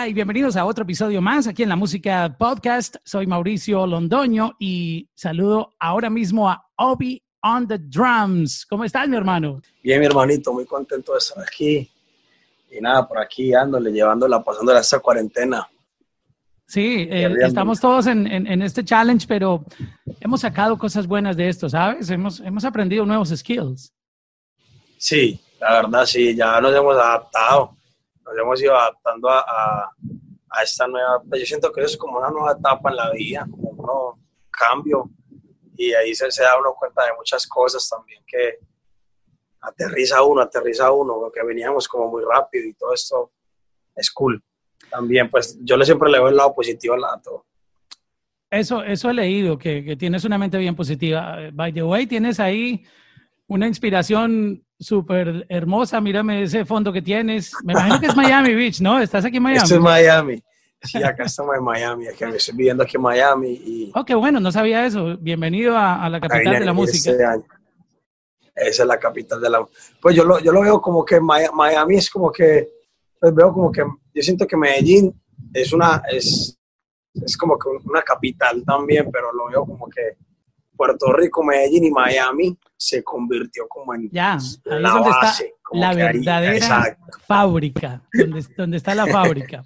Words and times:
Hola 0.00 0.08
y 0.08 0.14
bienvenidos 0.14 0.56
a 0.56 0.64
otro 0.64 0.84
episodio 0.84 1.20
más 1.20 1.46
aquí 1.46 1.62
en 1.62 1.68
la 1.68 1.76
Música 1.76 2.34
Podcast. 2.38 2.96
Soy 3.04 3.26
Mauricio 3.26 3.86
Londoño 3.86 4.56
y 4.58 5.10
saludo 5.14 5.74
ahora 5.78 6.08
mismo 6.08 6.48
a 6.48 6.70
Obi 6.76 7.22
on 7.42 7.68
the 7.68 7.76
Drums. 7.76 8.64
¿Cómo 8.64 8.84
estás, 8.84 9.06
mi 9.10 9.18
hermano? 9.18 9.60
Bien, 9.82 10.00
mi 10.00 10.06
hermanito, 10.06 10.54
muy 10.54 10.64
contento 10.64 11.12
de 11.12 11.18
estar 11.18 11.44
aquí. 11.44 11.86
Y 12.70 12.80
nada, 12.80 13.06
por 13.06 13.18
aquí 13.18 13.50
dándole, 13.50 13.92
llevándola, 13.92 14.42
pasándola 14.42 14.80
esta 14.80 15.00
cuarentena. 15.00 15.68
Sí, 16.66 17.06
eh, 17.10 17.34
estamos 17.42 17.78
todos 17.78 18.06
en, 18.06 18.26
en, 18.26 18.62
este 18.62 18.82
challenge, 18.82 19.26
pero 19.28 19.66
hemos 20.18 20.40
sacado 20.40 20.78
cosas 20.78 21.06
buenas 21.06 21.36
de 21.36 21.46
esto, 21.46 21.68
¿sabes? 21.68 22.08
Hemos, 22.08 22.40
hemos 22.40 22.64
aprendido 22.64 23.04
nuevos 23.04 23.28
skills. 23.28 23.92
Sí, 24.96 25.38
la 25.60 25.82
verdad 25.82 26.06
sí, 26.06 26.34
ya 26.34 26.58
nos 26.58 26.74
hemos 26.74 26.96
adaptado 26.96 27.76
nos 28.30 28.38
hemos 28.38 28.62
ido 28.62 28.76
adaptando 28.76 29.28
a, 29.28 29.92
a, 30.50 30.62
esta 30.62 30.86
nueva, 30.86 31.22
pues 31.28 31.40
yo 31.40 31.46
siento 31.46 31.72
que 31.72 31.82
es 31.82 31.96
como 31.96 32.18
una 32.18 32.30
nueva 32.30 32.52
etapa 32.52 32.90
en 32.90 32.96
la 32.96 33.10
vida, 33.10 33.46
como 33.50 33.70
un 33.70 33.76
nuevo 33.76 34.18
cambio, 34.50 35.10
y 35.76 35.92
ahí 35.94 36.14
se, 36.14 36.30
se 36.30 36.42
da 36.42 36.58
uno 36.58 36.74
cuenta 36.78 37.04
de 37.04 37.14
muchas 37.14 37.46
cosas 37.46 37.88
también 37.88 38.22
que 38.26 38.58
aterriza 39.62 40.22
uno, 40.22 40.42
aterriza 40.42 40.90
uno, 40.90 41.14
porque 41.14 41.42
veníamos 41.42 41.88
como 41.88 42.08
muy 42.08 42.22
rápido 42.24 42.66
y 42.66 42.74
todo 42.74 42.94
esto 42.94 43.32
es 43.94 44.10
cool. 44.10 44.42
También, 44.90 45.30
pues 45.30 45.58
yo 45.62 45.76
le 45.76 45.84
siempre 45.84 46.10
le 46.10 46.18
veo 46.18 46.28
el 46.28 46.36
lado 46.36 46.54
positivo 46.54 46.94
al 46.94 47.00
lado. 47.00 47.46
Eso, 48.50 48.82
eso 48.82 49.10
he 49.10 49.14
leído, 49.14 49.56
que, 49.56 49.84
que, 49.84 49.96
tienes 49.96 50.24
una 50.24 50.36
mente 50.36 50.58
bien 50.58 50.74
positiva. 50.74 51.38
By 51.52 51.72
the 51.72 51.82
way, 51.84 52.06
tienes 52.06 52.40
ahí 52.40 52.84
una 53.50 53.66
inspiración 53.66 54.64
súper 54.78 55.44
hermosa. 55.48 56.00
Mírame 56.00 56.44
ese 56.44 56.64
fondo 56.64 56.92
que 56.92 57.02
tienes. 57.02 57.52
Me 57.64 57.72
imagino 57.72 57.98
que 57.98 58.06
es 58.06 58.16
Miami 58.16 58.54
Beach, 58.54 58.80
¿no? 58.80 59.00
¿Estás 59.00 59.24
aquí 59.24 59.38
en 59.38 59.42
Miami? 59.42 59.62
Esto 59.62 59.74
es 59.74 59.80
Miami. 59.80 60.42
Sí, 60.82 61.02
acá 61.02 61.24
estamos 61.24 61.56
en 61.56 61.64
Miami. 61.64 62.06
Aquí 62.06 62.22
estoy 62.24 62.56
viviendo 62.56 62.84
aquí 62.84 62.96
en 62.96 63.02
Miami. 63.02 63.50
Y... 63.50 63.92
Oh, 63.94 64.04
qué 64.04 64.14
bueno, 64.14 64.38
no 64.38 64.52
sabía 64.52 64.86
eso. 64.86 65.16
Bienvenido 65.18 65.76
a, 65.76 66.08
la 66.08 66.20
capital 66.20 66.60
de 66.60 66.64
la 66.64 66.72
música. 66.72 67.12
Esa 68.54 68.82
es 68.82 68.88
la 68.88 68.98
capital 68.98 69.40
de 69.40 69.50
la 69.50 69.66
Pues 70.00 70.14
yo 70.14 70.24
lo, 70.24 70.38
yo 70.38 70.52
lo 70.52 70.60
veo 70.60 70.80
como 70.80 71.04
que 71.04 71.20
Miami 71.20 71.96
es 71.96 72.08
como 72.08 72.30
que, 72.30 72.68
pues 73.18 73.34
veo 73.34 73.52
como 73.52 73.72
que, 73.72 73.82
yo 74.14 74.22
siento 74.22 74.46
que 74.46 74.56
Medellín 74.56 75.12
es 75.52 75.72
una, 75.72 76.02
es, 76.08 76.56
es 77.14 77.36
como 77.36 77.58
que 77.58 77.68
una 77.84 78.02
capital 78.02 78.62
también, 78.64 79.10
pero 79.10 79.32
lo 79.32 79.48
veo 79.48 79.66
como 79.66 79.88
que 79.88 80.16
Puerto 80.76 81.12
Rico, 81.12 81.42
Medellín 81.42 81.84
y 81.84 81.90
Miami 81.90 82.56
se 82.80 83.04
convirtió 83.04 83.68
como 83.68 83.94
en 83.94 84.08
ya, 84.10 84.36
ahí 84.36 84.80
la 84.80 84.90
donde 84.90 85.10
está 85.10 85.34
la 85.72 85.94
verdadera 85.94 86.98
fábrica, 87.26 88.02
donde, 88.10 88.46
donde, 88.56 88.76
está 88.78 88.94
la 88.94 89.06
fábrica. 89.06 89.62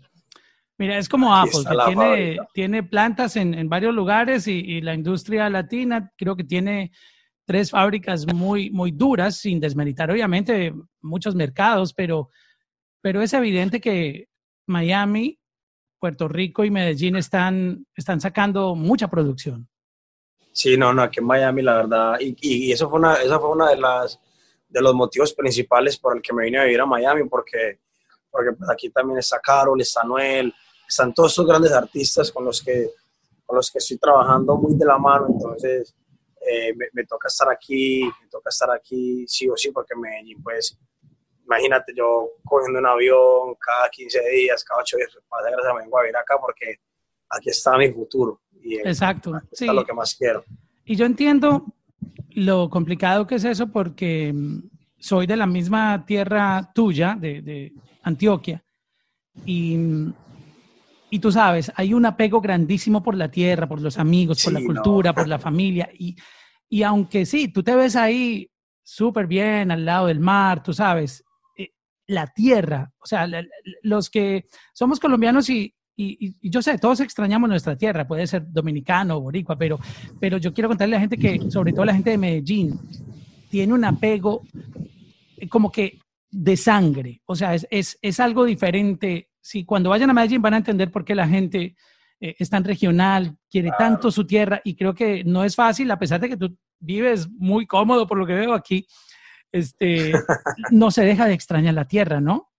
Mira, 0.77 0.99
es 0.99 1.09
como 1.09 1.33
Apple, 1.33 1.61
que 1.65 1.77
tiene, 1.87 2.39
tiene, 2.53 2.83
plantas 2.83 3.37
en, 3.37 3.55
en 3.55 3.69
varios 3.69 3.95
lugares 3.95 4.49
y, 4.49 4.55
y, 4.55 4.81
la 4.81 4.95
industria 4.95 5.49
latina 5.49 6.11
creo 6.17 6.35
que 6.35 6.43
tiene 6.43 6.91
tres 7.45 7.71
fábricas 7.71 8.27
muy, 8.35 8.71
muy 8.71 8.91
duras, 8.91 9.37
sin 9.37 9.61
desmeritar 9.61 10.11
obviamente 10.11 10.75
muchos 11.01 11.37
mercados, 11.37 11.95
pero, 11.95 12.31
pero 13.01 13.23
es 13.23 13.33
evidente 13.33 13.81
que 13.81 14.27
Miami, 14.67 15.39
Puerto 16.01 16.27
Rico 16.27 16.65
y 16.65 16.73
Medellín 16.73 17.15
están, 17.15 17.87
están 17.95 18.21
sacando 18.21 18.75
mucha 18.75 19.07
producción. 19.07 19.69
Sí, 20.55 20.77
no, 20.77 20.95
no, 20.95 21.03
aquí 21.03 21.19
en 21.19 21.27
Miami, 21.27 21.63
la 21.63 21.75
verdad, 21.75 22.17
y, 22.21 22.37
y, 22.41 22.71
eso 22.71 22.89
fue 22.89 23.01
una, 23.01 23.15
esa 23.15 23.41
fue 23.41 23.51
una 23.51 23.71
de 23.71 23.77
las 23.77 24.21
de 24.69 24.81
los 24.81 24.95
motivos 24.95 25.35
principales 25.35 25.99
por 25.99 26.17
el 26.17 26.23
que 26.23 26.33
me 26.33 26.45
vine 26.45 26.59
a 26.59 26.63
vivir 26.63 26.81
a 26.81 26.87
Miami, 26.87 27.29
porque, 27.29 27.81
porque 28.31 28.53
pues 28.53 28.71
aquí 28.71 28.89
también 28.91 29.19
está 29.19 29.41
Carol, 29.41 29.81
está 29.81 30.05
Noel, 30.05 30.55
están 30.89 31.13
todos 31.13 31.33
estos 31.33 31.47
grandes 31.47 31.73
artistas 31.73 32.31
con 32.31 32.45
los 32.45 32.63
que, 32.63 32.89
con 33.45 33.57
los 33.57 33.69
que 33.69 33.79
estoy 33.79 33.99
trabajando 33.99 34.57
muy 34.57 34.77
de 34.77 34.85
la 34.85 34.97
mano, 34.97 35.27
entonces 35.29 35.93
eh, 36.41 36.73
me, 36.93 37.05
toca 37.05 37.27
estar 37.27 37.49
aquí, 37.51 38.05
me 38.05 38.29
toca 38.29 38.51
estar 38.51 38.71
aquí 38.71 39.25
sí 39.27 39.49
o 39.49 39.57
sí, 39.57 39.73
porque 39.73 39.97
Medellín, 39.97 40.41
pues, 40.41 40.79
imagínate 41.45 41.93
yo 41.97 42.31
cogiendo 42.45 42.79
un 42.79 42.87
avión 42.87 43.57
cada 43.59 43.89
15 43.91 44.21
días, 44.31 44.63
cada 44.63 44.83
8 44.83 44.99
días, 44.99 45.19
pasa 45.29 45.51
gracias, 45.51 45.75
vengo 45.83 45.99
a 45.99 46.03
vivir 46.03 46.17
acá 46.17 46.37
porque 46.41 46.79
aquí 47.29 47.51
está 47.51 47.77
mi 47.77 47.91
futuro. 47.93 48.41
Exacto. 48.63 49.33
Sí. 49.53 49.67
lo 49.67 49.85
que 49.85 49.93
más 49.93 50.15
quiero. 50.15 50.45
Y 50.85 50.97
yo 50.97 51.05
entiendo 51.07 51.65
lo 52.31 52.69
complicado 52.71 53.27
que 53.27 53.37
es 53.37 53.45
eso 53.45 53.69
porque 53.69 54.35
soy 54.99 55.27
de 55.27 55.37
la 55.37 55.47
misma 55.47 56.05
tierra 56.07 56.71
tuya, 56.75 57.17
de, 57.19 57.73
Antioquia, 58.03 58.63
y, 59.47 59.77
y, 61.11 61.19
tú 61.19 61.33
sabes, 61.33 61.73
hay 61.75 61.95
un 61.95 62.05
apego 62.07 62.41
grandísimo 62.41 63.03
por 63.03 63.17
la 63.17 63.31
tierra, 63.31 63.67
por 63.67 63.81
los 63.81 63.99
amigos, 63.99 64.45
por 64.45 64.53
la 64.53 64.63
cultura, 64.63 65.13
por 65.15 65.27
la 65.27 65.39
familia, 65.39 65.89
y, 65.99 66.15
y 66.69 66.83
aunque 66.83 67.25
sí, 67.25 67.49
tú 67.49 67.63
te 67.63 67.75
ves 67.75 67.97
ahí 67.97 68.51
súper 68.83 69.27
bien 69.27 69.71
al 69.71 69.85
lado 69.85 70.07
del 70.07 70.21
mar, 70.21 70.63
tú 70.63 70.73
sabes, 70.73 71.25
eh, 71.57 71.71
la 72.07 72.27
tierra, 72.27 72.93
o 72.99 73.07
sea, 73.07 73.27
los 73.83 74.11
que 74.11 74.47
somos 74.73 75.01
colombianos 75.01 75.49
y, 75.49 75.75
y, 75.97 76.51
yo 76.51 76.61
sé, 76.63 76.79
todos 76.79 77.01
extrañamos 77.01 77.49
nuestra 77.49 77.77
tierra, 77.77 78.07
puede 78.07 78.27
ser 78.27 78.45
dominicano 78.51 79.17
o 79.17 79.21
boricua, 79.21 79.57
pero, 79.57 79.79
pero 80.21 80.39
yo 80.39 80.53
quiero 80.53 80.69
contarle 80.69 80.97
a 80.97 80.99
la 80.99 81.01
gente 81.01 81.19
que, 81.19 81.51
sobre 81.51 81.73
todo 81.73 81.85
la 81.85 81.95
gente 81.95 82.11
de 82.11 82.19
Medellín, 82.19 82.79
tiene 83.49 83.73
un 83.73 83.85
apego 83.85 84.43
eh, 85.37 85.49
como 85.49 85.71
que 85.71 86.01
de 86.31 86.57
sangre, 86.57 87.23
o 87.27 87.37
sea, 87.37 87.55
es, 87.55 87.67
es, 87.71 87.99
es 88.03 88.19
algo 88.19 88.45
diferente. 88.45 89.31
Si 89.41 89.65
cuando 89.65 89.91
vayan 89.91 90.11
a 90.11 90.15
Medellín 90.15 90.43
van 90.43 90.55
a 90.55 90.59
entender 90.59 90.91
por 90.91 91.05
qué 91.05 91.15
la 91.15 91.29
gente 91.29 91.77
eh, 92.21 92.35
es 92.39 92.51
tan 92.51 92.65
regional, 92.65 93.37
quiere 93.49 93.71
tanto 93.79 94.11
su 94.11 94.27
tierra 94.27 94.61
y 94.65 94.75
creo 94.75 94.95
que 94.95 95.23
no 95.23 95.45
es 95.45 95.55
fácil, 95.55 95.91
a 95.91 95.99
pesar 95.99 96.21
de 96.21 96.31
que 96.31 96.37
tú 96.37 96.57
vives 96.81 97.29
muy 97.31 97.67
cómodo 97.67 98.07
por 98.07 98.19
lo 98.19 98.27
que 98.27 98.35
veo 98.35 98.53
aquí, 98.53 98.87
este, 99.53 100.13
no 100.73 100.91
se 100.91 101.05
deja 101.05 101.27
de 101.27 101.35
extrañar 101.35 101.75
la 101.75 101.87
tierra, 101.87 102.21
¿no? 102.21 102.51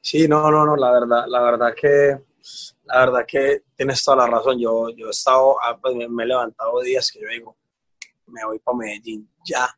Sí, 0.00 0.28
no, 0.28 0.50
no, 0.52 0.64
no, 0.64 0.76
la 0.76 0.92
verdad, 0.92 1.24
la 1.26 1.40
verdad 1.40 1.74
que 1.74 2.25
la 2.84 3.00
verdad 3.00 3.24
que 3.26 3.62
tienes 3.76 4.02
toda 4.04 4.18
la 4.18 4.26
razón. 4.26 4.58
Yo, 4.58 4.88
yo 4.90 5.08
he 5.08 5.10
estado, 5.10 5.56
ah, 5.62 5.76
pues 5.80 5.94
me, 6.08 6.24
he 6.24 6.26
levantado 6.26 6.80
días 6.80 7.10
que 7.10 7.20
yo 7.20 7.28
digo, 7.28 7.56
me 8.26 8.44
voy 8.44 8.58
para 8.58 8.76
Medellín 8.76 9.28
ya, 9.44 9.68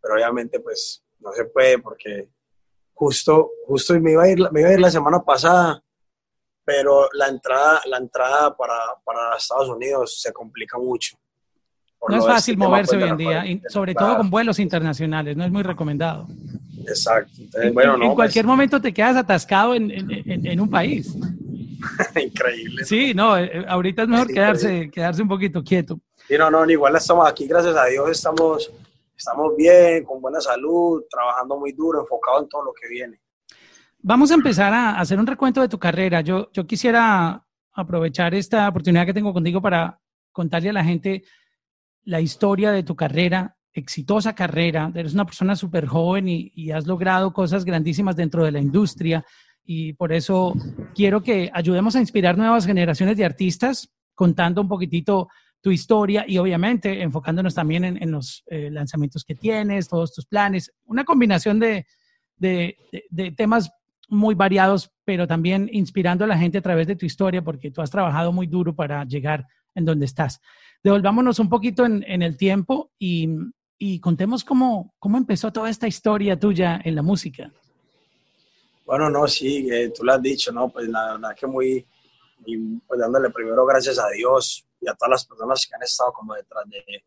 pero 0.00 0.14
obviamente 0.14 0.60
pues 0.60 1.02
no 1.20 1.32
se 1.32 1.44
puede 1.46 1.78
porque 1.78 2.28
justo, 2.94 3.50
justo 3.66 3.98
me 4.00 4.12
iba 4.12 4.24
a 4.24 4.28
ir, 4.28 4.38
me 4.52 4.60
iba 4.60 4.70
a 4.70 4.72
ir 4.74 4.80
la 4.80 4.90
semana 4.90 5.20
pasada, 5.20 5.82
pero 6.64 7.08
la 7.12 7.28
entrada, 7.28 7.80
la 7.86 7.98
entrada 7.98 8.56
para, 8.56 8.74
para 9.04 9.36
Estados 9.36 9.68
Unidos 9.68 10.20
se 10.20 10.32
complica 10.32 10.78
mucho. 10.78 11.16
No 12.08 12.16
es 12.16 12.24
fácil 12.24 12.54
este 12.54 12.64
moverse 12.64 12.96
pues, 12.96 13.04
hoy 13.04 13.10
en 13.10 13.16
día, 13.16 13.44
sobre 13.68 13.94
todo 13.94 14.18
con 14.18 14.30
vuelos 14.30 14.60
internacionales, 14.60 15.36
no 15.36 15.44
es 15.44 15.50
muy 15.50 15.64
recomendado. 15.64 16.28
Exacto. 16.86 17.32
en, 17.60 17.74
pues 17.74 18.14
cualquier 18.14 18.46
momento 18.46 18.80
te 18.80 18.94
quedas 18.94 19.16
atascado 19.16 19.74
en, 19.74 19.90
en, 19.90 20.46
en 20.46 20.60
un 20.60 20.70
país. 20.70 21.12
Increíble. 22.22 22.84
Sí, 22.84 23.14
no, 23.14 23.36
eh, 23.36 23.50
eh, 23.52 23.64
ahorita 23.68 24.02
es 24.02 24.08
mejor 24.08 24.28
quedarse, 24.28 24.90
quedarse 24.90 25.22
un 25.22 25.28
poquito 25.28 25.62
quieto. 25.62 26.00
Sí, 26.26 26.36
no, 26.36 26.50
no, 26.50 26.68
igual 26.68 26.96
estamos 26.96 27.28
aquí, 27.28 27.46
gracias 27.46 27.76
a 27.76 27.86
Dios 27.86 28.10
estamos, 28.10 28.70
estamos 29.16 29.56
bien, 29.56 30.04
con 30.04 30.20
buena 30.20 30.40
salud, 30.40 31.04
trabajando 31.10 31.58
muy 31.58 31.72
duro, 31.72 32.00
enfocado 32.00 32.42
en 32.42 32.48
todo 32.48 32.64
lo 32.64 32.72
que 32.72 32.88
viene. 32.88 33.20
Vamos 34.00 34.30
a 34.30 34.34
empezar 34.34 34.72
a 34.72 34.98
hacer 34.98 35.18
un 35.18 35.26
recuento 35.26 35.60
de 35.60 35.68
tu 35.68 35.78
carrera. 35.78 36.20
Yo, 36.20 36.50
yo 36.52 36.66
quisiera 36.66 37.44
aprovechar 37.72 38.34
esta 38.34 38.68
oportunidad 38.68 39.06
que 39.06 39.14
tengo 39.14 39.32
contigo 39.32 39.60
para 39.60 40.00
contarle 40.32 40.70
a 40.70 40.74
la 40.74 40.84
gente 40.84 41.24
la 42.04 42.20
historia 42.20 42.70
de 42.70 42.82
tu 42.82 42.94
carrera, 42.94 43.56
exitosa 43.72 44.34
carrera. 44.34 44.90
Eres 44.94 45.14
una 45.14 45.26
persona 45.26 45.56
súper 45.56 45.86
joven 45.86 46.28
y, 46.28 46.52
y, 46.54 46.70
has 46.70 46.86
logrado 46.86 47.32
cosas 47.32 47.64
grandísimas 47.64 48.16
dentro 48.16 48.44
de 48.44 48.52
la 48.52 48.60
industria 48.60 49.24
y 49.70 49.92
por 49.92 50.14
eso 50.14 50.54
quiero 50.94 51.22
que 51.22 51.50
ayudemos 51.52 51.94
a 51.94 52.00
inspirar 52.00 52.38
nuevas 52.38 52.64
generaciones 52.64 53.18
de 53.18 53.26
artistas 53.26 53.92
contando 54.14 54.62
un 54.62 54.68
poquitito 54.68 55.28
tu 55.60 55.70
historia 55.70 56.24
y 56.26 56.38
obviamente 56.38 57.02
enfocándonos 57.02 57.54
también 57.54 57.84
en, 57.84 58.10
los 58.10 58.44
eh, 58.46 58.70
lanzamientos 58.70 59.24
que 59.24 59.34
tienes, 59.34 59.86
todos 59.86 60.14
tus 60.14 60.24
planes, 60.24 60.72
una 60.86 61.04
combinación 61.04 61.60
de, 61.60 61.84
temas 63.36 63.70
muy 64.08 64.34
variados, 64.34 64.90
pero 65.04 65.26
también 65.26 65.68
inspirando 65.70 66.24
a 66.24 66.28
la 66.28 66.38
gente 66.38 66.56
a 66.56 66.62
través 66.62 66.86
de 66.86 66.96
tu 66.96 67.04
historia, 67.04 67.44
porque 67.44 67.70
tú 67.70 67.82
has 67.82 67.90
trabajado 67.90 68.32
muy 68.32 68.46
duro 68.46 68.74
para 68.74 69.04
llegar 69.04 69.46
en 69.74 69.84
donde 69.84 70.06
estás. 70.06 70.40
Devolvámonos 70.82 71.40
un 71.40 71.50
poquito 71.50 71.84
en, 71.84 72.22
el 72.22 72.38
tiempo 72.38 72.90
y, 72.98 73.28
y 73.78 74.00
contemos 74.00 74.44
cómo, 74.44 74.94
cómo 74.98 75.18
empezó 75.18 75.52
toda 75.52 75.68
esta 75.68 75.86
historia 75.86 76.40
tuya 76.40 76.80
en 76.82 76.94
la 76.94 77.02
música. 77.02 77.52
Bueno, 78.88 79.10
no, 79.10 79.28
sí, 79.28 79.68
tú 79.94 80.02
lo 80.02 80.14
has 80.14 80.22
dicho, 80.22 80.50
¿no? 80.50 80.70
Pues 80.70 80.88
la 80.88 81.12
verdad 81.12 81.36
que 81.38 81.46
muy, 81.46 81.86
pues 82.86 82.98
dándole 82.98 83.28
primero 83.28 83.66
gracias 83.66 83.98
a 83.98 84.08
Dios 84.08 84.66
y 84.80 84.88
a 84.88 84.94
todas 84.94 85.10
las 85.10 85.26
personas 85.26 85.66
que 85.66 85.74
han 85.74 85.82
estado 85.82 86.10
como 86.14 86.32
detrás 86.32 86.64
de, 86.70 87.04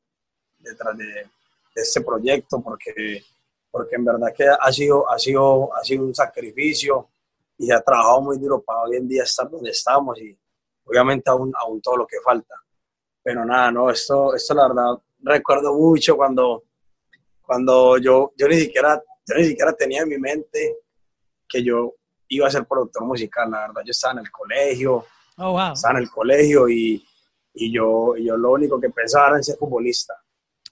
detrás 0.59 0.95
de, 0.95 1.27
este 1.73 2.01
proyecto, 2.01 2.61
porque, 2.61 3.23
porque 3.71 3.95
en 3.95 4.05
verdad 4.05 4.31
que 4.31 4.47
ha 4.47 4.71
sido, 4.71 5.09
ha, 5.09 5.17
sido, 5.17 5.75
ha 5.75 5.83
sido 5.83 6.03
un 6.03 6.13
sacrificio 6.13 7.09
y 7.57 7.65
se 7.65 7.73
ha 7.73 7.81
trabajado 7.81 8.21
muy 8.21 8.37
duro 8.37 8.61
para 8.61 8.81
hoy 8.81 8.97
en 8.97 9.07
día 9.07 9.23
estar 9.23 9.49
donde 9.49 9.71
estamos 9.71 10.21
y 10.21 10.37
obviamente 10.85 11.31
aún, 11.31 11.51
aún 11.57 11.81
todo 11.81 11.97
lo 11.97 12.05
que 12.05 12.17
falta. 12.23 12.53
Pero 13.23 13.43
nada, 13.43 13.71
no, 13.71 13.89
esto, 13.89 14.35
esto 14.35 14.53
la 14.53 14.67
verdad 14.67 15.01
recuerdo 15.23 15.73
mucho 15.73 16.15
cuando, 16.15 16.63
cuando 17.41 17.97
yo, 17.97 18.33
yo, 18.37 18.47
ni 18.47 18.59
siquiera, 18.59 19.01
yo 19.25 19.35
ni 19.35 19.45
siquiera 19.45 19.73
tenía 19.73 20.03
en 20.03 20.09
mi 20.09 20.19
mente 20.19 20.80
que 21.51 21.63
yo 21.63 21.93
iba 22.29 22.47
a 22.47 22.51
ser 22.51 22.65
productor 22.65 23.03
musical, 23.05 23.51
la 23.51 23.67
verdad. 23.67 23.81
Yo 23.85 23.91
estaba 23.91 24.13
en 24.13 24.19
el 24.19 24.31
colegio, 24.31 25.05
oh, 25.37 25.51
wow. 25.51 25.73
estaba 25.73 25.97
en 25.97 26.03
el 26.03 26.09
colegio 26.09 26.69
y, 26.69 27.03
y 27.53 27.73
yo, 27.73 28.15
yo 28.17 28.37
lo 28.37 28.51
único 28.51 28.79
que 28.79 28.89
pensaba 28.89 29.27
era 29.27 29.37
en 29.37 29.43
ser 29.43 29.57
futbolista. 29.57 30.13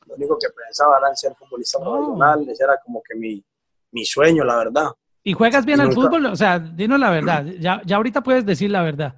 Lo 0.06 0.16
único 0.16 0.38
que 0.40 0.48
pensaba 0.50 0.98
era 0.98 1.10
en 1.10 1.16
ser 1.16 1.36
futbolista 1.36 1.78
oh. 1.80 1.84
profesional, 1.84 2.50
ese 2.50 2.64
era 2.64 2.78
como 2.84 3.02
que 3.08 3.16
mi, 3.16 3.44
mi 3.92 4.06
sueño, 4.06 4.44
la 4.44 4.58
verdad. 4.58 4.90
¿Y 5.24 5.34
juegas 5.34 5.66
bien 5.66 5.82
al 5.82 5.94
fútbol? 5.94 6.26
O 6.28 6.36
sea, 6.36 6.60
dinos 6.60 7.00
la 7.00 7.10
verdad. 7.10 7.46
Ya, 7.60 7.82
ya 7.86 7.98
ahorita 7.98 8.22
puedes 8.22 8.46
decir 8.46 8.72
la 8.72 8.82
verdad. 8.82 9.16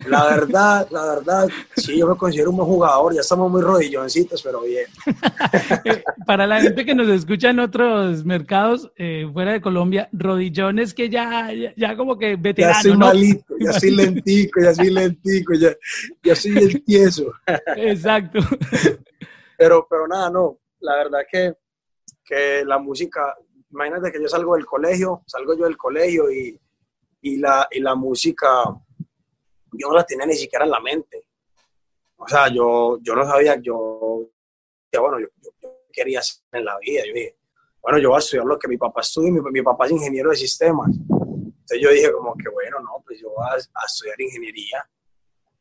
La 0.00 0.24
verdad, 0.26 0.88
la 0.90 1.06
verdad, 1.06 1.48
sí, 1.76 1.98
yo 1.98 2.08
me 2.08 2.16
considero 2.16 2.50
un 2.50 2.56
buen 2.56 2.68
jugador, 2.68 3.14
ya 3.14 3.20
estamos 3.20 3.50
muy 3.50 3.62
rodilloncitos, 3.62 4.42
pero 4.42 4.62
bien. 4.62 4.86
Para 6.26 6.46
la 6.46 6.60
gente 6.60 6.84
que 6.84 6.94
nos 6.94 7.08
escucha 7.08 7.50
en 7.50 7.60
otros 7.60 8.24
mercados 8.24 8.90
eh, 8.96 9.28
fuera 9.32 9.52
de 9.52 9.60
Colombia, 9.60 10.08
rodillones 10.12 10.92
que 10.92 11.08
ya, 11.08 11.50
ya, 11.76 11.96
como 11.96 12.18
que 12.18 12.36
veterano, 12.36 12.74
Ya 12.74 12.82
soy 12.82 12.96
malito, 12.96 13.54
ya 13.58 13.72
soy 13.72 13.90
lentico, 13.92 14.60
ya 14.60 14.74
soy 14.74 14.90
lentico, 14.90 15.54
ya, 15.54 15.74
ya 16.22 16.36
soy 16.36 16.58
el 16.58 16.84
tieso. 16.84 17.32
Exacto. 17.76 18.40
Pero, 19.56 19.86
pero 19.88 20.08
nada, 20.08 20.28
no, 20.28 20.58
la 20.80 20.96
verdad 20.96 21.20
que, 21.30 21.54
que 22.24 22.64
la 22.66 22.78
música, 22.78 23.34
imagínate 23.70 24.12
que 24.12 24.20
yo 24.20 24.28
salgo 24.28 24.54
del 24.56 24.66
colegio, 24.66 25.22
salgo 25.26 25.56
yo 25.56 25.64
del 25.64 25.76
colegio 25.76 26.30
y, 26.30 26.60
y, 27.22 27.36
la, 27.38 27.68
y 27.70 27.80
la 27.80 27.94
música 27.94 28.48
yo 29.78 29.88
no 29.88 29.94
la 29.94 30.04
tenía 30.04 30.26
ni 30.26 30.34
siquiera 30.34 30.64
en 30.64 30.70
la 30.70 30.80
mente. 30.80 31.26
O 32.16 32.28
sea, 32.28 32.48
yo, 32.48 32.98
yo 33.02 33.14
no 33.14 33.24
sabía, 33.24 33.56
yo, 33.60 34.28
ya, 34.92 35.00
bueno, 35.00 35.20
yo, 35.20 35.26
quería 35.92 36.20
hacer 36.20 36.42
en 36.52 36.64
la 36.64 36.78
vida. 36.78 37.02
Yo 37.06 37.12
dije, 37.12 37.36
bueno, 37.80 37.98
yo 37.98 38.08
voy 38.08 38.16
a 38.16 38.18
estudiar 38.18 38.46
lo 38.46 38.58
que 38.58 38.68
mi 38.68 38.76
papá 38.76 39.00
estudia, 39.00 39.30
mi, 39.30 39.40
mi 39.40 39.62
papá 39.62 39.86
es 39.86 39.92
ingeniero 39.92 40.30
de 40.30 40.36
sistemas. 40.36 40.90
Entonces 40.90 41.80
yo 41.80 41.90
dije 41.90 42.12
como 42.12 42.34
que, 42.34 42.48
bueno, 42.48 42.80
no, 42.80 43.02
pues 43.06 43.20
yo 43.20 43.30
voy 43.30 43.46
a, 43.46 43.56
estudiar 43.56 44.20
ingeniería. 44.20 44.88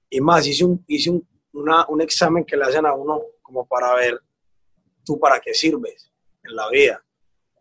Y 0.10 0.22
más, 0.22 0.46
hice, 0.46 0.66
un, 0.66 0.84
hice 0.88 1.10
un, 1.10 1.28
una, 1.54 1.86
un 1.88 2.02
examen 2.02 2.44
que 2.44 2.58
le 2.58 2.66
hacen 2.66 2.86
a 2.86 2.94
uno 2.94 3.22
como 3.42 3.66
para 3.66 3.94
ver 3.96 4.20
tú 5.06 5.20
para 5.20 5.40
qué 5.40 5.54
sirves 5.54 6.12
en 6.44 6.56
la 6.56 6.70
vida. 6.70 7.04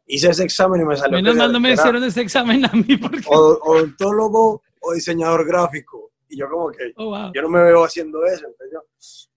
Hice 0.06 0.30
ese 0.30 0.44
examen 0.44 0.80
y 0.80 0.84
me 0.84 0.96
salió... 0.96 1.16
Menos 1.16 1.36
mal 1.36 1.52
no 1.52 1.60
me 1.60 1.72
hicieron 1.72 2.02
ese 2.04 2.20
examen 2.20 2.64
a 2.64 2.72
mí 2.72 2.96
porque... 2.96 3.22
odontólogo 3.26 4.62
o 4.80 4.92
diseñador 4.92 5.46
gráfico. 5.46 6.11
Y 6.32 6.38
yo 6.38 6.48
como 6.48 6.70
que, 6.70 6.94
oh, 6.96 7.30
yo 7.34 7.42
no 7.42 7.50
me 7.50 7.62
veo 7.62 7.84
haciendo 7.84 8.24
eso. 8.24 8.46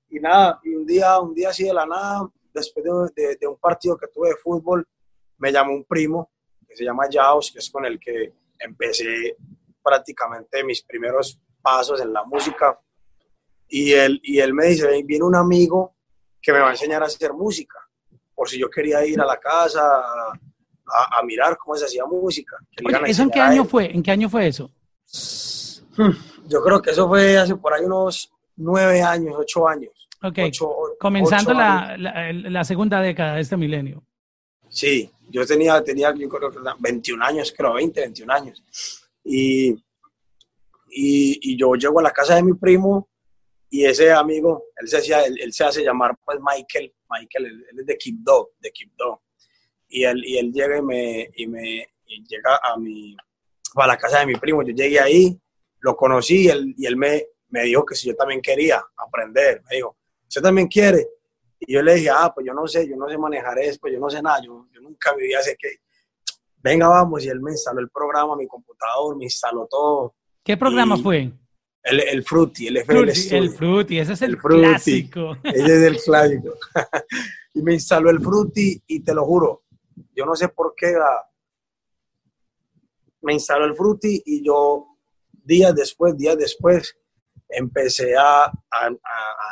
y 0.10 0.18
nada, 0.18 0.62
y 0.64 0.76
un 0.76 0.86
día, 0.86 1.20
un 1.20 1.34
día 1.34 1.50
así 1.50 1.66
de 1.66 1.74
la 1.74 1.86
nada, 1.86 2.22
después 2.54 2.86
de, 3.14 3.36
de, 3.36 3.48
un 3.48 3.58
partido 3.58 3.98
que 3.98 4.08
tuve 4.08 4.30
de 4.30 4.38
fútbol, 4.38 4.88
me 5.40 5.52
llamó 5.52 5.74
un 5.74 5.84
primo 5.84 6.32
que 6.66 6.74
se 6.74 6.86
llama 6.86 7.04
Jaos, 7.12 7.52
que 7.52 7.60
es 7.60 7.70
con 7.70 7.86
el 7.86 8.00
que 8.00 8.34
empecé 8.58 9.36
prácticamente 9.84 10.64
mis 10.64 10.84
primeros 10.84 11.38
pasos 11.62 12.00
en 12.00 12.14
la 12.14 12.24
música. 12.24 12.80
Y 13.68 13.92
él, 13.92 14.22
y 14.24 14.40
él 14.40 14.54
me 14.54 14.68
dice, 14.68 14.88
viene 15.04 15.26
un 15.26 15.36
amigo 15.36 15.98
que 16.42 16.54
me 16.54 16.60
va 16.60 16.70
a 16.70 16.72
enseñar 16.72 17.04
a 17.04 17.08
hacer 17.08 17.34
música, 17.34 17.78
por 18.34 18.48
si 18.48 18.58
yo 18.58 18.70
quería 18.70 19.06
ir 19.06 19.20
a 19.20 19.26
la 19.26 19.38
casa 19.38 19.82
a, 19.82 21.20
a, 21.20 21.24
mirar 21.24 21.58
cómo 21.58 21.76
se 21.76 21.84
hacía 21.84 22.06
música. 22.06 22.56
¿Eso 23.06 23.24
en 23.24 23.32
qué 23.32 23.42
año 23.42 23.66
fue? 23.66 23.94
¿En 23.94 24.02
qué 24.02 24.12
año 24.12 24.30
fue 24.30 24.48
eso? 24.48 24.72
Hmm, 25.98 26.12
yo 26.48 26.62
creo 26.62 26.82
que 26.82 26.92
eso 26.92 27.08
fue 27.08 27.38
hace 27.38 27.56
por 27.56 27.74
ahí 27.74 27.86
unos 27.86 28.32
nueve 28.58 29.02
años, 29.02 29.36
ocho 29.38 29.68
años. 29.68 29.92
Ok, 30.24 30.40
comenzando 31.00 31.54
la, 31.54 31.96
la, 31.98 32.64
segunda 32.64 33.00
década 33.00 33.36
de 33.36 33.42
este 33.42 33.58
milenio. 33.58 34.04
Sí, 34.70 35.10
yo 35.30 35.46
tenía, 35.46 35.84
tenía 35.84 36.14
yo 36.16 36.28
creo 36.28 36.52
que 36.52 36.60
21 36.80 37.24
años, 37.24 37.54
creo, 37.56 37.74
20, 37.74 38.02
21 38.02 38.34
años. 38.34 38.64
Y, 39.24 39.70
y, 40.90 41.40
y, 41.42 41.58
yo 41.58 41.76
llego 41.76 42.00
a 42.00 42.04
la 42.04 42.12
casa 42.12 42.36
de 42.36 42.44
mi 42.44 42.54
primo 42.54 43.10
y 43.70 43.86
ese 43.86 44.12
amigo, 44.12 44.66
él 44.78 44.88
se, 44.88 44.98
hacía, 44.98 45.24
él, 45.24 45.54
se 45.54 45.64
hace 45.64 45.84
llamar 45.84 46.18
pues 46.24 46.40
Michael, 46.40 46.94
Michael, 47.10 47.46
él, 47.46 47.80
es 47.80 47.86
de 47.86 47.98
Kipdo, 47.98 48.52
de 48.60 48.72
Kipdo. 48.72 49.22
Y 49.88 50.04
él, 50.04 50.24
y 50.26 50.38
él 50.38 50.52
llega 50.52 50.78
y 50.78 50.82
me, 50.82 51.30
y 51.36 51.48
me 51.48 51.88
y 52.08 52.24
llega 52.26 52.60
a 52.64 52.78
mi, 52.78 53.16
a 53.76 53.88
la 53.88 53.98
casa 53.98 54.20
de 54.20 54.28
mi 54.28 54.36
primo, 54.36 54.64
yo 54.64 54.74
llegué 54.74 55.00
ahí 55.00 55.40
lo 55.86 55.96
conocí 55.96 56.46
y 56.46 56.48
él, 56.48 56.74
y 56.76 56.88
él 56.88 56.98
me, 56.98 57.28
me 57.50 57.64
dijo 57.64 57.86
que 57.86 57.94
si 57.94 58.08
yo 58.08 58.16
también 58.16 58.42
quería 58.42 58.84
aprender, 58.98 59.62
me 59.70 59.76
dijo, 59.76 59.96
¿usted 60.28 60.42
también 60.42 60.68
quiere? 60.68 61.08
Y 61.60 61.74
yo 61.74 61.84
le 61.84 61.94
dije, 61.94 62.10
ah, 62.10 62.32
pues 62.34 62.46
yo 62.48 62.56
no 62.56 62.68
sé, 62.68 62.90
yo 62.90 62.96
no 62.98 63.08
sé 63.08 63.16
manejar 63.20 63.60
eso, 63.60 63.78
pues 63.80 63.94
yo 63.94 64.00
no 64.00 64.10
sé 64.10 64.20
nada, 64.20 64.42
yo, 64.44 64.68
yo 64.74 64.82
nunca 64.82 65.14
vivía 65.14 65.38
así 65.38 65.52
que, 65.60 65.76
venga, 66.58 66.88
vamos, 66.88 67.24
y 67.24 67.30
él 67.30 67.40
me 67.40 67.52
instaló 67.52 67.82
el 67.82 67.90
programa, 67.90 68.36
mi 68.36 68.48
computador, 68.48 69.16
me 69.16 69.26
instaló 69.26 69.68
todo. 69.70 70.16
¿Qué 70.44 70.58
programa 70.58 70.98
fue? 70.98 71.32
El, 71.84 72.00
el 72.00 72.24
Fruity, 72.24 72.68
el 72.68 72.78
FL 72.78 73.14
Studio. 73.14 73.44
El 73.44 73.50
Fruity, 73.52 74.00
ese 74.00 74.14
es 74.14 74.22
el, 74.24 74.38
clásico. 74.38 75.38
Ese 75.44 75.66
es 75.66 75.84
el 75.84 75.98
clásico. 75.98 76.56
y 77.54 77.62
me 77.62 77.74
instaló 77.76 78.10
el 78.10 78.20
Fruity 78.22 78.82
y 78.88 79.02
te 79.02 79.14
lo 79.14 79.24
juro, 79.24 79.66
yo 80.16 80.26
no 80.26 80.36
sé 80.36 80.50
por 80.50 80.74
qué 80.76 80.96
me 83.22 83.34
instaló 83.34 83.66
el 83.66 83.76
Fruity 83.76 84.24
y 84.26 84.44
yo 84.44 84.95
días 85.46 85.74
después, 85.76 86.18
días 86.18 86.38
después, 86.38 86.98
empecé 87.48 88.16
a, 88.16 88.46
a, 88.46 88.90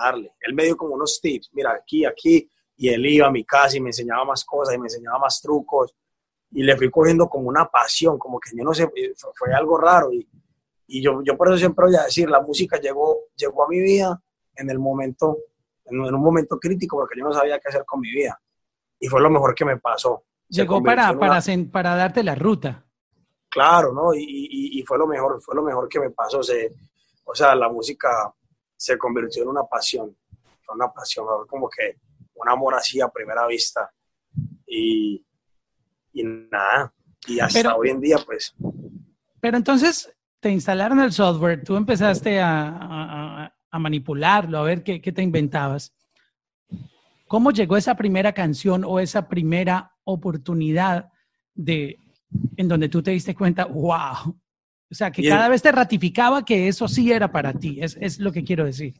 darle. 0.03 0.33
Él 0.41 0.53
me 0.53 0.65
dio 0.65 0.75
como 0.75 0.95
unos 0.95 1.19
tips, 1.21 1.51
mira, 1.53 1.71
aquí, 1.71 2.05
aquí, 2.05 2.49
y 2.75 2.89
él 2.89 3.05
iba 3.05 3.27
a 3.27 3.31
mi 3.31 3.45
casa 3.45 3.77
y 3.77 3.81
me 3.81 3.89
enseñaba 3.89 4.25
más 4.25 4.43
cosas 4.43 4.75
y 4.75 4.77
me 4.77 4.85
enseñaba 4.85 5.19
más 5.19 5.41
trucos 5.41 5.95
y 6.51 6.63
le 6.63 6.75
fui 6.75 6.89
cogiendo 6.89 7.29
como 7.29 7.47
una 7.47 7.65
pasión, 7.65 8.17
como 8.17 8.39
que 8.39 8.55
yo 8.55 8.63
no 8.63 8.73
sé, 8.73 8.89
fue, 9.35 9.53
algo 9.53 9.77
raro 9.77 10.11
y, 10.11 10.27
y, 10.87 11.01
yo, 11.01 11.21
yo 11.23 11.37
por 11.37 11.49
eso 11.49 11.57
siempre 11.57 11.85
voy 11.85 11.95
a 11.95 12.03
decir, 12.03 12.29
la 12.29 12.41
música 12.41 12.79
llegó, 12.79 13.17
llegó 13.35 13.65
a 13.65 13.69
mi 13.69 13.79
vida 13.79 14.21
en 14.55 14.69
el 14.69 14.79
momento, 14.79 15.37
en, 15.85 15.99
un 15.99 16.21
momento 16.21 16.59
crítico 16.59 16.97
porque 16.97 17.19
yo 17.19 17.25
no 17.25 17.33
sabía 17.33 17.59
qué 17.59 17.69
hacer 17.69 17.85
con 17.85 18.01
mi 18.01 18.11
vida 18.11 18.39
y 18.99 19.07
fue 19.07 19.21
lo 19.21 19.29
mejor 19.29 19.53
que 19.53 19.65
me 19.65 19.77
pasó. 19.77 20.25
Llegó 20.47 20.83
para, 20.83 21.17
para, 21.17 21.39
para 21.71 21.95
darte 21.95 22.23
la 22.23 22.35
ruta 22.35 22.82
claro, 23.53 23.93
¿no? 23.93 24.13
Y, 24.15 24.79
y, 24.79 24.83
fue 24.83 24.97
lo 24.97 25.05
mejor, 25.05 25.39
fue 25.41 25.55
lo 25.55 25.61
mejor 25.61 25.87
que 25.87 25.99
me 25.99 26.09
pasó. 26.09 26.41
Se, 26.41 26.73
o 27.23 27.35
sea, 27.35 27.53
la 27.55 27.69
música 27.69 28.33
se 28.75 28.97
convirtió 28.97 29.43
en 29.43 29.49
una 29.49 29.63
pasión, 29.63 30.17
fue 30.65 30.75
una 30.75 30.91
pasión, 30.91 31.25
como 31.47 31.69
que 31.69 31.97
un 32.33 32.49
amor 32.49 32.73
así 32.73 32.99
a 32.99 33.09
primera 33.09 33.45
vista. 33.45 33.93
Y, 34.65 35.23
y 36.13 36.23
nada, 36.23 36.91
y 37.27 37.39
hasta 37.39 37.75
hoy 37.75 37.89
en 37.89 38.01
día, 38.01 38.17
pues. 38.25 38.55
Pero 39.39 39.57
entonces 39.57 40.11
te 40.39 40.49
instalaron 40.49 40.99
el 40.99 41.13
software, 41.13 41.63
tú 41.63 41.75
empezaste 41.75 42.41
a, 42.41 42.69
a, 42.69 43.55
a 43.69 43.79
manipularlo, 43.79 44.57
a 44.57 44.63
ver 44.63 44.83
qué, 44.83 44.99
qué 44.99 45.11
te 45.11 45.21
inventabas. 45.21 45.93
¿Cómo 47.27 47.51
llegó 47.51 47.77
esa 47.77 47.95
primera 47.95 48.33
canción 48.33 48.83
o 48.83 48.99
esa 48.99 49.27
primera 49.27 49.95
oportunidad 50.03 51.11
de, 51.53 51.97
en 52.57 52.67
donde 52.67 52.89
tú 52.89 53.01
te 53.01 53.11
diste 53.11 53.35
cuenta, 53.35 53.65
wow. 53.65 54.35
O 54.91 54.95
sea, 54.95 55.11
que 55.11 55.27
cada 55.27 55.49
vez 55.49 55.61
te 55.61 55.71
ratificaba 55.71 56.45
que 56.45 56.67
eso 56.67 56.87
sí 56.87 57.11
era 57.11 57.31
para 57.31 57.53
ti, 57.53 57.79
es, 57.81 57.97
es 57.99 58.19
lo 58.19 58.31
que 58.31 58.43
quiero 58.43 58.65
decir. 58.65 58.93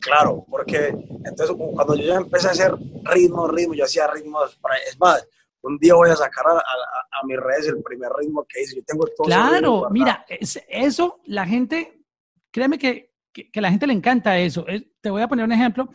Claro, 0.00 0.44
porque 0.50 0.88
entonces 1.24 1.56
cuando 1.56 1.94
yo 1.94 2.04
ya 2.04 2.16
empecé 2.16 2.48
a 2.48 2.50
hacer 2.50 2.72
ritmo, 3.04 3.46
ritmo, 3.48 3.74
yo 3.74 3.84
hacía 3.84 4.08
ritmos, 4.08 4.58
es 4.88 4.98
más, 4.98 5.26
un 5.62 5.78
día 5.78 5.94
voy 5.94 6.10
a 6.10 6.16
sacar 6.16 6.46
a, 6.46 6.58
a, 6.58 7.26
mis 7.26 7.38
redes 7.38 7.68
el 7.68 7.82
primer 7.82 8.10
ritmo 8.18 8.44
que 8.48 8.62
hice, 8.62 8.76
yo 8.76 8.82
tengo 8.84 9.04
todo 9.16 9.26
Claro, 9.26 9.88
mira, 9.90 10.24
eso 10.68 11.20
la 11.26 11.46
gente, 11.46 12.02
créeme 12.50 12.78
que, 12.78 13.12
que, 13.32 13.60
la 13.60 13.70
gente 13.70 13.86
le 13.86 13.92
encanta 13.92 14.38
eso. 14.38 14.64
te 15.00 15.10
voy 15.10 15.22
a 15.22 15.28
poner 15.28 15.44
un 15.44 15.52
ejemplo, 15.52 15.88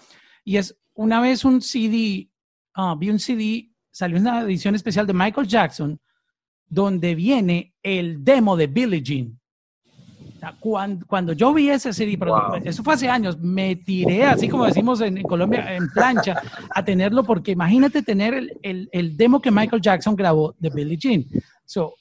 y 0.43 0.57
es 0.57 0.77
una 0.93 1.21
vez 1.21 1.45
un 1.45 1.61
CD, 1.61 2.29
ah, 2.73 2.95
vi 2.97 3.09
un 3.09 3.19
CD, 3.19 3.71
salió 3.91 4.17
una 4.17 4.41
edición 4.41 4.75
especial 4.75 5.07
de 5.07 5.13
Michael 5.13 5.47
Jackson, 5.47 5.99
donde 6.71 7.15
viene 7.15 7.75
el 7.83 8.23
demo 8.23 8.55
de 8.55 8.67
Billie 8.67 9.03
Jean. 9.03 9.37
Cuando, 10.59 11.05
cuando, 11.05 11.33
yo 11.33 11.53
vi 11.53 11.69
ese 11.69 11.93
CD, 11.93 12.17
eso 12.63 12.81
fue 12.81 12.95
hace 12.95 13.07
años, 13.07 13.37
me 13.37 13.75
tiré, 13.75 14.23
así 14.23 14.49
como 14.49 14.65
decimos 14.65 14.99
en, 15.01 15.21
Colombia, 15.21 15.75
en 15.75 15.87
plancha, 15.89 16.41
a 16.71 16.83
tenerlo, 16.83 17.23
porque 17.23 17.51
imagínate 17.51 18.01
tener 18.01 18.33
el, 18.33 18.57
el, 18.63 18.89
el, 18.91 19.15
demo 19.15 19.39
que 19.39 19.51
Michael 19.51 19.83
Jackson 19.83 20.15
grabó 20.15 20.55
de 20.57 20.71
Billie 20.71 20.97
Jean. 20.97 21.25
So, 21.65 21.93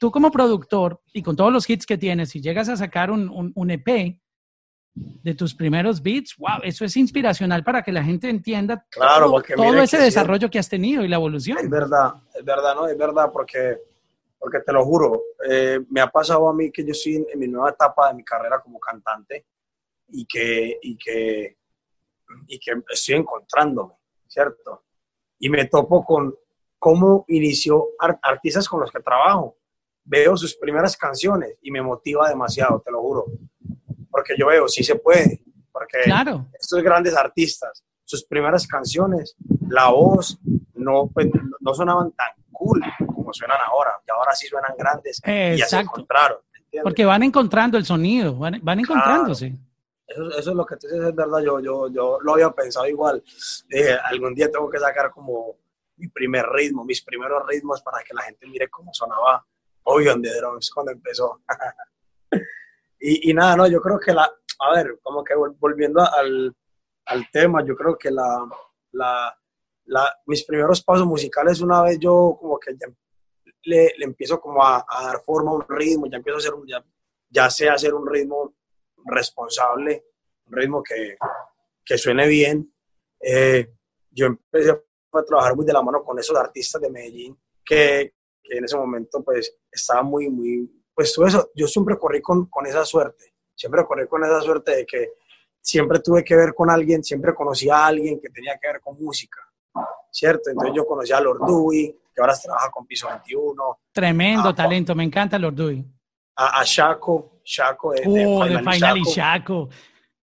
tú 0.00 0.10
como 0.10 0.32
productor 0.32 1.00
y 1.12 1.22
con 1.22 1.36
todos 1.36 1.52
los 1.52 1.68
hits 1.70 1.86
que 1.86 1.96
tienes, 1.96 2.30
si 2.30 2.40
llegas 2.40 2.68
a 2.68 2.76
sacar 2.76 3.10
un, 3.10 3.28
un, 3.28 3.52
un, 3.54 3.70
EP 3.70 4.18
de 4.94 5.34
tus 5.34 5.54
primeros 5.54 6.02
beats, 6.02 6.34
wow, 6.38 6.58
eso 6.64 6.84
es 6.84 6.96
inspiracional 6.96 7.62
para 7.62 7.82
que 7.82 7.92
la 7.92 8.02
gente 8.02 8.28
entienda 8.28 8.84
claro, 8.90 9.26
todo, 9.26 9.42
todo 9.54 9.78
ese 9.78 9.98
desarrollo 9.98 10.50
que 10.50 10.58
has 10.58 10.68
tenido 10.68 11.04
y 11.04 11.08
la 11.08 11.16
evolución. 11.16 11.58
Es 11.58 11.70
verdad, 11.70 12.14
es 12.34 12.44
verdad, 12.44 12.74
¿no? 12.74 12.88
Es 12.88 12.98
verdad, 12.98 13.30
porque 13.32 13.76
porque 14.38 14.60
te 14.60 14.72
lo 14.72 14.84
juro, 14.84 15.22
eh, 15.48 15.80
me 15.90 16.00
ha 16.00 16.08
pasado 16.08 16.48
a 16.48 16.54
mí 16.54 16.70
que 16.70 16.84
yo 16.84 16.92
estoy 16.92 17.16
en, 17.16 17.38
mi 17.38 17.48
nueva 17.48 17.70
etapa 17.70 18.08
de 18.08 18.14
mi 18.14 18.24
carrera 18.24 18.60
como 18.60 18.78
cantante 18.78 19.46
y 20.08 20.26
que, 20.26 20.78
y 20.82 20.96
que, 20.96 21.58
y 22.46 22.58
que 22.58 22.72
estoy 22.90 23.16
encontrándome, 23.16 23.94
¿cierto? 24.26 24.84
Y 25.38 25.48
me 25.48 25.66
topo 25.66 26.04
con 26.04 26.34
cómo 26.78 27.24
inició 27.28 27.88
artistas 28.22 28.68
con 28.68 28.80
los 28.80 28.90
que 28.90 29.00
trabajo. 29.00 29.58
Veo 30.04 30.36
sus 30.36 30.54
primeras 30.54 30.96
canciones 30.96 31.56
y 31.62 31.70
me 31.70 31.82
motiva 31.82 32.28
demasiado, 32.28 32.80
te 32.80 32.92
lo 32.92 33.02
juro. 33.02 33.24
Porque 34.10 34.34
yo 34.38 34.46
veo, 34.46 34.68
sí 34.68 34.84
se 34.84 34.94
puede. 34.94 35.42
Porque 35.72 36.02
claro. 36.04 36.46
estos 36.58 36.82
grandes 36.82 37.16
artistas, 37.16 37.82
sus 38.04 38.24
primeras 38.24 38.66
canciones, 38.66 39.34
la 39.68 39.90
voz, 39.90 40.38
no, 40.74 41.10
pues, 41.12 41.26
no 41.60 41.74
sonaban 41.74 42.12
tan 42.12 42.28
cool 42.52 42.80
como 43.26 43.34
suenan 43.34 43.58
ahora. 43.66 44.00
Y 44.06 44.10
ahora 44.10 44.34
sí 44.34 44.46
suenan 44.46 44.72
grandes. 44.78 45.20
Y 45.26 45.56
ya 45.56 45.66
se 45.66 45.80
encontraron. 45.80 46.38
Porque 46.82 47.04
van 47.04 47.22
encontrando 47.22 47.76
el 47.76 47.84
sonido, 47.84 48.36
van, 48.36 48.60
van 48.62 48.80
encontrándose. 48.80 49.56
Eso, 50.06 50.30
eso, 50.38 50.50
es 50.50 50.56
lo 50.56 50.64
que 50.64 50.76
tú 50.76 50.86
dices, 50.86 51.08
es 51.08 51.14
verdad. 51.14 51.40
Yo, 51.40 51.58
yo, 51.58 51.88
yo 51.88 52.18
lo 52.20 52.34
había 52.34 52.50
pensado 52.50 52.86
igual. 52.86 53.22
algún 54.04 54.34
día 54.34 54.50
tengo 54.50 54.70
que 54.70 54.78
sacar 54.78 55.10
como 55.10 55.56
mi 55.96 56.08
primer 56.08 56.46
ritmo, 56.46 56.84
mis 56.84 57.02
primeros 57.02 57.42
ritmos 57.48 57.82
para 57.82 58.04
que 58.04 58.14
la 58.14 58.22
gente 58.22 58.46
mire 58.46 58.68
cómo 58.68 58.92
sonaba 58.92 59.44
Obion 59.84 60.22
de 60.22 60.32
Drums 60.36 60.70
cuando 60.70 60.92
empezó. 60.92 61.40
y, 63.00 63.30
y, 63.30 63.34
nada, 63.34 63.56
no, 63.56 63.66
yo 63.66 63.80
creo 63.80 63.98
que 63.98 64.12
la, 64.12 64.30
a 64.60 64.70
ver, 64.74 64.98
como 65.02 65.24
que 65.24 65.34
volviendo 65.34 66.00
al, 66.00 66.54
al 67.06 67.30
tema, 67.32 67.64
yo 67.64 67.74
creo 67.74 67.96
que 67.96 68.10
la, 68.10 68.46
la, 68.92 69.36
la, 69.86 70.14
mis 70.26 70.44
primeros 70.44 70.82
pasos 70.82 71.06
musicales, 71.06 71.60
una 71.60 71.82
vez 71.82 71.98
yo 71.98 72.36
como 72.38 72.58
que 72.58 72.76
ya 72.76 72.86
le, 73.66 73.92
le 73.96 74.04
empiezo 74.04 74.40
como 74.40 74.64
a, 74.64 74.84
a, 74.88 75.06
dar 75.06 75.22
forma 75.22 75.50
a 75.50 75.54
un 75.54 75.64
ritmo, 75.68 76.06
ya 76.06 76.16
empiezo 76.16 76.36
a 76.36 76.40
hacer 76.40 76.54
un, 76.54 76.66
ya, 76.66 76.84
ya 77.28 77.50
sé 77.50 77.68
hacer 77.68 77.94
un 77.94 78.06
ritmo 78.08 78.54
responsable, 79.04 80.06
un 80.46 80.52
ritmo 80.52 80.82
que, 80.82 81.16
que 81.84 81.98
suene 81.98 82.26
bien. 82.26 82.72
Eh, 83.20 83.72
yo 84.10 84.26
empecé 84.26 84.70
a 84.70 85.22
trabajar 85.24 85.56
muy 85.56 85.66
de 85.66 85.72
la 85.72 85.82
mano 85.82 86.02
con 86.04 86.18
esos 86.18 86.36
artistas 86.36 86.80
de 86.80 86.90
Medellín 86.90 87.38
que, 87.64 88.14
que 88.42 88.58
en 88.58 88.64
ese 88.64 88.76
momento 88.76 89.22
pues 89.22 89.58
estaba 89.70 90.02
muy, 90.02 90.28
muy, 90.28 90.70
pues 90.94 91.12
todo 91.12 91.26
eso, 91.26 91.50
yo 91.54 91.66
siempre 91.66 91.98
corrí 91.98 92.22
con, 92.22 92.46
con 92.46 92.66
esa 92.66 92.84
suerte, 92.84 93.34
siempre 93.54 93.84
corrí 93.84 94.06
con 94.06 94.24
esa 94.24 94.40
suerte 94.40 94.76
de 94.76 94.86
que 94.86 95.12
siempre 95.60 95.98
tuve 95.98 96.22
que 96.22 96.36
ver 96.36 96.54
con 96.54 96.70
alguien, 96.70 97.02
siempre 97.02 97.34
conocí 97.34 97.68
a 97.68 97.86
alguien 97.86 98.20
que 98.20 98.30
tenía 98.30 98.56
que 98.60 98.68
ver 98.68 98.80
con 98.80 98.96
música, 99.02 99.40
¿cierto? 100.12 100.50
Entonces 100.50 100.74
yo 100.76 100.86
conocí 100.86 101.12
a 101.12 101.20
Lord 101.20 101.40
Dewey, 101.44 101.98
que 102.16 102.22
ahora 102.22 102.34
trabaja 102.42 102.70
con 102.70 102.86
Piso 102.86 103.08
21. 103.08 103.78
Tremendo 103.92 104.54
talento, 104.54 104.94
me 104.94 105.04
encanta 105.04 105.38
Lord 105.38 105.54
Dewey. 105.54 105.84
A, 106.36 106.60
a 106.60 106.64
Shaco, 106.64 107.40
Shaco 107.44 107.92
de, 107.92 108.02
oh, 108.06 108.44
de, 108.44 108.58
Final, 108.58 108.96
y 108.96 109.02
Shaco. 109.02 109.68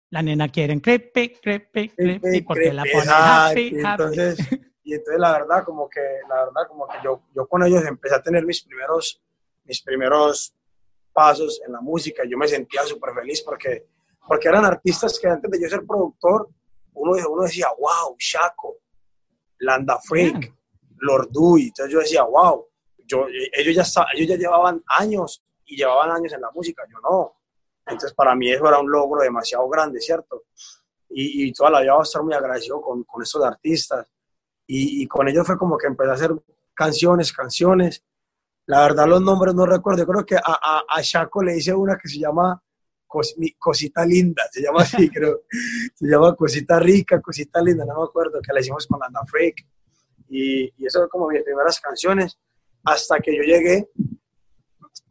La 0.10 0.24
nena 0.24 0.50
quiere 0.50 0.82
crepe, 0.82 1.40
crepe, 1.40 1.90
crepe, 1.90 2.44
porque 2.46 2.74
la 2.74 2.84
pone 2.84 3.10
happy, 3.10 3.74
entonces, 3.80 4.38
Y 4.84 4.94
entonces 4.94 5.20
la 5.20 5.32
verdad 5.32 5.64
como 5.64 5.88
que, 5.88 6.02
la 6.28 6.46
verdad 6.46 6.68
como 6.68 6.88
que 6.88 6.98
yo, 7.04 7.24
yo 7.36 7.48
con 7.48 7.64
ellos 7.64 7.86
empecé 7.86 8.16
a 8.16 8.22
tener 8.22 8.46
mis 8.46 8.64
primeros, 8.64 9.22
mis 9.64 9.82
primeros 9.82 10.54
pasos 11.14 11.62
en 11.66 11.74
la 11.74 11.82
música. 11.82 12.24
Yo 12.28 12.38
me 12.38 12.48
sentía 12.48 12.84
súper 12.84 13.14
feliz 13.14 13.42
porque 13.44 13.88
porque 14.28 14.48
eran 14.48 14.66
artistas 14.66 15.20
que 15.20 15.28
antes 15.28 15.52
de 15.52 15.62
yo 15.62 15.68
ser 15.68 15.86
productor, 15.86 16.50
uno, 16.94 17.14
uno 17.30 17.44
decía, 17.44 17.68
wow, 17.78 18.16
Shaco, 18.18 18.78
Landa 19.60 20.00
Freak, 20.00 20.54
Dewey. 21.32 21.68
Entonces 21.68 21.94
yo 21.94 22.00
decía, 22.00 22.24
wow, 22.24 22.66
yo, 23.06 23.28
ellos, 23.54 23.76
ya, 23.76 24.06
ellos 24.14 24.28
ya 24.28 24.36
llevaban 24.36 24.84
años 24.98 25.44
y 25.66 25.78
llevaban 25.78 26.12
años 26.12 26.34
en 26.34 26.42
la 26.42 26.52
música, 26.52 26.84
yo 26.90 26.98
no. 27.00 27.34
Entonces 27.86 28.14
para 28.14 28.36
mí 28.36 28.52
eso 28.52 28.68
era 28.68 28.80
un 28.80 28.90
logro 28.90 29.22
demasiado 29.22 29.68
grande, 29.70 30.00
¿cierto? 30.00 30.44
Y, 31.10 31.48
y 31.48 31.54
toda 31.54 31.70
la 31.70 31.82
vida 31.82 31.94
voy 31.94 32.02
a 32.02 32.04
estar 32.04 32.24
muy 32.24 32.34
agradecido 32.34 32.82
con, 32.82 33.04
con 33.04 33.22
estos 33.22 33.44
artistas. 33.44 34.08
Y, 34.66 35.04
y, 35.04 35.08
con 35.08 35.28
ellos 35.28 35.46
fue 35.46 35.58
como 35.58 35.78
que 35.78 35.88
empecé 35.88 36.10
a 36.10 36.14
hacer 36.14 36.32
canciones, 36.74 37.34
canciones. 37.34 38.04
La 38.66 38.82
verdad 38.82 39.08
los 39.08 39.22
nombres 39.22 39.54
no 39.54 39.66
recuerdo, 39.66 40.04
yo 40.04 40.08
creo 40.08 40.26
que 40.26 40.38
a, 40.38 40.42
a, 40.46 40.84
a 40.88 41.02
Shaco 41.02 41.44
le 41.44 41.58
hice 41.58 41.74
una 41.74 41.98
que 41.98 42.08
se 42.08 42.20
llama 42.20 42.64
cosita 43.60 44.06
linda, 44.06 44.44
se 44.52 44.62
llama 44.62 44.82
así, 44.82 45.10
creo. 45.14 45.42
Se 45.94 46.08
llama 46.08 46.36
cosita 46.36 46.80
rica, 46.80 47.22
cosita 47.22 47.62
linda, 47.62 47.86
no 47.86 47.98
me 48.00 48.04
acuerdo, 48.04 48.40
que 48.42 48.54
la 48.54 48.60
hicimos 48.60 48.88
con 48.88 49.00
Landa 49.00 49.22
Freak. 49.28 49.66
Y, 50.36 50.74
y 50.78 50.88
eso 50.88 51.00
fue 51.02 51.10
como 51.10 51.28
mis 51.28 51.44
primeras 51.44 51.80
canciones, 51.80 52.40
hasta 52.84 53.20
que 53.20 53.38
yo 53.38 53.44
llegué 53.44 53.88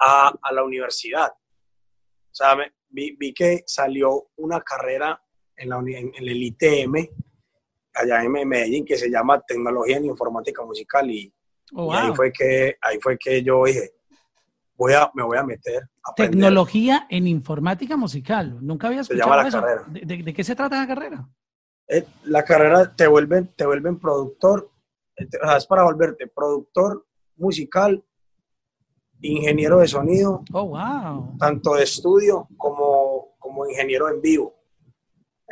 a, 0.01 0.33
a 0.43 0.53
la 0.53 0.65
universidad. 0.65 1.29
O 1.31 2.35
sea, 2.35 2.57
vi, 2.89 3.15
vi, 3.17 3.33
que 3.33 3.63
salió 3.65 4.31
una 4.39 4.61
carrera 4.63 5.23
en, 5.55 5.69
la, 5.69 5.77
en, 5.79 6.13
el 6.17 6.43
ITM, 6.43 7.09
allá 7.95 8.25
en 8.25 8.49
Medellín, 8.49 8.85
que 8.85 8.97
se 8.97 9.09
llama 9.09 9.41
Tecnología 9.41 9.99
en 9.99 10.07
Informática 10.07 10.65
Musical. 10.65 11.09
Y, 11.09 11.33
oh, 11.73 11.95
y 11.95 11.97
ahí, 11.97 12.13
fue 12.17 12.33
que, 12.33 12.77
ahí 12.81 12.99
fue 13.01 13.17
que 13.17 13.45
yo 13.45 13.65
dije, 13.65 13.93
voy 14.75 14.95
a, 14.95 15.09
me 15.15 15.23
voy 15.23 15.39
a 15.39 15.45
meter. 15.45 15.85
A 16.03 16.15
Tecnología 16.15 17.07
en 17.09 17.29
informática 17.29 17.97
musical. 17.97 18.59
Nunca 18.61 18.89
había 18.89 19.03
escuchado 19.03 19.23
se 19.23 19.31
llama 19.31 19.45
la 19.45 19.51
Carrera. 19.53 19.85
¿De, 19.87 20.35
qué 20.35 20.43
se 20.43 20.57
trata 20.57 20.81
la 20.81 20.87
carrera? 20.89 21.29
Eh, 21.87 22.05
la 22.25 22.45
carrera 22.45 22.93
te 22.93 23.07
vuelven, 23.07 23.53
te 23.55 23.67
vuelven 23.67 24.01
productor, 24.01 24.72
o 25.19 25.47
sea, 25.47 25.57
es 25.57 25.67
para 25.67 25.85
volverte 25.85 26.27
productor 26.27 27.07
musical, 27.37 28.03
ingeniero 29.21 29.79
de 29.79 29.89
sonido, 29.89 30.43
oh, 30.53 30.67
wow. 30.69 31.37
tanto 31.39 31.75
de 31.75 31.85
estudio 31.85 32.49
como, 32.57 33.37
como 33.39 33.69
ingeniero 33.69 34.09
en 34.09 34.21
vivo. 34.21 34.63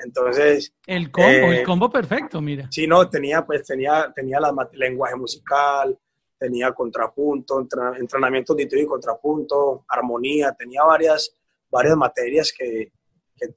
Entonces. 0.05 0.73
El 0.87 1.11
combo, 1.11 1.29
el 1.29 1.59
eh, 1.59 1.63
combo 1.63 1.91
perfecto, 1.91 2.41
mira. 2.41 2.69
Sí, 2.71 2.87
no, 2.87 3.09
tenía, 3.09 3.45
pues, 3.45 3.67
tenía, 3.67 4.13
tenía 4.15 4.41
la 4.41 4.53
lenguaje 4.73 5.17
musical, 5.17 5.99
tenía 6.39 6.73
contrapunto, 6.73 7.61
entrenamiento 7.99 8.55
auditivo 8.55 8.83
y 8.83 8.87
contrapunto, 8.87 9.85
armonía, 9.89 10.53
tenía 10.53 10.83
varias, 10.85 11.37
varias 11.71 11.97
materias 11.97 12.53
que, 12.57 12.93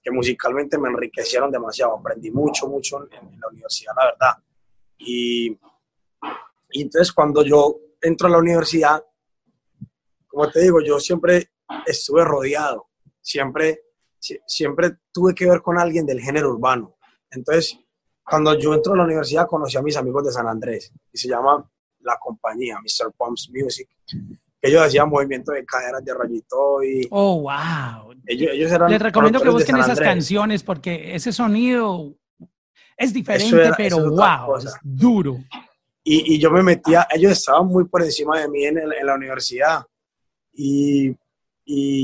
que, 0.01 0.11
musicalmente 0.11 0.77
me 0.77 0.89
enriquecieron 0.89 1.49
demasiado. 1.49 1.97
Aprendí 1.97 2.29
mucho, 2.31 2.67
mucho 2.67 3.03
en, 3.03 3.39
la 3.39 3.47
universidad, 3.47 3.93
la 3.97 4.05
verdad. 4.05 4.43
Y, 4.97 5.57
y, 6.71 6.81
entonces 6.81 7.11
cuando 7.11 7.43
yo 7.43 7.79
entro 8.01 8.27
a 8.27 8.31
la 8.31 8.37
universidad, 8.37 9.03
como 10.27 10.49
te 10.49 10.61
digo, 10.61 10.81
yo 10.81 10.99
siempre 10.99 11.51
estuve 11.85 12.23
rodeado, 12.23 12.87
siempre, 13.21 13.81
siempre 14.19 14.97
tuve 15.11 15.33
que 15.35 15.47
ver 15.47 15.61
con 15.61 15.77
alguien 15.77 16.05
del 16.05 16.19
género 16.19 16.49
urbano. 16.49 16.95
Entonces, 17.29 17.77
cuando 18.23 18.57
yo 18.57 18.73
entro 18.73 18.93
a 18.93 18.97
la 18.97 19.03
universidad, 19.03 19.47
conocí 19.47 19.77
a 19.77 19.81
mis 19.81 19.97
amigos 19.97 20.25
de 20.25 20.31
San 20.31 20.47
Andrés, 20.47 20.91
y 21.11 21.17
se 21.17 21.27
llama 21.27 21.69
la 21.99 22.17
compañía, 22.19 22.77
Mr. 22.79 23.13
Pumps 23.17 23.49
Music. 23.53 23.87
Ellos 24.61 24.81
hacían 24.81 25.09
movimiento 25.09 25.51
de 25.51 25.65
caderas 25.65 26.03
de 26.03 26.13
rayito 26.13 26.81
y... 26.83 27.07
Oh, 27.11 27.41
wow. 27.41 28.13
Ellos, 28.25 28.51
ellos 28.53 28.71
eran 28.71 28.89
Les 28.89 29.01
recomiendo 29.01 29.41
que 29.41 29.49
busquen 29.49 29.77
esas 29.77 29.99
canciones 29.99 30.63
porque 30.63 31.15
ese 31.15 31.33
sonido 31.33 32.15
es 32.95 33.13
diferente, 33.13 33.71
pero 33.75 34.09
wow, 34.09 34.57
es 34.57 34.73
duro. 34.81 35.37
Y, 36.05 36.37
yo 36.37 36.51
me 36.51 36.61
metía, 36.61 37.07
ellos 37.11 37.31
estaban 37.31 37.67
muy 37.67 37.85
por 37.85 38.03
encima 38.03 38.39
de 38.39 38.49
mí 38.49 38.65
en, 38.65 38.75
la 39.05 39.15
universidad 39.15 39.85
y, 40.51 41.15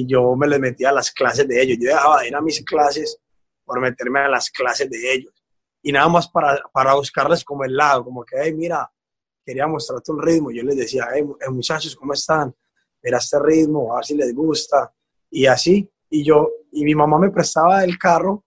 yo 0.08 0.38
me 0.38 0.48
les 0.48 0.60
metía 0.60 0.90
a 0.90 0.94
las 0.94 1.12
clases 1.12 1.46
de 1.48 1.62
ellos. 1.62 1.78
Yo 1.82 1.90
dejaba 1.90 2.22
de 2.22 2.30
ir 2.30 2.36
a 2.36 2.42
mis 2.42 2.64
clases 2.64 3.20
por 3.66 3.82
meterme 3.82 4.22
a 4.22 4.30
las 4.30 4.50
clases 4.50 4.90
de 4.90 5.14
ellos. 5.14 5.34
Y 5.82 5.92
nada 5.92 6.08
más 6.08 6.30
para, 6.30 6.62
para 6.72 6.94
buscarles 6.94 7.44
como 7.44 7.66
el 7.66 7.76
lado, 7.76 8.06
como 8.06 8.24
que, 8.24 8.38
hey, 8.42 8.54
mira, 8.54 8.90
quería 9.46 9.68
mostrarte 9.68 10.12
un 10.12 10.22
ritmo. 10.22 10.52
Yo 10.52 10.64
les 10.64 10.78
decía, 10.78 11.08
hey, 11.14 11.24
muchachos, 11.50 11.96
¿cómo 11.96 12.14
están? 12.14 12.56
Mira 13.04 13.18
este 13.18 13.38
ritmo, 13.40 13.92
a 13.92 13.98
ver 13.98 14.06
si 14.06 14.16
les 14.16 14.34
gusta. 14.34 14.94
Y 15.30 15.46
así, 15.46 15.90
y 16.10 16.24
yo, 16.24 16.50
y 16.72 16.86
mi 16.86 16.96
mamá 16.96 17.20
me 17.20 17.32
prestaba 17.32 17.84
el 17.84 17.98
carro 17.98 18.46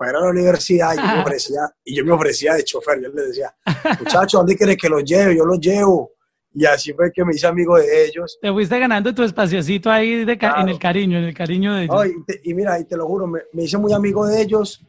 para 0.00 0.12
ir 0.12 0.16
a 0.16 0.20
la 0.20 0.30
universidad 0.30 0.94
y 0.94 0.96
yo 0.96 1.14
me 1.14 1.20
ofrecía, 1.20 1.60
y 1.84 1.94
yo 1.94 2.04
me 2.06 2.12
ofrecía 2.12 2.54
de 2.54 2.64
chofer. 2.64 3.02
Yo 3.02 3.10
les 3.10 3.28
decía, 3.28 3.54
muchachos, 3.98 4.32
¿dónde 4.32 4.56
quieres 4.56 4.78
que 4.78 4.88
los 4.88 5.04
lleve? 5.04 5.36
Yo 5.36 5.44
los 5.44 5.60
llevo. 5.60 6.12
Y 6.54 6.64
así 6.64 6.94
fue 6.94 7.12
que 7.12 7.22
me 7.22 7.34
hice 7.34 7.46
amigo 7.46 7.76
de 7.76 8.06
ellos. 8.06 8.38
Te 8.40 8.50
fuiste 8.50 8.78
ganando 8.78 9.14
tu 9.14 9.22
espaciocito 9.22 9.90
ahí 9.90 10.24
de 10.24 10.38
en 10.40 10.68
el 10.70 10.78
cariño, 10.78 11.18
en 11.18 11.24
el 11.24 11.34
cariño 11.34 11.74
de 11.74 11.84
ellos. 11.84 12.06
y, 12.44 12.54
mira, 12.54 12.80
y 12.80 12.86
te 12.86 12.96
lo 12.96 13.06
juro, 13.06 13.26
me, 13.26 13.42
hice 13.62 13.76
muy 13.76 13.92
amigo 13.92 14.26
de 14.26 14.40
ellos 14.40 14.82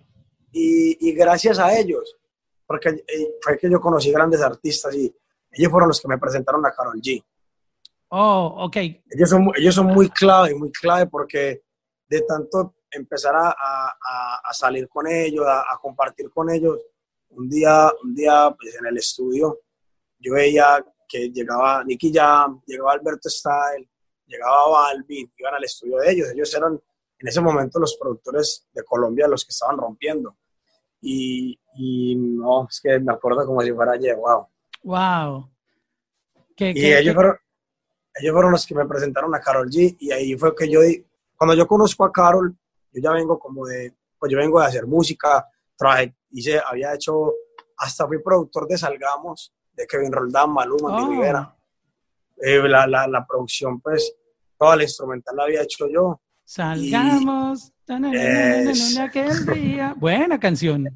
y, 0.49 1.09
y 1.09 1.11
gracias 1.11 1.59
a 1.59 1.77
ellos, 1.77 2.15
porque 2.65 2.89
eh, 2.89 3.35
fue 3.41 3.57
que 3.57 3.69
yo 3.69 3.81
conocí 3.81 4.13
grandes 4.13 4.41
artistas 4.41 4.95
y 4.95 5.13
ellos 5.51 5.71
fueron 5.71 5.89
los 5.89 5.99
que 5.99 6.07
me 6.07 6.17
presentaron 6.19 6.65
a 6.65 6.71
Carol 6.71 7.01
G. 7.01 7.21
Oh, 8.07 8.55
ok. 8.59 8.77
Ellos 8.77 9.29
son, 9.29 9.51
ellos 9.57 9.75
son 9.75 9.87
muy 9.87 10.09
clave, 10.09 10.55
muy 10.55 10.71
clave 10.71 11.07
porque 11.07 11.63
de 12.07 12.21
tanto 12.21 12.75
empezar 12.91 13.35
a, 13.35 13.49
a, 13.51 14.53
salir 14.53 14.87
con 14.87 15.07
ellos, 15.07 15.45
a, 15.47 15.77
compartir 15.81 16.29
con 16.29 16.49
ellos, 16.49 16.77
un 17.29 17.49
día, 17.49 17.91
un 18.03 18.13
día 18.13 18.53
pues 18.59 18.75
en 18.75 18.85
el 18.85 18.97
estudio, 18.97 19.59
yo 20.19 20.33
veía 20.33 20.85
que 21.07 21.29
llegaba 21.29 21.83
Nicky 21.83 22.11
Jam, 22.13 22.61
llegaba 22.65 22.93
Alberto 22.93 23.29
Style, 23.29 23.89
llegaba 24.25 24.69
Balvin, 24.69 25.31
iban 25.37 25.55
al 25.55 25.63
estudio 25.63 25.97
de 25.97 26.11
ellos. 26.11 26.29
Ellos 26.29 26.53
eran 26.55 26.73
en 26.73 27.27
ese 27.27 27.41
momento 27.41 27.79
los 27.79 27.97
productores 27.97 28.67
de 28.73 28.83
Colombia 28.83 29.27
los 29.27 29.43
que 29.43 29.49
estaban 29.49 29.77
rompiendo. 29.77 30.37
Y, 31.01 31.59
y 31.75 32.15
no, 32.15 32.67
es 32.69 32.79
que 32.79 32.99
me 32.99 33.13
acuerdo 33.13 33.45
como 33.45 33.61
si 33.61 33.71
fuera 33.71 33.93
ayer, 33.93 34.15
wow. 34.15 34.47
Wow. 34.83 35.49
y 36.57 36.93
ellos, 36.93 37.13
Fueron, 37.13 37.35
ellos 38.15 38.33
fueron 38.33 38.51
los 38.51 38.65
que 38.65 38.75
me 38.75 38.85
presentaron 38.85 39.33
a 39.35 39.39
Carol 39.39 39.69
G 39.69 39.95
y 39.99 40.11
ahí 40.11 40.35
fue 40.37 40.55
que 40.55 40.69
yo, 40.69 40.79
cuando 41.35 41.55
yo 41.55 41.67
conozco 41.67 42.05
a 42.05 42.11
Carol, 42.11 42.55
yo 42.93 43.01
ya 43.01 43.11
vengo 43.11 43.39
como 43.39 43.65
de, 43.65 43.93
pues 44.17 44.31
yo 44.31 44.37
vengo 44.37 44.59
de 44.59 44.67
hacer 44.67 44.85
música, 44.85 45.47
trabajé, 45.75 46.15
hice, 46.31 46.61
había 46.65 46.93
hecho, 46.93 47.33
hasta 47.77 48.07
fui 48.07 48.21
productor 48.21 48.67
de 48.67 48.77
Salgamos, 48.77 49.53
de 49.73 49.87
Kevin 49.87 50.11
Roldán, 50.11 50.51
Maluma, 50.51 51.03
oh. 51.03 51.09
Rivera. 51.09 51.55
Eh, 52.37 52.57
la, 52.67 52.87
la, 52.87 53.07
la, 53.07 53.25
producción, 53.25 53.79
pues, 53.79 54.13
toda 54.57 54.75
la 54.75 54.83
instrumental 54.83 55.35
la 55.35 55.43
había 55.43 55.61
hecho 55.61 55.87
yo. 55.87 56.21
Salgamos. 56.43 57.71
aquel 58.99 59.45
día. 59.45 59.95
Buena 59.99 60.39
canción. 60.39 60.87
Eh, 60.87 60.91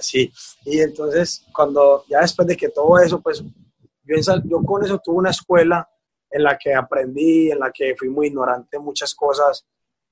sí. 0.00 0.32
Y 0.64 0.80
entonces, 0.80 1.44
cuando 1.52 2.04
ya 2.08 2.20
después 2.20 2.48
de 2.48 2.56
que 2.56 2.70
todo 2.70 2.98
eso, 2.98 3.20
pues, 3.20 3.42
yo, 4.04 4.16
yo 4.44 4.62
con 4.64 4.84
eso 4.84 4.98
tuve 4.98 5.16
una 5.16 5.30
escuela 5.30 5.88
en 6.30 6.42
la 6.42 6.58
que 6.58 6.74
aprendí, 6.74 7.50
en 7.50 7.60
la 7.60 7.70
que 7.70 7.94
fui 7.96 8.08
muy 8.08 8.28
ignorante 8.28 8.78
muchas 8.78 9.14
cosas 9.14 9.66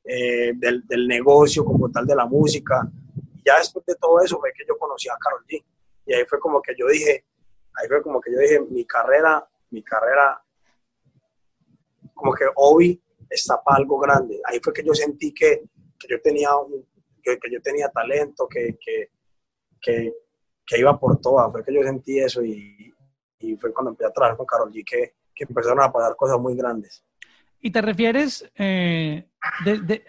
eh, 0.04 0.52
del, 0.54 0.86
del, 0.86 1.08
negocio 1.08 1.64
como 1.64 1.90
tal 1.90 2.06
de 2.06 2.14
la 2.14 2.26
música. 2.26 2.86
Y 3.34 3.42
ya 3.46 3.58
después 3.58 3.84
de 3.86 3.94
todo 3.96 4.20
eso 4.20 4.38
fue 4.38 4.52
que 4.52 4.64
yo 4.68 4.76
conocí 4.78 5.08
a 5.08 5.16
Carol 5.18 5.44
G. 5.46 5.64
Y 6.06 6.12
ahí 6.12 6.24
fue 6.28 6.38
como 6.38 6.60
que 6.60 6.74
yo 6.78 6.86
dije, 6.88 7.24
ahí 7.74 7.88
fue 7.88 8.02
como 8.02 8.20
que 8.20 8.32
yo 8.32 8.38
dije, 8.38 8.60
mi 8.60 8.84
carrera, 8.84 9.48
mi 9.70 9.82
carrera, 9.82 10.42
como 12.12 12.32
que 12.34 12.44
hoy 12.56 13.02
está 13.30 13.62
para 13.62 13.78
algo 13.78 13.98
grande. 13.98 14.40
Ahí 14.44 14.60
fue 14.62 14.72
que 14.72 14.84
yo 14.84 14.94
sentí 14.94 15.32
que, 15.32 15.64
que 15.98 16.08
yo, 16.08 16.20
tenía 16.20 16.54
un, 16.56 16.86
que, 17.22 17.38
yo 17.50 17.60
tenía 17.62 17.88
talento, 17.88 18.46
que, 18.46 18.78
que, 18.78 19.10
que, 20.66 20.78
iba 20.78 20.98
por 20.98 21.20
todas. 21.20 21.50
Fue 21.50 21.64
que 21.64 21.74
yo 21.74 21.82
sentí 21.82 22.18
eso 22.18 22.42
y, 22.42 22.94
y 23.38 23.56
fue 23.56 23.72
cuando 23.72 23.90
empecé 23.90 24.08
a 24.08 24.12
trabajar 24.12 24.36
con 24.36 24.46
Carol 24.46 24.72
G 24.72 24.84
que, 24.84 25.14
que 25.34 25.44
empezaron 25.44 25.80
a 25.80 25.90
pasar 25.92 26.14
cosas 26.16 26.38
muy 26.38 26.54
grandes. 26.54 27.04
¿Y 27.66 27.70
te 27.70 27.80
refieres, 27.80 28.46
eh, 28.56 29.26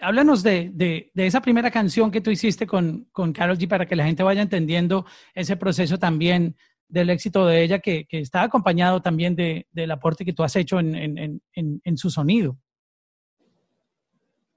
háblanos 0.02 0.42
de, 0.42 0.70
de, 0.74 1.10
esa 1.14 1.40
primera 1.40 1.70
canción 1.70 2.10
que 2.10 2.20
tú 2.20 2.30
hiciste 2.30 2.66
con, 2.66 3.08
con 3.12 3.32
Carol 3.32 3.56
G 3.56 3.66
para 3.66 3.86
que 3.86 3.96
la 3.96 4.04
gente 4.04 4.22
vaya 4.22 4.42
entendiendo 4.42 5.06
ese 5.34 5.56
proceso 5.56 5.98
también 5.98 6.54
del 6.86 7.08
éxito 7.08 7.46
de 7.46 7.62
ella, 7.62 7.78
que, 7.78 8.06
que 8.06 8.20
está 8.20 8.42
acompañado 8.42 9.00
también 9.00 9.34
de, 9.34 9.66
del 9.72 9.90
aporte 9.90 10.22
que 10.26 10.34
tú 10.34 10.42
has 10.42 10.54
hecho 10.54 10.78
en, 10.80 10.94
en, 10.94 11.40
en, 11.54 11.96
su 11.96 12.10
sonido. 12.10 12.58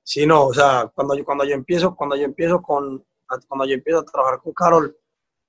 Sí, 0.03 0.25
no, 0.25 0.47
o 0.47 0.53
sea, 0.53 0.91
cuando 0.93 1.15
yo, 1.15 1.23
cuando 1.23 1.45
yo 1.45 1.55
empiezo, 1.55 1.95
cuando 1.95 2.17
yo 2.17 2.25
empiezo 2.25 2.61
con, 2.61 3.05
cuando 3.47 3.65
yo 3.65 3.75
empiezo 3.75 3.99
a 3.99 4.05
trabajar 4.05 4.41
con 4.41 4.51
Carol, 4.51 4.97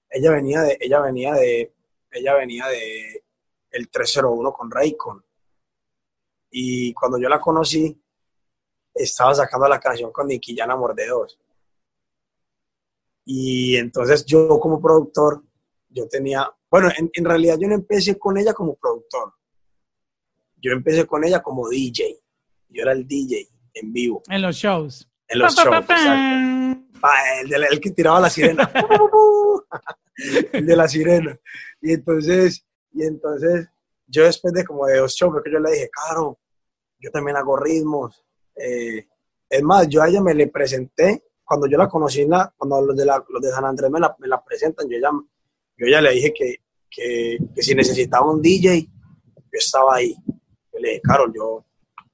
ella 0.09 0.31
venía 0.31 0.61
de, 0.61 0.79
ella 0.81 1.01
venía 1.01 1.35
de, 1.35 1.75
ella 2.13 2.35
venía 2.37 2.69
de 2.69 3.25
el 3.73 3.91
301 3.91 4.53
con 4.53 4.71
Raycon. 4.71 5.25
Y 6.51 6.93
cuando 6.95 7.19
yo 7.19 7.29
la 7.29 7.41
conocí, 7.41 8.01
estaba 8.95 9.35
sacando 9.35 9.69
la 9.69 9.79
canción 9.79 10.11
con 10.13 10.27
Nicky 10.27 10.57
Jan 10.57 10.71
Amor 10.71 10.95
de 10.95 11.07
Dos. 11.07 11.39
Y 13.25 13.77
entonces 13.77 14.25
yo 14.25 14.59
como 14.59 14.81
productor, 14.81 15.45
yo 15.89 16.09
tenía, 16.09 16.51
bueno, 16.71 16.89
en, 16.97 17.11
en, 17.13 17.25
realidad 17.25 17.57
yo 17.61 17.69
no 17.69 17.75
empecé 17.75 18.19
con 18.19 18.37
ella 18.37 18.53
como 18.53 18.77
productor. 18.77 19.35
Yo 20.57 20.73
empecé 20.73 21.07
con 21.07 21.25
ella 21.25 21.41
como 21.41 21.69
DJ. 21.69 22.19
Yo 22.69 22.83
era 22.83 22.93
el 22.93 23.07
DJ 23.07 23.49
en 23.75 23.93
vivo. 23.93 24.23
En 24.29 24.43
los 24.43 24.57
shows. 24.57 25.09
En 25.29 25.39
los 25.39 25.55
shows, 25.55 25.87
el, 27.45 27.65
el, 27.65 27.81
que 27.81 27.91
tiraba 27.91 28.21
la 28.21 28.31
sirena. 28.31 28.71
el 30.53 30.67
de 30.67 30.77
la 30.77 30.89
sirena. 30.89 31.39
Y 31.81 31.93
entonces, 31.93 32.67
y 32.93 33.05
entonces 33.05 33.69
yo 34.07 34.25
después 34.25 34.53
de 34.53 34.65
como 34.65 34.87
de 34.87 34.99
dos 34.99 35.15
shows, 35.15 35.33
porque 35.33 35.53
yo 35.53 35.61
le 35.61 35.71
dije, 35.71 35.91
Caro, 35.91 36.40
yo 37.01 37.11
también 37.11 37.37
hago 37.37 37.57
ritmos. 37.57 38.25
Eh, 38.55 39.07
es 39.49 39.63
más, 39.63 39.89
yo 39.89 40.03
a 40.03 40.09
ella 40.09 40.21
me 40.21 40.35
le 40.35 40.47
presenté, 40.49 41.25
cuando 41.45 41.67
yo 41.67 41.77
la 41.77 41.89
conocí, 41.89 42.25
la, 42.27 42.53
cuando 42.57 42.81
los 42.83 42.97
de, 42.97 43.05
la, 43.05 43.25
los 43.29 43.43
de 43.43 43.51
San 43.51 43.65
Andrés 43.65 43.91
me 43.91 43.99
la, 43.99 44.15
me 44.19 44.29
la 44.29 44.43
presentan, 44.45 44.89
yo 44.89 44.99
ya 45.01 45.11
yo 45.77 45.87
ya 45.87 46.01
le 46.01 46.13
dije 46.13 46.33
que, 46.35 46.57
que, 46.91 47.39
que, 47.55 47.63
si 47.63 47.75
necesitaba 47.75 48.31
un 48.31 48.43
DJ, 48.43 48.83
yo 48.83 49.59
estaba 49.59 49.97
ahí. 49.97 50.15
Yo 50.27 50.79
le 50.79 50.89
dije, 50.89 51.01
Carol, 51.01 51.33
yo, 51.35 51.65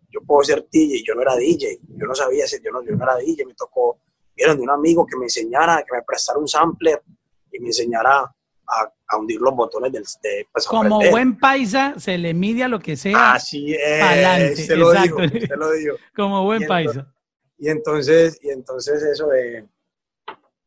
yo 0.09 0.21
puedo 0.25 0.45
ser 0.45 0.69
DJ, 0.71 1.03
yo 1.05 1.15
no 1.17 1.23
era 1.23 1.35
DJ, 1.35 1.81
yo 1.89 2.07
no 2.07 2.15
sabía 2.15 2.47
si 2.47 2.63
yo 2.63 2.71
no, 2.71 2.83
yo 2.85 2.95
no 2.95 3.03
era 3.03 3.17
DJ, 3.17 3.45
me 3.45 3.55
tocó, 3.55 3.99
vieron 4.37 4.57
de 4.57 4.63
un 4.63 4.71
amigo 4.71 5.05
que 5.05 5.17
me 5.17 5.25
enseñara, 5.25 5.85
que 5.85 5.97
me 5.97 6.03
prestara 6.03 6.39
un 6.39 6.47
sampler 6.47 7.03
y 7.51 7.59
me 7.59 7.67
enseñara 7.69 8.33
a, 8.69 8.93
a 9.09 9.17
hundir 9.19 9.41
los 9.41 9.55
botones 9.55 9.93
del 9.93 10.05
de, 10.23 10.47
pues, 10.53 10.67
Como 10.67 10.99
buen 11.11 11.39
paisa, 11.39 11.95
se 11.99 12.19
le 12.19 12.35
mide 12.35 12.65
a 12.65 12.69
lo 12.69 12.79
que 12.79 12.97
sea. 12.97 13.35
Así 13.35 13.75
es, 13.75 14.67
se 14.67 14.77
lo 14.77 14.93
digo, 14.93 15.19
se 15.19 15.57
lo 15.57 15.73
digo. 15.73 15.97
Como 16.17 16.45
buen 16.45 16.67
paisa. 16.67 17.13
y 17.59 17.69
entonces, 17.69 18.39
y 18.43 18.51
entonces 18.51 19.03
eso 19.03 19.29
de, 19.29 19.67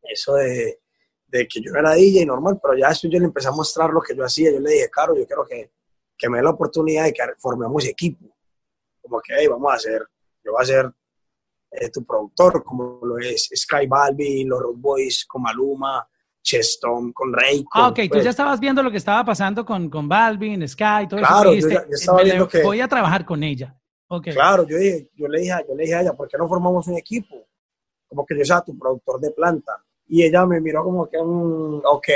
eso 0.03 0.35
de, 0.35 0.79
de 1.27 1.47
que 1.47 1.61
yo 1.61 1.73
era 1.73 1.93
DJ 1.93 2.25
normal, 2.25 2.59
pero 2.61 2.77
ya 2.77 2.89
después 2.89 3.11
yo 3.11 3.19
le 3.19 3.25
empecé 3.25 3.47
a 3.47 3.51
mostrar 3.51 3.89
lo 3.89 4.01
que 4.01 4.15
yo 4.15 4.23
hacía. 4.23 4.51
Yo 4.51 4.59
le 4.59 4.71
dije, 4.71 4.89
Caro, 4.89 5.15
yo 5.15 5.25
quiero 5.25 5.45
que, 5.45 5.71
que 6.17 6.29
me 6.29 6.37
dé 6.37 6.43
la 6.43 6.51
oportunidad 6.51 7.05
de 7.05 7.13
que 7.13 7.23
formemos 7.37 7.85
equipo. 7.85 8.25
Como 9.01 9.21
que, 9.21 9.33
hey, 9.37 9.47
vamos 9.47 9.71
a 9.71 9.75
hacer, 9.75 10.03
yo 10.43 10.51
voy 10.53 10.61
a 10.61 10.65
ser 10.65 10.91
eh, 11.71 11.89
tu 11.89 12.03
productor, 12.03 12.63
como 12.63 12.99
lo 13.03 13.17
es 13.19 13.49
Sky 13.55 13.87
Balvin, 13.87 14.49
los 14.49 14.59
Road 14.59 14.77
Boys 14.77 15.25
con 15.25 15.43
Cheston, 16.41 17.11
con 17.13 17.33
Rey. 17.33 17.63
ah, 17.73 17.89
ok, 17.89 17.99
tú 18.03 18.09
pues. 18.09 18.23
ya 18.23 18.29
estabas 18.29 18.59
viendo 18.59 18.81
lo 18.81 18.91
que 18.91 18.97
estaba 18.97 19.23
pasando 19.23 19.65
con, 19.65 19.89
con 19.89 20.07
Balvin, 20.07 20.67
Sky, 20.67 21.07
todo 21.09 21.19
claro, 21.19 21.51
eso. 21.51 21.67
Claro, 21.67 21.87
yo, 21.89 21.95
estaba 21.95 22.23
viendo 22.23 22.47
que... 22.47 22.63
Voy 22.63 22.81
a 22.81 22.87
trabajar 22.87 23.25
con 23.25 23.43
ella. 23.43 23.75
Okay. 24.07 24.33
Claro, 24.33 24.65
yo, 24.67 24.77
dije, 24.77 25.09
yo, 25.15 25.27
le 25.27 25.41
dije, 25.41 25.53
yo 25.67 25.75
le 25.75 25.83
dije 25.83 25.95
a 25.95 26.01
ella, 26.01 26.13
¿por 26.13 26.27
qué 26.27 26.37
no 26.37 26.47
formamos 26.47 26.87
un 26.87 26.97
equipo? 26.97 27.47
Como 28.07 28.25
que 28.25 28.37
yo 28.37 28.43
sea 28.43 28.61
tu 28.61 28.77
productor 28.77 29.19
de 29.19 29.31
planta 29.31 29.83
y 30.07 30.23
ella 30.23 30.45
me 30.45 30.59
miró 30.59 30.83
como 30.83 31.07
que, 31.07 31.17
un 31.17 31.81
ok, 31.85 32.07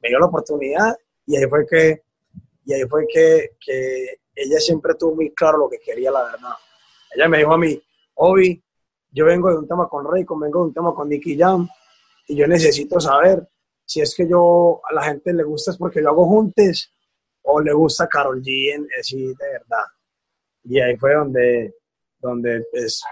me 0.00 0.08
dio 0.08 0.18
la 0.18 0.26
oportunidad 0.26 0.96
y 1.26 1.36
ahí 1.36 1.44
fue 1.48 1.66
que, 1.66 2.02
y 2.64 2.72
ahí 2.72 2.84
fue 2.88 3.06
que, 3.06 3.50
que 3.60 4.20
ella 4.34 4.58
siempre 4.58 4.94
tuvo 4.94 5.16
muy 5.16 5.32
claro 5.34 5.58
lo 5.58 5.68
que 5.68 5.78
quería, 5.78 6.10
la 6.10 6.24
verdad. 6.24 6.54
Ella 7.14 7.28
me 7.28 7.38
dijo 7.38 7.52
a 7.52 7.58
mí, 7.58 7.80
Obi, 8.14 8.62
yo 9.10 9.26
vengo 9.26 9.50
de 9.50 9.58
un 9.58 9.68
tema 9.68 9.88
con 9.88 10.10
Rey, 10.10 10.24
vengo 10.24 10.60
de 10.60 10.66
un 10.66 10.72
tema 10.72 10.94
con 10.94 11.08
Nicky 11.08 11.38
Jam, 11.38 11.68
y 12.32 12.36
yo 12.36 12.46
necesito 12.46 12.98
saber 12.98 13.46
si 13.84 14.00
es 14.00 14.14
que 14.14 14.26
yo 14.26 14.80
a 14.88 14.94
la 14.94 15.02
gente 15.02 15.34
le 15.34 15.42
gusta 15.42 15.70
es 15.70 15.76
porque 15.76 16.00
yo 16.00 16.08
hago 16.08 16.26
juntes 16.26 16.90
o 17.42 17.60
le 17.60 17.74
gusta 17.74 18.08
Carol 18.08 18.40
G 18.42 18.72
en, 18.74 18.88
así 18.98 19.26
de 19.26 19.52
verdad. 19.52 19.84
Y 20.64 20.80
ahí 20.80 20.96
fue 20.96 21.12
donde, 21.14 21.74
donde 22.18 22.64
pues, 22.72 23.02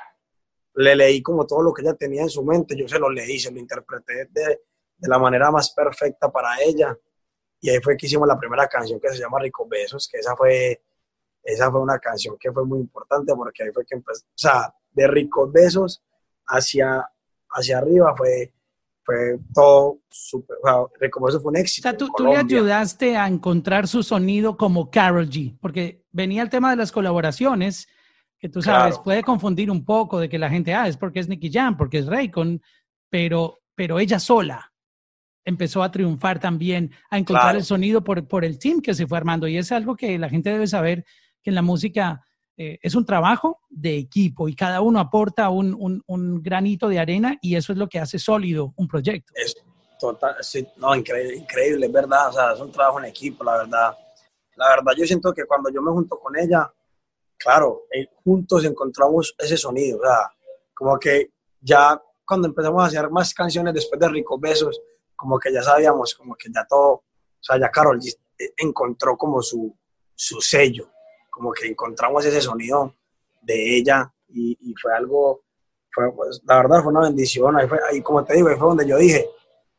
le 0.76 0.96
leí 0.96 1.20
como 1.20 1.46
todo 1.46 1.60
lo 1.62 1.74
que 1.74 1.82
ella 1.82 1.92
tenía 1.92 2.22
en 2.22 2.30
su 2.30 2.42
mente, 2.42 2.74
yo 2.74 2.88
se 2.88 2.98
lo 2.98 3.10
leí, 3.10 3.38
se 3.38 3.50
lo 3.52 3.58
interpreté 3.58 4.30
de, 4.30 4.62
la 5.00 5.18
manera 5.18 5.50
más 5.50 5.70
perfecta 5.74 6.32
para 6.32 6.58
ella. 6.62 6.96
Y 7.60 7.68
ahí 7.68 7.80
fue 7.82 7.98
que 7.98 8.06
hicimos 8.06 8.26
la 8.26 8.38
primera 8.38 8.66
canción 8.68 8.98
que 8.98 9.10
se 9.10 9.18
llama 9.18 9.38
Ricos 9.38 9.68
Besos, 9.68 10.08
que 10.10 10.16
esa 10.16 10.34
fue, 10.34 10.82
esa 11.42 11.70
fue 11.70 11.82
una 11.82 11.98
canción 11.98 12.38
que 12.40 12.50
fue 12.50 12.64
muy 12.64 12.80
importante 12.80 13.34
porque 13.34 13.64
ahí 13.64 13.70
fue 13.70 13.84
que 13.84 13.96
empezó, 13.96 14.24
o 14.24 14.38
sea, 14.38 14.74
de 14.92 15.06
Ricos 15.08 15.52
Besos 15.52 16.02
hacia, 16.46 17.06
hacia 17.50 17.76
arriba 17.76 18.14
fue, 18.16 18.54
fue 19.02 19.38
todo 19.54 19.98
súper, 20.08 20.56
o 20.62 20.66
sea, 20.66 20.98
Ricos 21.00 21.22
Besos 21.22 21.42
fue 21.42 21.50
un 21.50 21.56
éxito. 21.56 21.88
O 21.88 21.90
sea, 21.90 21.98
tú, 21.98 22.08
tú 22.16 22.24
le 22.24 22.36
ayudaste 22.36 23.16
a 23.16 23.26
encontrar 23.26 23.88
su 23.88 24.02
sonido 24.02 24.56
como 24.56 24.90
Carol 24.90 25.28
G, 25.28 25.56
porque 25.60 26.04
venía 26.12 26.42
el 26.42 26.50
tema 26.50 26.70
de 26.70 26.76
las 26.76 26.92
colaboraciones 26.92 27.88
que 28.40 28.48
tú 28.48 28.62
sabes, 28.62 28.98
puede 28.98 29.22
confundir 29.22 29.70
un 29.70 29.84
poco 29.84 30.18
de 30.18 30.30
que 30.30 30.38
la 30.38 30.48
gente, 30.48 30.72
ah, 30.72 30.88
es 30.88 30.96
porque 30.96 31.20
es 31.20 31.28
Nicky 31.28 31.52
Jam, 31.52 31.76
porque 31.76 31.98
es 31.98 32.06
Raycon, 32.06 32.62
pero, 33.10 33.58
pero 33.74 34.00
ella 34.00 34.18
sola 34.18 34.72
empezó 35.44 35.82
a 35.82 35.90
triunfar 35.90 36.40
también, 36.40 36.90
a 37.10 37.18
encontrar 37.18 37.56
el 37.56 37.64
sonido 37.64 38.02
por, 38.02 38.26
por 38.26 38.44
el 38.44 38.58
team 38.58 38.80
que 38.80 38.94
se 38.94 39.06
fue 39.06 39.18
armando. 39.18 39.46
Y 39.46 39.58
es 39.58 39.70
algo 39.72 39.94
que 39.94 40.18
la 40.18 40.30
gente 40.30 40.50
debe 40.50 40.66
saber, 40.66 41.04
que 41.42 41.50
en 41.50 41.54
la 41.54 41.62
música 41.62 42.24
eh, 42.62 42.78
es 42.82 42.94
un 42.94 43.06
trabajo 43.06 43.62
de 43.70 43.96
equipo 43.96 44.46
y 44.46 44.54
cada 44.54 44.82
uno 44.82 45.00
aporta 45.00 45.48
un, 45.48 45.74
un, 45.80 46.02
un, 46.06 46.42
granito 46.42 46.88
de 46.88 46.98
arena 46.98 47.38
y 47.40 47.56
eso 47.56 47.72
es 47.72 47.78
lo 47.78 47.88
que 47.88 47.98
hace 47.98 48.18
sólido 48.18 48.74
un 48.76 48.86
proyecto. 48.86 49.32
Es 49.34 49.56
total, 49.98 50.36
sí, 50.42 50.68
no, 50.76 50.94
increíble, 50.94 51.36
increíble, 51.36 51.86
es 51.86 51.92
verdad, 51.92 52.28
o 52.28 52.32
sea, 52.34 52.52
es 52.52 52.60
un 52.60 52.70
trabajo 52.70 52.98
en 52.98 53.06
equipo, 53.06 53.44
la 53.44 53.56
verdad. 53.56 53.96
La 54.56 54.68
verdad, 54.76 54.92
yo 54.94 55.06
siento 55.06 55.32
que 55.32 55.46
cuando 55.46 55.70
yo 55.70 55.80
me 55.80 55.90
junto 55.90 56.18
con 56.18 56.38
ella, 56.38 56.70
claro, 57.38 57.84
eh, 57.94 58.08
juntos 58.22 58.62
encontramos 58.66 59.34
ese 59.38 59.56
sonido, 59.56 59.98
o 59.98 60.02
sea, 60.02 60.30
como 60.74 60.98
que 60.98 61.30
ya 61.62 61.98
cuando 62.26 62.46
empezamos 62.46 62.82
a 62.82 62.88
hacer 62.88 63.08
más 63.08 63.32
canciones 63.32 63.72
después 63.72 63.98
de 63.98 64.08
Ricos 64.10 64.38
Besos, 64.38 64.82
como 65.16 65.38
que 65.38 65.50
ya 65.50 65.62
sabíamos, 65.62 66.14
como 66.14 66.34
que 66.34 66.50
ya 66.54 66.66
todo, 66.68 66.90
o 66.90 67.04
sea, 67.40 67.58
ya 67.58 67.70
Carol 67.70 67.98
encontró 68.58 69.16
como 69.16 69.40
su, 69.40 69.74
su 70.14 70.42
sello, 70.42 70.90
como 71.40 71.54
que 71.54 71.68
encontramos 71.68 72.22
ese 72.26 72.42
sonido 72.42 72.94
de 73.40 73.78
ella 73.78 74.12
y, 74.28 74.74
fue 74.80 74.94
algo, 74.94 75.44
pues, 76.14 76.42
la 76.44 76.56
verdad 76.56 76.82
fue 76.82 76.92
una 76.92 77.00
bendición, 77.00 77.56
ahí, 77.56 77.66
fue, 77.66 77.78
ahí 77.90 78.02
como 78.02 78.22
te 78.22 78.34
digo, 78.34 78.48
ahí 78.48 78.56
fue 78.56 78.68
donde 78.68 78.86
yo 78.86 78.98
dije, 78.98 79.26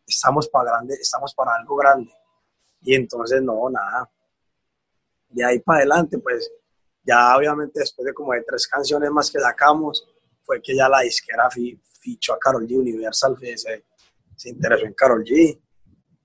estamos 0.07 0.49
para 0.49 0.71
grande, 0.71 0.95
estamos 0.95 1.35
para 1.35 1.53
algo 1.53 1.75
grande. 1.75 2.11
Y 2.81 2.95
entonces 2.95 3.43
no, 3.43 3.69
nada. 3.69 4.09
De 5.29 5.45
ahí 5.45 5.59
para 5.59 5.77
adelante, 5.77 6.17
pues 6.17 6.51
ya 7.03 7.37
obviamente 7.37 7.79
después 7.79 8.07
de 8.07 8.13
como 8.13 8.33
de 8.33 8.41
tres 8.41 8.67
canciones 8.67 9.11
más 9.11 9.29
que 9.29 9.39
sacamos, 9.39 10.03
fue 10.41 10.59
que 10.63 10.75
ya 10.75 10.89
la 10.89 11.01
disquera 11.01 11.47
fichó 11.51 12.33
a 12.33 12.39
Carol 12.39 12.65
G, 12.65 12.79
Universal 12.79 13.37
se, 13.39 13.85
se 14.35 14.49
interesó 14.49 14.87
en 14.87 14.95
Carol 14.95 15.23
G 15.23 15.61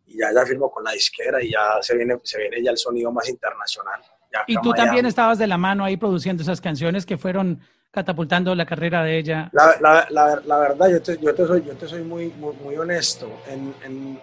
y 0.06 0.18
ya 0.18 0.32
ya 0.32 0.46
firmó 0.46 0.70
con 0.70 0.82
la 0.82 0.92
disquera 0.92 1.42
y 1.42 1.50
ya 1.50 1.76
se 1.82 1.94
viene, 1.94 2.18
se 2.24 2.38
viene 2.38 2.62
ya 2.62 2.70
el 2.70 2.78
sonido 2.78 3.12
más 3.12 3.28
internacional. 3.28 4.00
Y 4.46 4.56
tú 4.60 4.72
también 4.72 5.06
estabas 5.06 5.38
de 5.38 5.46
la 5.46 5.58
mano 5.58 5.84
ahí 5.84 5.96
produciendo 5.96 6.42
esas 6.42 6.60
canciones 6.60 7.06
que 7.06 7.16
fueron 7.16 7.60
catapultando 7.90 8.54
la 8.54 8.66
carrera 8.66 9.02
de 9.02 9.18
ella. 9.18 9.48
La, 9.52 9.74
la, 9.80 10.06
la, 10.10 10.42
la 10.44 10.58
verdad, 10.58 10.90
yo 10.90 11.02
te, 11.02 11.16
yo 11.18 11.34
te, 11.34 11.46
soy, 11.46 11.64
yo 11.64 11.74
te 11.76 11.88
soy 11.88 12.02
muy, 12.02 12.28
muy, 12.28 12.76
honesto. 12.76 13.40
En, 13.46 13.74
en, 13.84 14.20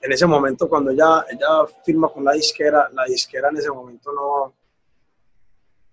en, 0.00 0.12
ese 0.12 0.26
momento, 0.26 0.68
cuando 0.68 0.90
ella, 0.90 1.24
ella 1.30 1.64
firma 1.84 2.08
con 2.08 2.24
la 2.24 2.32
disquera, 2.32 2.88
la 2.92 3.04
disquera 3.04 3.50
en 3.50 3.56
ese 3.58 3.70
momento 3.70 4.12
no... 4.12 4.54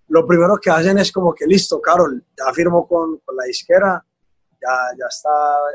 Lo 0.08 0.26
primero 0.26 0.56
que 0.56 0.68
hacen 0.70 0.98
es 0.98 1.12
como 1.12 1.32
que, 1.32 1.46
listo, 1.46 1.80
Carol, 1.80 2.24
ya 2.36 2.52
firmó 2.52 2.86
con, 2.88 3.18
con 3.18 3.36
la 3.36 3.44
disquera, 3.44 4.04
ya, 4.60 4.96
ya 4.98 5.06
está 5.08 5.30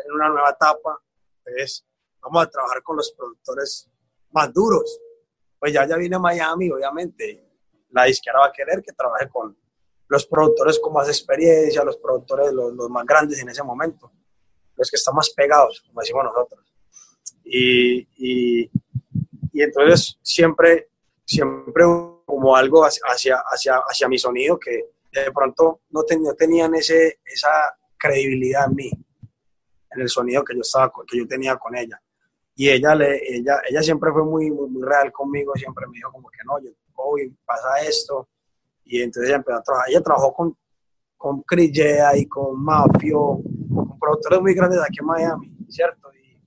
en 0.05 0.11
una 0.13 0.27
nueva 0.29 0.49
etapa, 0.49 0.99
entonces 1.45 1.85
vamos 2.21 2.43
a 2.43 2.49
trabajar 2.49 2.83
con 2.83 2.97
los 2.97 3.11
productores 3.11 3.89
más 4.31 4.53
duros. 4.53 4.99
Pues 5.59 5.71
ya, 5.73 5.85
ya 5.85 5.95
viene 5.95 6.19
Miami, 6.19 6.69
obviamente, 6.71 7.50
la 7.91 8.05
disquera 8.05 8.39
va 8.39 8.47
a 8.47 8.51
querer 8.51 8.81
que 8.81 8.93
trabaje 8.93 9.27
con 9.29 9.57
los 10.07 10.25
productores 10.25 10.79
con 10.79 10.93
más 10.93 11.07
experiencia, 11.07 11.83
los 11.83 11.97
productores 11.97 12.51
los, 12.51 12.73
los 12.73 12.89
más 12.89 13.05
grandes 13.05 13.39
en 13.39 13.49
ese 13.49 13.63
momento, 13.63 14.11
los 14.75 14.89
que 14.89 14.97
están 14.97 15.15
más 15.15 15.29
pegados, 15.29 15.83
como 15.87 16.01
decimos 16.01 16.25
nosotros. 16.25 16.65
Y, 17.43 18.07
y, 18.17 18.71
entonces 19.53 20.17
siempre, 20.21 20.89
siempre 21.25 21.83
como 22.25 22.55
algo 22.55 22.83
hacia, 22.83 23.37
hacia, 23.45 23.75
hacia 23.77 24.07
mi 24.07 24.17
sonido 24.17 24.57
que 24.57 24.91
de 25.11 25.31
pronto 25.31 25.81
no, 25.89 26.03
no 26.19 26.33
tenían 26.33 26.73
ese, 26.75 27.19
esa 27.25 27.49
credibilidad 27.97 28.65
en 28.67 28.75
mí, 28.75 28.91
en 29.91 30.01
el 30.01 30.09
sonido 30.09 30.43
que 30.43 30.55
yo, 30.55 30.61
estaba, 30.61 30.91
que 31.07 31.17
yo 31.17 31.27
tenía 31.27 31.57
con 31.57 31.75
ella. 31.75 32.01
Y 32.55 32.69
ella, 32.69 32.95
le, 32.95 33.19
ella, 33.35 33.61
ella 33.69 33.81
siempre 33.81 34.11
fue 34.11 34.23
muy, 34.23 34.51
muy, 34.51 34.81
real 34.81 35.11
conmigo, 35.11 35.53
siempre 35.55 35.87
me 35.87 35.95
dijo 35.95 36.11
como 36.11 36.29
que 36.29 36.39
no, 36.45 36.59
yo, 36.61 36.69
hoy 36.95 37.35
pasa 37.45 37.79
esto. 37.81 38.29
Y 38.83 39.01
entonces 39.01 39.29
ella 39.29 39.37
empezó 39.37 39.57
a 39.57 39.63
trabajar. 39.63 39.89
Ella 39.89 40.01
trabajó 40.01 40.33
con, 40.33 40.57
con 41.17 41.43
Chris 41.43 41.71
y 42.15 42.25
con 42.27 42.63
Mafio, 42.63 43.39
con 43.73 43.99
productores 43.99 44.41
muy 44.41 44.53
grandes 44.53 44.79
aquí 44.81 44.99
en 44.99 45.05
Miami, 45.05 45.57
¿cierto? 45.69 46.11
Y, 46.13 46.41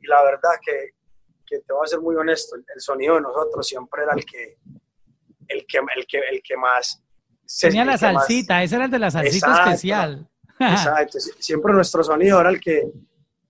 y 0.00 0.06
la 0.06 0.22
verdad 0.24 0.50
que, 0.64 0.90
que, 1.46 1.60
te 1.60 1.72
voy 1.72 1.84
a 1.84 1.86
ser 1.86 2.00
muy 2.00 2.16
honesto, 2.16 2.56
el, 2.56 2.80
sonido 2.80 3.16
de 3.16 3.20
nosotros 3.20 3.66
siempre 3.66 4.02
era 4.02 4.14
el 4.14 4.24
que, 4.24 4.58
el 5.48 5.66
que, 5.66 5.78
el 5.78 6.06
que, 6.06 6.18
el 6.30 6.42
que 6.42 6.56
más... 6.56 7.02
Tenía 7.60 7.84
la 7.84 7.96
salsita, 7.96 8.62
ese 8.62 8.76
era 8.76 8.86
el 8.86 8.90
de 8.90 8.98
la 8.98 9.10
salsita 9.10 9.64
especial. 9.64 10.28
Exacto, 10.58 11.18
siempre 11.38 11.72
nuestro 11.72 12.02
sonido 12.02 12.40
era 12.40 12.50
el 12.50 12.60
que, 12.60 12.90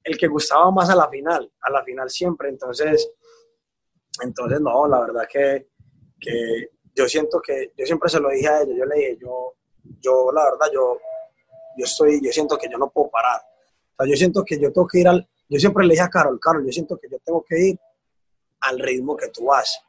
el 0.05 0.19
que 0.19 0.27
gustaba 0.27 0.71
más 0.71 0.91
a 0.91 0.97
la 0.97 1.09
final, 1.09 1.51
a 1.61 1.71
la 1.71 1.83
final 1.85 2.11
siempre. 2.11 2.49
Entonces, 2.49 3.11
entonces 4.23 4.61
no, 4.61 4.87
la 4.87 5.01
verdad 5.01 5.27
que, 5.31 5.68
que 6.21 6.71
yo 6.95 7.09
siento 7.09 7.41
que, 7.41 7.73
yo 7.77 7.87
siempre 7.87 8.09
se 8.09 8.21
lo 8.21 8.31
dije 8.31 8.49
a 8.49 8.63
ella, 8.63 8.75
yo 8.77 8.85
le 8.85 8.97
dije, 8.97 9.19
yo, 9.21 9.55
yo 10.01 10.33
la 10.33 10.45
verdad, 10.45 10.67
yo, 10.73 10.99
yo 11.77 11.85
estoy, 11.85 12.21
yo 12.23 12.33
siento 12.33 12.57
que 12.59 12.69
yo 12.71 12.79
no 12.79 12.91
puedo 12.91 13.11
parar. 13.11 13.41
O 13.41 14.03
sea, 14.05 14.11
yo 14.11 14.17
siento 14.17 14.45
que 14.45 14.59
yo 14.61 14.73
tengo 14.73 14.87
que 14.87 15.01
ir 15.01 15.09
al, 15.09 15.29
yo 15.49 15.59
siempre 15.59 15.87
le 15.87 15.93
dije 15.93 16.05
a 16.05 16.09
Carol, 16.09 16.39
Carol, 16.41 16.65
yo 16.65 16.73
siento 16.73 16.99
que 16.99 17.09
yo 17.11 17.19
tengo 17.25 17.45
que 17.49 17.59
ir 17.59 17.79
al 18.61 18.79
ritmo 18.79 19.17
que 19.17 19.29
tú 19.29 19.47
vas. 19.47 19.81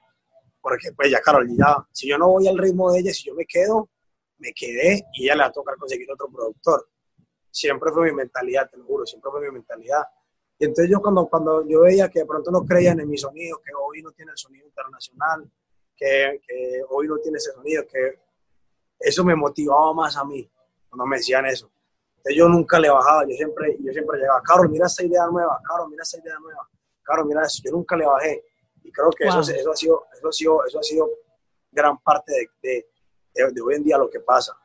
Porque 0.62 0.92
pues 0.92 1.10
ya, 1.10 1.20
Carol, 1.22 1.48
ya, 1.58 1.88
si 1.92 2.08
yo 2.08 2.18
no 2.18 2.28
voy 2.30 2.48
al 2.48 2.58
ritmo 2.58 2.92
de 2.92 3.00
ella, 3.00 3.14
si 3.14 3.24
yo 3.24 3.34
me 3.34 3.46
quedo, 3.46 3.90
me 4.38 4.54
quedé 4.54 5.06
y 5.14 5.26
ella 5.26 5.36
le 5.36 5.42
va 5.42 5.48
a 5.48 5.52
tocar 5.52 5.76
conseguir 5.78 6.12
otro 6.12 6.30
productor 6.32 6.88
siempre 7.52 7.92
fue 7.92 8.10
mi 8.10 8.16
mentalidad, 8.16 8.70
te 8.70 8.78
lo 8.78 8.86
juro, 8.86 9.06
siempre 9.06 9.32
fue 9.32 9.42
mi 9.42 9.52
mentalidad. 9.52 10.04
Y 10.58 10.66
entonces 10.66 10.92
yo 10.92 11.02
cuando, 11.02 11.28
cuando 11.28 11.68
yo 11.68 11.82
veía 11.82 12.10
que 12.10 12.20
de 12.20 12.26
pronto 12.26 12.52
no 12.52 12.66
creían 12.66 13.00
en 13.00 13.10
mi 13.10 13.18
sonido, 13.18 13.62
que 13.64 13.72
hoy 13.74 14.02
no 14.02 14.12
tiene 14.12 14.32
el 14.32 14.38
sonido 14.38 14.66
internacional, 14.68 15.50
que, 16.00 16.42
que 16.48 16.82
hoy 16.90 17.08
no 17.08 17.18
tiene 17.18 17.38
ese 17.38 17.52
sonido, 17.52 17.86
que 17.88 18.20
eso 19.00 19.24
me 19.24 19.36
motivaba 19.36 19.94
más 19.94 20.16
a 20.16 20.24
mí 20.24 20.50
cuando 20.88 21.06
me 21.06 21.18
decían 21.18 21.46
eso. 21.46 21.70
Entonces 22.18 22.38
yo 22.38 22.48
nunca 22.48 22.80
le 22.80 22.90
bajaba, 22.90 23.24
yo 23.28 23.36
siempre, 23.36 23.78
yo 23.80 23.92
siempre 23.92 24.20
llegaba, 24.20 24.42
Carlos, 24.42 24.72
mira 24.72 24.88
esa 24.88 25.04
idea 25.04 25.26
nueva, 25.28 25.60
Carlos, 25.64 25.90
mira 25.90 26.04
esa 26.04 26.18
idea 26.18 26.36
nueva, 26.40 26.68
Carlos, 27.04 27.28
mira 27.28 27.44
eso, 27.44 27.62
yo 27.64 27.72
nunca 27.72 27.96
le 27.96 28.06
bajé. 28.06 28.44
Y 28.84 28.92
creo 28.92 29.10
que 29.10 29.26
eso, 29.26 29.42
eso, 29.42 29.72
ha 29.72 29.76
sido, 29.76 30.06
eso, 30.14 30.28
ha 30.28 30.32
sido, 30.32 30.66
eso 30.66 30.80
ha 30.80 30.84
sido 30.84 31.10
gran 31.72 31.98
parte 32.00 32.34
de, 32.62 32.86
de, 33.34 33.52
de 33.52 33.62
hoy 33.62 33.76
en 33.76 33.84
día 33.84 33.98
lo 33.98 34.10
que 34.10 34.20
pasa. 34.20 34.58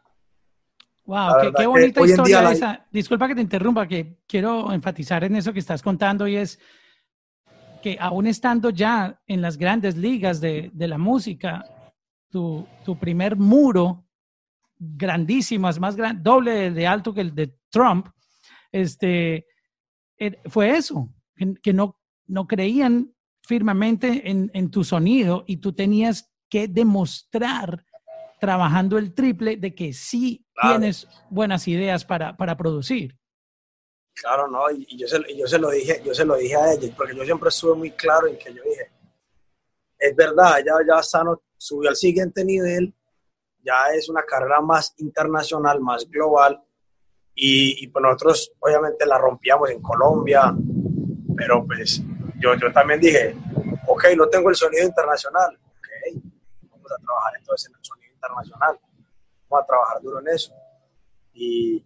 Wow, 1.05 1.53
qué, 1.55 1.67
bonita 1.67 2.01
historia 2.01 2.51
esa. 2.51 2.87
Disculpa 2.91 3.29
que 3.29 3.35
te 3.35 3.43
interrumpa, 3.43 3.87
que 3.87 4.21
quiero 4.27 4.73
enfatizar 4.73 5.23
en 5.25 5.37
eso 5.37 5.53
que 5.53 5.59
estás 5.59 5.83
contando 5.83 6.27
y 6.27 6.37
es 6.37 6.59
que 7.85 7.99
aún 8.01 8.27
estando 8.27 8.71
ya 8.71 9.21
en 9.27 9.43
las 9.43 9.59
grandes 9.59 9.95
ligas 9.95 10.41
de, 10.41 10.71
de 10.73 10.89
la 10.89 10.97
música, 10.97 11.63
tu, 12.31 12.67
tu, 12.83 12.99
primer 12.99 13.37
muro 13.37 14.07
grandísimo, 14.79 15.69
es 15.69 15.79
más 15.79 15.95
grande, 15.95 16.23
doble 16.23 16.71
de, 16.71 16.87
alto 16.87 17.13
que 17.13 17.21
el 17.21 17.35
de 17.35 17.55
Trump, 17.69 18.09
este, 18.73 19.45
er, 20.17 20.41
fue 20.47 20.71
eso, 20.71 21.11
que, 21.37 21.53
que, 21.63 21.75
no, 21.75 22.01
no 22.27 22.47
creían 22.47 23.13
firmemente 23.43 24.31
en, 24.31 24.51
en 24.55 24.71
tu 24.71 24.83
sonido 24.83 25.45
y 25.47 25.59
tú 25.59 25.75
tenías 25.75 26.33
que 26.49 26.69
demostrar 26.69 27.85
trabajando 28.41 28.97
el 28.97 29.13
triple 29.13 29.59
de 29.59 29.75
que 29.75 29.93
sí 29.93 30.47
tienes 30.63 31.07
buenas 31.29 31.69
ideas 31.69 32.07
para, 32.07 32.35
para 32.39 32.57
producir. 32.57 33.19
Claro, 34.15 34.49
no, 34.49 34.71
y 34.71 34.97
yo 34.97 35.09
se, 35.09 35.19
yo 35.37 35.47
se 35.47 35.59
lo 35.59 35.71
dije, 35.71 36.01
yo 36.05 36.15
se 36.15 36.25
lo 36.25 36.37
dije 36.37 36.57
a 36.57 36.73
ella, 36.73 36.95
porque 36.97 37.17
yo 37.17 37.25
siempre 37.25 37.49
estuve 37.49 37.75
muy 37.75 37.91
claro 37.91 38.29
en 38.29 38.39
que 38.39 38.55
yo 38.55 38.63
dije, 38.63 38.91
es 39.99 40.15
verdad, 40.15 40.59
ya, 40.65 40.75
ya 40.87 41.03
Sano 41.03 41.43
subió 41.57 41.91
al 41.91 41.97
siguiente 41.97 42.45
nivel, 42.45 42.95
ya 43.63 43.89
es 43.93 44.09
una 44.09 44.23
carrera 44.23 44.61
más 44.61 44.95
internacional, 44.99 45.81
más 45.81 46.09
global, 46.09 46.63
y, 47.35 47.83
y 47.83 47.89
pues 47.89 48.03
nosotros 48.03 48.53
obviamente 48.61 49.05
la 49.05 49.19
rompíamos 49.19 49.71
en 49.71 49.83
Colombia, 49.83 50.55
pero 51.37 51.67
pues 51.67 52.01
yo, 52.39 52.55
yo 52.55 52.73
también 52.73 53.01
dije, 53.01 53.35
ok, 53.87 54.05
no 54.17 54.29
tengo 54.29 54.51
el 54.51 54.57
sonido 54.57 54.85
internacional, 54.85 55.59
ok, 55.59 56.23
vamos 56.71 56.93
a 56.93 57.03
trabajar 57.03 57.33
entonces 57.39 57.69
en 57.69 57.77
el 57.77 57.85
sonido 57.85 58.13
internacional. 58.13 58.79
Vamos 59.49 59.65
a 59.65 59.67
trabajar 59.67 60.03
duro 60.03 60.21
en 60.21 60.29
eso. 60.29 60.53
Y, 61.33 61.85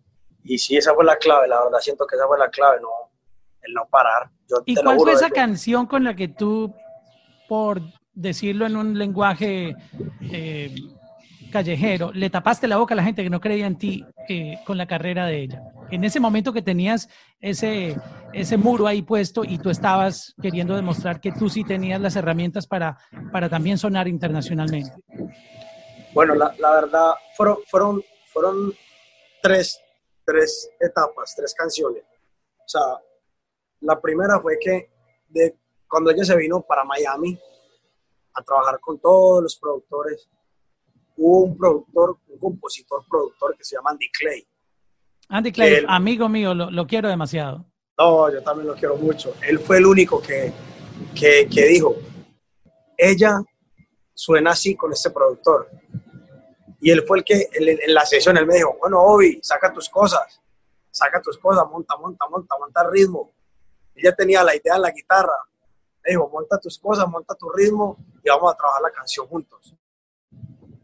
y 0.48 0.58
sí, 0.58 0.76
esa 0.76 0.94
fue 0.94 1.04
la 1.04 1.16
clave, 1.16 1.46
la 1.46 1.62
verdad 1.62 1.78
siento 1.78 2.06
que 2.06 2.16
esa 2.16 2.26
fue 2.26 2.38
la 2.38 2.48
clave, 2.48 2.80
no, 2.80 2.88
el 3.62 3.74
no 3.74 3.86
parar. 3.90 4.30
¿Y 4.64 4.74
cuál 4.76 4.98
fue 4.98 5.12
esa 5.12 5.28
canción 5.28 5.86
con 5.86 6.04
la 6.04 6.16
que 6.16 6.28
tú, 6.28 6.74
por 7.48 7.82
decirlo 8.14 8.66
en 8.66 8.76
un 8.76 8.98
lenguaje 8.98 9.76
eh, 10.22 10.74
callejero, 11.52 12.12
le 12.14 12.30
tapaste 12.30 12.66
la 12.66 12.78
boca 12.78 12.94
a 12.94 12.96
la 12.96 13.04
gente 13.04 13.22
que 13.22 13.28
no 13.28 13.40
creía 13.40 13.66
en 13.66 13.76
ti 13.76 14.04
eh, 14.28 14.58
con 14.64 14.78
la 14.78 14.86
carrera 14.86 15.26
de 15.26 15.42
ella? 15.42 15.62
En 15.90 16.02
ese 16.04 16.18
momento 16.18 16.54
que 16.54 16.62
tenías 16.62 17.10
ese, 17.40 17.94
ese 18.32 18.56
muro 18.56 18.86
ahí 18.86 19.02
puesto 19.02 19.44
y 19.44 19.58
tú 19.58 19.68
estabas 19.68 20.34
queriendo 20.40 20.74
demostrar 20.74 21.20
que 21.20 21.32
tú 21.32 21.50
sí 21.50 21.62
tenías 21.62 22.00
las 22.00 22.16
herramientas 22.16 22.66
para, 22.66 22.96
para 23.32 23.50
también 23.50 23.76
sonar 23.76 24.08
internacionalmente. 24.08 24.92
Bueno, 26.14 26.34
la, 26.34 26.54
la 26.58 26.70
verdad, 26.70 27.10
fueron, 27.36 27.58
fueron, 27.66 28.02
fueron 28.32 28.72
tres, 29.42 29.78
tres 30.28 30.70
etapas, 30.78 31.34
tres 31.34 31.54
canciones. 31.54 32.02
O 32.58 32.68
sea, 32.68 32.82
la 33.80 33.98
primera 33.98 34.38
fue 34.40 34.58
que 34.60 34.90
de, 35.26 35.56
cuando 35.88 36.10
ella 36.10 36.22
se 36.22 36.36
vino 36.36 36.60
para 36.60 36.84
Miami 36.84 37.38
a 38.34 38.42
trabajar 38.42 38.78
con 38.78 38.98
todos 38.98 39.42
los 39.42 39.56
productores, 39.56 40.28
hubo 41.16 41.44
un 41.44 41.56
productor, 41.56 42.18
un 42.28 42.38
compositor 42.38 43.02
productor 43.08 43.56
que 43.56 43.64
se 43.64 43.76
llama 43.76 43.92
Andy 43.92 44.10
Clay. 44.10 44.46
Andy 45.30 45.50
Clay, 45.50 45.84
amigo 45.88 46.28
mío, 46.28 46.52
lo, 46.52 46.70
lo, 46.70 46.86
quiero 46.86 47.08
demasiado. 47.08 47.64
No, 47.96 48.30
yo 48.30 48.42
también 48.42 48.68
lo 48.68 48.74
quiero 48.74 48.96
mucho. 48.96 49.34
Él 49.40 49.58
fue 49.58 49.78
el 49.78 49.86
único 49.86 50.20
que, 50.20 50.52
que, 51.14 51.48
que 51.50 51.66
dijo, 51.68 51.96
ella 52.98 53.40
suena 54.12 54.50
así 54.50 54.76
con 54.76 54.92
este 54.92 55.08
productor. 55.08 55.70
Y 56.80 56.90
él 56.90 57.04
fue 57.06 57.18
el 57.18 57.24
que 57.24 57.48
en 57.52 57.94
la 57.94 58.06
sesión 58.06 58.36
él 58.36 58.46
me 58.46 58.54
dijo, 58.54 58.76
bueno, 58.78 59.02
Obi, 59.02 59.40
saca 59.42 59.72
tus 59.72 59.88
cosas, 59.88 60.40
saca 60.90 61.20
tus 61.20 61.38
cosas, 61.38 61.64
monta, 61.68 61.96
monta, 61.96 62.26
monta, 62.28 62.56
monta 62.58 62.82
el 62.82 62.92
ritmo. 62.92 63.32
Él 63.94 64.04
ya 64.04 64.14
tenía 64.14 64.44
la 64.44 64.54
idea 64.54 64.76
en 64.76 64.82
la 64.82 64.90
guitarra. 64.90 65.34
Me 66.04 66.12
dijo, 66.12 66.28
monta 66.28 66.58
tus 66.58 66.78
cosas, 66.78 67.08
monta 67.08 67.34
tu 67.34 67.50
ritmo 67.50 67.96
y 68.22 68.28
vamos 68.28 68.52
a 68.52 68.56
trabajar 68.56 68.82
la 68.82 68.90
canción 68.90 69.26
juntos. 69.26 69.74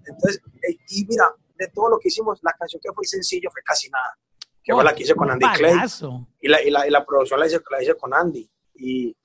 Entonces, 0.07 0.43
y 0.89 1.07
mira, 1.07 1.33
de 1.57 1.69
todo 1.69 1.91
lo 1.91 1.99
que 1.99 2.09
hicimos, 2.09 2.41
la 2.43 2.53
canción 2.53 2.81
que 2.83 2.93
fue 2.93 3.05
sencillo 3.05 3.51
fue 3.53 3.63
casi 3.63 3.89
nada. 3.89 4.19
Que 4.63 4.73
fue 4.73 4.83
la 4.83 4.95
que 4.95 5.03
hice 5.03 5.15
con 5.15 5.31
Andy 5.31 5.47
Clay. 5.57 5.75
Y 6.41 6.49
la, 6.49 6.63
y, 6.63 6.71
la, 6.71 6.87
y 6.87 6.91
la 6.91 7.05
producción 7.05 7.39
la 7.39 7.47
hice, 7.47 7.61
la 7.71 7.83
hice 7.83 7.95
con 7.95 8.15
Andy. 8.15 8.49
Y, 8.77 9.17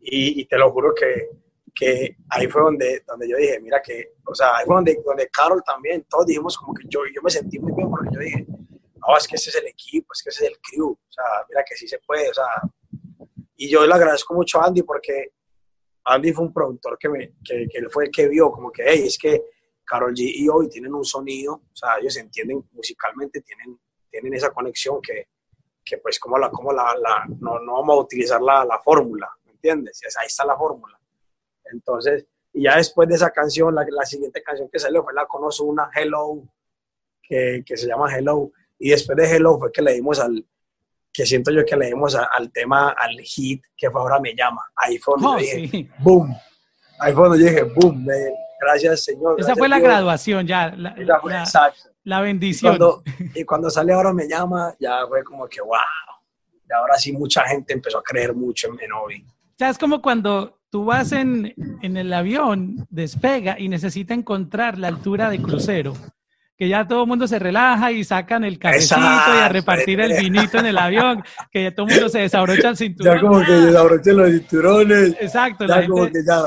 y, 0.00 0.44
te 0.46 0.56
lo 0.56 0.70
juro 0.70 0.94
que, 0.94 1.28
que 1.76 2.16
ahí 2.30 2.48
fue 2.48 2.62
donde, 2.62 3.04
donde 3.06 3.28
yo 3.28 3.36
dije, 3.36 3.60
mira 3.60 3.82
que, 3.82 4.14
o 4.24 4.34
sea, 4.34 4.56
ahí 4.56 4.64
fue 4.64 4.76
donde, 4.76 4.98
donde 5.04 5.28
Carol 5.28 5.62
también, 5.62 6.06
todos 6.08 6.24
dijimos 6.24 6.56
como 6.56 6.72
que 6.72 6.84
yo, 6.88 7.00
yo 7.14 7.20
me 7.22 7.30
sentí 7.30 7.58
muy 7.58 7.72
bien 7.76 7.90
porque 7.90 8.08
yo 8.14 8.20
dije, 8.20 8.46
no, 8.48 9.16
es 9.16 9.28
que 9.28 9.36
ese 9.36 9.50
es 9.50 9.56
el 9.56 9.66
equipo, 9.66 10.08
es 10.14 10.22
que 10.22 10.30
ese 10.30 10.46
es 10.46 10.50
el 10.52 10.58
crew, 10.58 10.90
o 10.92 11.12
sea, 11.12 11.24
mira 11.50 11.62
que 11.68 11.76
sí 11.76 11.86
se 11.86 11.98
puede, 11.98 12.30
o 12.30 12.34
sea, 12.34 12.46
y 13.56 13.68
yo 13.68 13.86
le 13.86 13.92
agradezco 13.92 14.32
mucho 14.32 14.58
a 14.58 14.66
Andy 14.66 14.82
porque 14.82 15.32
Andy 16.04 16.32
fue 16.32 16.46
un 16.46 16.52
productor 16.52 16.96
que, 16.98 17.08
me, 17.10 17.34
que, 17.44 17.66
que 17.70 17.88
fue 17.90 18.06
el 18.06 18.10
que 18.10 18.26
vio 18.26 18.50
como 18.50 18.72
que, 18.72 18.82
hey, 18.86 19.04
es 19.06 19.18
que 19.18 19.42
Carol 19.84 20.14
G 20.14 20.30
y 20.34 20.48
hoy 20.48 20.70
tienen 20.70 20.94
un 20.94 21.04
sonido, 21.04 21.54
o 21.54 21.76
sea, 21.76 21.98
ellos 22.00 22.16
entienden 22.16 22.66
musicalmente, 22.72 23.42
tienen, 23.42 23.78
tienen 24.10 24.32
esa 24.32 24.50
conexión 24.50 24.98
que, 25.02 25.28
que 25.84 25.98
pues 25.98 26.18
como 26.18 26.38
la, 26.38 26.50
como 26.50 26.72
la, 26.72 26.94
la 26.98 27.26
no, 27.38 27.60
no, 27.60 27.74
vamos 27.74 27.96
a 27.96 28.00
utilizar 28.00 28.40
la, 28.40 28.64
la 28.64 28.78
fórmula, 28.80 29.28
¿me 29.44 29.52
entiendes? 29.52 30.00
Ahí 30.18 30.26
está 30.26 30.46
la 30.46 30.56
fórmula. 30.56 30.98
Entonces, 31.72 32.26
y 32.52 32.64
ya 32.64 32.76
después 32.76 33.08
de 33.08 33.16
esa 33.16 33.30
canción, 33.30 33.74
la, 33.74 33.84
la 33.88 34.04
siguiente 34.04 34.42
canción 34.42 34.68
que 34.70 34.78
salió 34.78 35.02
fue 35.04 35.12
la 35.12 35.26
Conozco 35.26 35.64
una, 35.64 35.90
Hello, 35.94 36.42
que, 37.22 37.62
que, 37.66 37.76
se 37.76 37.86
llama 37.86 38.14
Hello, 38.14 38.50
y 38.78 38.90
después 38.90 39.16
de 39.16 39.36
Hello 39.36 39.58
fue 39.58 39.70
que 39.72 39.82
le 39.82 39.94
dimos 39.94 40.18
al, 40.20 40.44
que 41.16 41.24
siento 41.24 41.50
yo 41.50 41.64
que 41.64 41.76
le 41.76 41.86
dimos 41.86 42.14
al 42.14 42.52
tema, 42.52 42.90
al 42.90 43.18
hit, 43.20 43.62
que 43.76 43.90
fue 43.90 44.00
Ahora 44.00 44.20
Me 44.20 44.34
Llama. 44.34 44.62
Ahí 44.76 44.98
fue 44.98 45.14
donde 45.18 45.28
oh, 45.28 45.36
dije, 45.36 45.90
boom, 45.98 46.36
ahí 47.00 47.12
fue 47.14 47.28
donde 47.28 47.44
dije, 47.44 47.62
boom, 47.62 48.06
gracias 48.60 49.04
Señor. 49.04 49.40
Esa 49.40 49.56
fue 49.56 49.68
la 49.68 49.78
graduación 49.78 50.46
ya, 50.46 50.74
la, 50.76 50.94
la 52.04 52.20
bendición. 52.20 52.78
y 53.34 53.44
cuando 53.44 53.70
sale 53.70 53.94
Ahora 53.94 54.12
Me 54.12 54.28
Llama, 54.28 54.74
ya 54.78 55.06
fue 55.08 55.24
como 55.24 55.48
que, 55.48 55.60
wow, 55.60 55.76
y 56.68 56.72
ahora 56.72 56.96
sí 56.96 57.12
mucha 57.12 57.44
gente 57.44 57.72
empezó 57.72 57.98
a 57.98 58.02
creer 58.02 58.34
mucho 58.34 58.68
en 58.68 58.76
Menovi. 58.76 59.24
O 59.24 59.58
sea, 59.58 59.70
es 59.70 59.78
como 59.78 60.02
cuando 60.02 60.58
tú 60.76 60.84
vas 60.84 61.10
en, 61.12 61.54
en 61.80 61.96
el 61.96 62.12
avión, 62.12 62.86
despega 62.90 63.58
y 63.58 63.70
necesita 63.70 64.12
encontrar 64.12 64.76
la 64.76 64.88
altura 64.88 65.30
de 65.30 65.40
crucero 65.40 65.94
que 66.54 66.68
ya 66.68 66.86
todo 66.86 67.04
el 67.04 67.08
mundo 67.08 67.26
se 67.26 67.38
relaja 67.38 67.92
y 67.92 68.04
sacan 68.04 68.44
el 68.44 68.58
cafecito 68.58 69.00
y 69.00 69.38
a 69.38 69.48
repartir 69.48 70.00
el 70.00 70.20
vinito 70.20 70.58
en 70.58 70.66
el 70.66 70.76
avión, 70.76 71.24
que 71.50 71.62
ya 71.62 71.74
todo 71.74 71.86
el 71.86 71.94
mundo 71.94 72.10
se 72.10 72.18
desabrocha 72.18 72.68
el 72.68 72.76
cinturón. 72.76 73.14
Ya 73.14 73.20
como 73.22 73.40
que 73.42 73.52
desabrochan 73.52 74.16
los 74.18 74.30
cinturones. 74.30 75.16
Exacto. 75.18 75.66
Ya 75.66 75.86
como 75.86 76.06
que 76.08 76.22
ya 76.26 76.42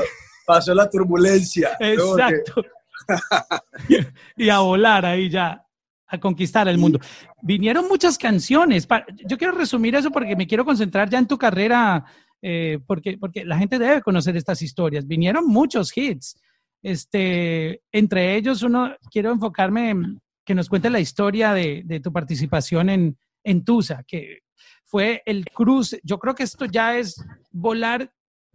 pasó 0.46 0.74
la 0.74 0.88
turbulencia. 0.88 1.70
Exacto. 1.80 2.62
y 4.36 4.48
a 4.48 4.60
volar 4.60 5.06
ahí 5.06 5.28
ya, 5.28 5.66
a 6.06 6.18
conquistar 6.18 6.68
el 6.68 6.78
mundo. 6.78 7.00
Vinieron 7.42 7.88
muchas 7.88 8.16
canciones. 8.16 8.86
Yo 9.26 9.36
quiero 9.36 9.54
resumir 9.54 9.96
eso 9.96 10.12
porque 10.12 10.36
me 10.36 10.46
quiero 10.46 10.64
concentrar 10.64 11.10
ya 11.10 11.18
en 11.18 11.26
tu 11.26 11.36
carrera, 11.36 12.04
eh, 12.42 12.78
porque, 12.86 13.18
porque 13.18 13.44
la 13.44 13.58
gente 13.58 13.78
debe 13.78 14.02
conocer 14.02 14.36
estas 14.36 14.62
historias. 14.62 15.06
Vinieron 15.06 15.46
muchos 15.46 15.96
hits. 15.96 16.40
Este, 16.82 17.82
entre 17.92 18.36
ellos, 18.36 18.62
uno, 18.62 18.94
quiero 19.10 19.32
enfocarme 19.32 19.90
en 19.90 20.20
que 20.44 20.54
nos 20.54 20.68
cuente 20.68 20.90
la 20.90 21.00
historia 21.00 21.52
de, 21.52 21.82
de 21.84 22.00
tu 22.00 22.12
participación 22.12 22.88
en, 22.88 23.18
en 23.44 23.64
Tusa, 23.64 24.02
que 24.06 24.40
fue 24.84 25.22
el 25.26 25.44
cruce. 25.44 26.00
Yo 26.02 26.18
creo 26.18 26.34
que 26.34 26.42
esto 26.42 26.64
ya 26.64 26.96
es 26.96 27.22
volar 27.50 28.10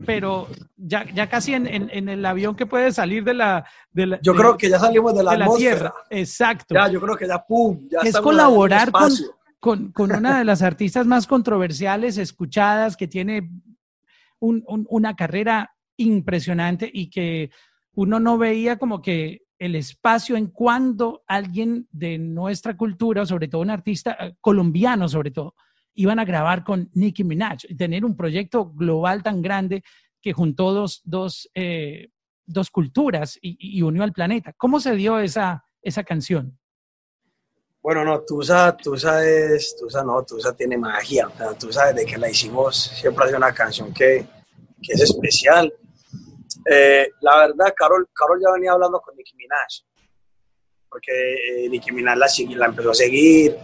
pero 0.05 0.47
ya, 0.75 1.05
ya 1.13 1.29
casi 1.29 1.53
en, 1.53 1.67
en, 1.67 2.09
el 2.09 2.25
avión 2.25 2.55
que 2.55 2.65
puede 2.65 2.91
salir 2.91 3.23
de 3.23 3.33
la... 3.33 3.65
De 3.91 4.05
la 4.05 4.19
yo 4.21 4.35
creo 4.35 4.57
que 4.57 4.69
ya 4.69 4.79
salimos 4.79 5.15
de 5.15 5.23
la, 5.23 5.37
de 5.37 5.45
tierra. 5.57 5.93
Exacto. 6.09 6.75
Ya, 6.75 6.89
yo 6.89 6.99
creo 6.99 7.15
que 7.15 7.27
ya, 7.27 7.39
¡pum! 7.39 7.87
Ya 7.89 7.99
es 8.01 8.17
colaborar 8.17 8.91
con, 8.91 9.11
con, 9.59 9.91
con, 9.93 10.11
una 10.11 10.39
de 10.39 10.45
las 10.45 10.61
artistas 10.61 11.05
más 11.07 11.27
controversiales, 11.27 12.17
escuchadas, 12.17 12.97
que 12.97 13.07
tiene 13.07 13.49
un, 14.39 14.63
un, 14.67 14.85
una 14.89 15.15
carrera 15.15 15.71
impresionante 15.97 16.89
y 16.91 17.09
que 17.09 17.51
uno 17.93 18.19
no 18.19 18.37
veía 18.37 18.77
como 18.77 19.01
que 19.01 19.41
el 19.57 19.75
espacio 19.75 20.35
en 20.35 20.47
cuando 20.47 21.23
alguien 21.27 21.87
de 21.91 22.17
nuestra 22.17 22.75
cultura, 22.75 23.25
sobre 23.25 23.47
todo 23.47 23.61
un 23.61 23.69
artista 23.69 24.17
eh, 24.19 24.35
colombiano 24.41 25.07
sobre 25.07 25.31
todo, 25.31 25.55
iban 25.93 26.19
a 26.19 26.25
grabar 26.25 26.63
con 26.63 26.89
Nicki 26.93 27.23
Minaj 27.23 27.59
y 27.69 27.75
tener 27.75 28.03
un 28.03 28.17
proyecto 28.17 28.71
global 28.71 29.23
tan 29.23 29.41
grande 29.41 29.83
que 30.21 30.33
juntó 30.33 30.73
dos, 30.73 31.01
dos, 31.05 31.49
eh, 31.53 32.09
dos 32.45 32.69
culturas 32.69 33.39
y, 33.41 33.81
unió 33.81 34.03
al 34.03 34.11
planeta. 34.11 34.53
¿Cómo 34.57 34.79
se 34.79 34.95
dio 34.95 35.19
esa, 35.19 35.63
esa 35.81 36.03
canción? 36.03 36.59
Bueno, 37.85 38.03
no, 38.03 38.21
Tusa, 38.21 38.75
Tusa 38.75 39.23
es, 39.23 39.75
Tusa 39.77 40.03
no, 40.03 40.23
Tusa 40.23 40.55
tiene 40.55 40.75
magia. 40.75 41.29
Tusa 41.59 41.93
desde 41.93 42.03
que 42.03 42.17
la 42.17 42.31
hicimos 42.31 42.75
siempre 42.75 43.23
ha 43.23 43.27
sido 43.27 43.37
una 43.37 43.53
canción 43.53 43.93
que, 43.93 44.25
que 44.81 44.93
es 44.93 45.01
especial 45.01 45.71
eh, 46.65 47.11
la 47.21 47.37
verdad, 47.37 47.75
Carol, 47.77 48.09
Carol 48.11 48.41
ya 48.41 48.51
venía 48.53 48.71
hablando 48.71 48.99
con 48.99 49.15
Nicki 49.15 49.35
Minaj, 49.35 49.83
porque 50.89 51.11
eh, 51.65 51.69
Nicki 51.69 51.91
Minaj 51.91 52.17
la, 52.17 52.27
la, 52.57 52.65
empezó 52.65 52.89
a 52.89 52.95
seguir 52.95 53.55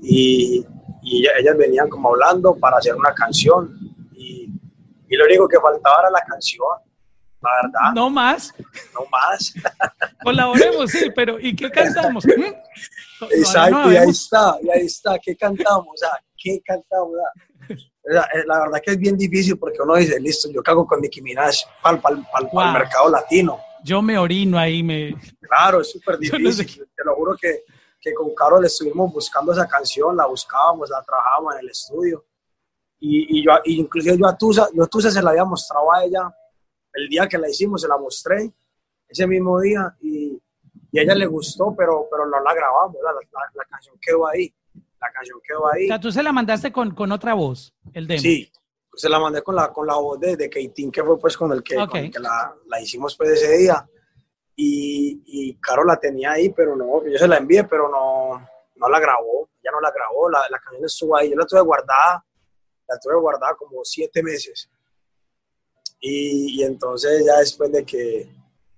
y, 0.00 0.64
y, 1.02 1.26
ellas 1.26 1.56
venían 1.56 1.88
como 1.88 2.10
hablando 2.10 2.54
para 2.54 2.76
hacer 2.76 2.94
una 2.94 3.12
canción 3.12 3.76
y, 4.12 4.48
y, 5.08 5.16
lo 5.16 5.24
único 5.24 5.48
que 5.48 5.58
faltaba 5.58 5.96
era 6.02 6.10
la 6.10 6.20
canción, 6.20 6.68
la 7.42 7.50
verdad. 7.60 7.92
No 7.92 8.08
más. 8.08 8.54
No 8.94 9.00
más. 9.10 9.52
Colaboremos, 10.22 10.92
sí, 10.92 11.10
pero 11.12 11.40
¿y 11.40 11.56
qué 11.56 11.68
cantamos? 11.72 12.24
Exacto, 13.30 13.92
y 13.92 13.96
ahí 13.96 14.10
está, 14.10 14.58
y 14.62 14.70
ahí 14.70 14.86
está, 14.86 15.18
¿qué 15.18 15.36
cantamos? 15.36 15.88
O 15.88 15.96
sea, 15.96 16.10
¿qué 16.36 16.60
cantamos? 16.64 17.12
Eh, 17.68 18.44
la, 18.46 18.60
verdad 18.60 18.80
que 18.82 18.92
es 18.92 18.98
bien 18.98 19.16
difícil 19.16 19.58
porque 19.58 19.82
uno 19.82 19.96
dice, 19.96 20.18
listo, 20.18 20.48
yo 20.50 20.62
cago 20.62 20.86
con 20.86 21.00
Nicki 21.00 21.20
Minaj 21.20 21.56
para 21.82 22.00
el 22.08 22.72
mercado 22.72 23.10
latino. 23.10 23.58
Yo 23.84 24.00
me 24.02 24.18
orino 24.18 24.58
ahí, 24.58 24.82
me... 24.82 25.14
Claro, 25.40 25.80
es 25.80 25.90
súper 25.92 26.18
difícil. 26.18 26.88
Te 26.96 27.04
lo 27.04 27.14
juro 27.14 27.36
que, 27.40 27.64
que 28.00 28.14
con 28.14 28.34
Carol 28.34 28.64
estuvimos 28.64 29.12
buscando 29.12 29.52
esa 29.52 29.66
canción, 29.66 30.16
la 30.16 30.26
buscábamos, 30.26 30.88
la 30.88 31.02
trabajábamos 31.02 31.54
en 31.54 31.60
el 31.60 31.68
estudio. 31.70 32.24
Y, 33.00 33.38
y 33.38 33.44
yo, 33.44 33.52
inclusive 33.64 34.16
yo 34.18 34.26
a 34.26 34.36
Tusa, 34.36 34.68
yo 34.74 34.84
a 34.84 34.86
Tusa 34.86 35.10
se 35.10 35.22
la 35.22 35.30
había 35.30 35.44
mostrado 35.44 35.92
a 35.92 36.04
ella 36.04 36.34
el 36.94 37.08
día 37.08 37.28
que 37.28 37.38
la 37.38 37.48
hicimos, 37.48 37.82
se 37.82 37.88
la 37.88 37.96
mostré 37.96 38.52
ese 39.08 39.26
mismo 39.26 39.60
día 39.60 39.96
y, 40.00 40.40
y 40.90 40.98
a 40.98 41.02
ella 41.02 41.14
le 41.14 41.26
gustó, 41.26 41.74
pero, 41.76 42.06
pero 42.10 42.26
no 42.26 42.40
la 42.40 42.54
grabamos, 42.54 42.96
la, 43.02 43.12
la 43.12 43.64
canción 43.64 43.96
quedó 44.00 44.26
ahí 44.26 44.52
la 45.00 45.12
canción 45.12 45.40
quedó 45.46 45.72
ahí. 45.72 45.84
O 45.84 45.88
sea, 45.88 46.00
tú 46.00 46.12
se 46.12 46.22
la 46.22 46.32
mandaste 46.32 46.72
con, 46.72 46.94
con 46.94 47.12
otra 47.12 47.34
voz, 47.34 47.74
el 47.92 48.06
demo. 48.06 48.20
Sí, 48.20 48.50
se 48.94 49.08
la 49.08 49.18
mandé 49.18 49.42
con 49.42 49.54
la, 49.54 49.72
con 49.72 49.86
la 49.86 49.94
voz 49.94 50.18
de, 50.18 50.36
de 50.36 50.50
Keitín, 50.50 50.90
que 50.90 51.02
fue 51.02 51.18
pues 51.18 51.36
con 51.36 51.52
el 51.52 51.62
que, 51.62 51.76
que 52.10 52.18
la, 52.18 52.54
la, 52.66 52.80
hicimos 52.80 53.16
pues 53.16 53.30
ese 53.30 53.56
día. 53.58 53.88
Y, 54.56 55.22
y 55.24 55.54
Caro 55.60 55.84
la 55.84 55.96
tenía 55.96 56.32
ahí, 56.32 56.50
pero 56.50 56.74
no, 56.74 57.06
yo 57.06 57.16
se 57.16 57.28
la 57.28 57.36
envié, 57.36 57.64
pero 57.64 57.88
no, 57.88 58.44
no 58.74 58.88
la 58.88 58.98
grabó, 58.98 59.48
ya 59.62 59.70
no 59.70 59.80
la 59.80 59.92
grabó, 59.92 60.28
la, 60.28 60.40
la 60.50 60.58
canción 60.58 60.84
estuvo 60.84 61.16
ahí, 61.16 61.30
yo 61.30 61.36
la 61.36 61.46
tuve 61.46 61.60
guardada, 61.60 62.24
la 62.88 62.98
tuve 62.98 63.14
guardada 63.20 63.54
como 63.54 63.84
siete 63.84 64.20
meses. 64.20 64.68
Y, 66.00 66.60
y 66.60 66.64
entonces 66.64 67.24
ya 67.24 67.38
después 67.38 67.70
de 67.70 67.84
que, 67.84 68.28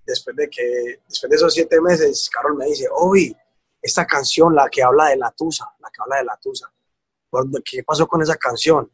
después 0.05 0.35
de 0.35 0.49
que, 0.49 1.01
después 1.07 1.29
de 1.29 1.35
esos 1.35 1.53
siete 1.53 1.79
meses, 1.81 2.29
Carol 2.31 2.55
me 2.55 2.65
dice, 2.65 2.87
Obi, 2.91 3.35
esta 3.81 4.05
canción, 4.05 4.53
la 4.53 4.69
que 4.69 4.83
habla 4.83 5.09
de 5.09 5.17
la 5.17 5.31
tusa, 5.31 5.65
la 5.79 5.89
que 5.89 6.01
habla 6.01 6.17
de 6.17 6.25
la 6.25 6.37
tusa. 6.37 6.71
¿Qué 7.63 7.83
pasó 7.83 8.07
con 8.07 8.21
esa 8.21 8.35
canción? 8.35 8.91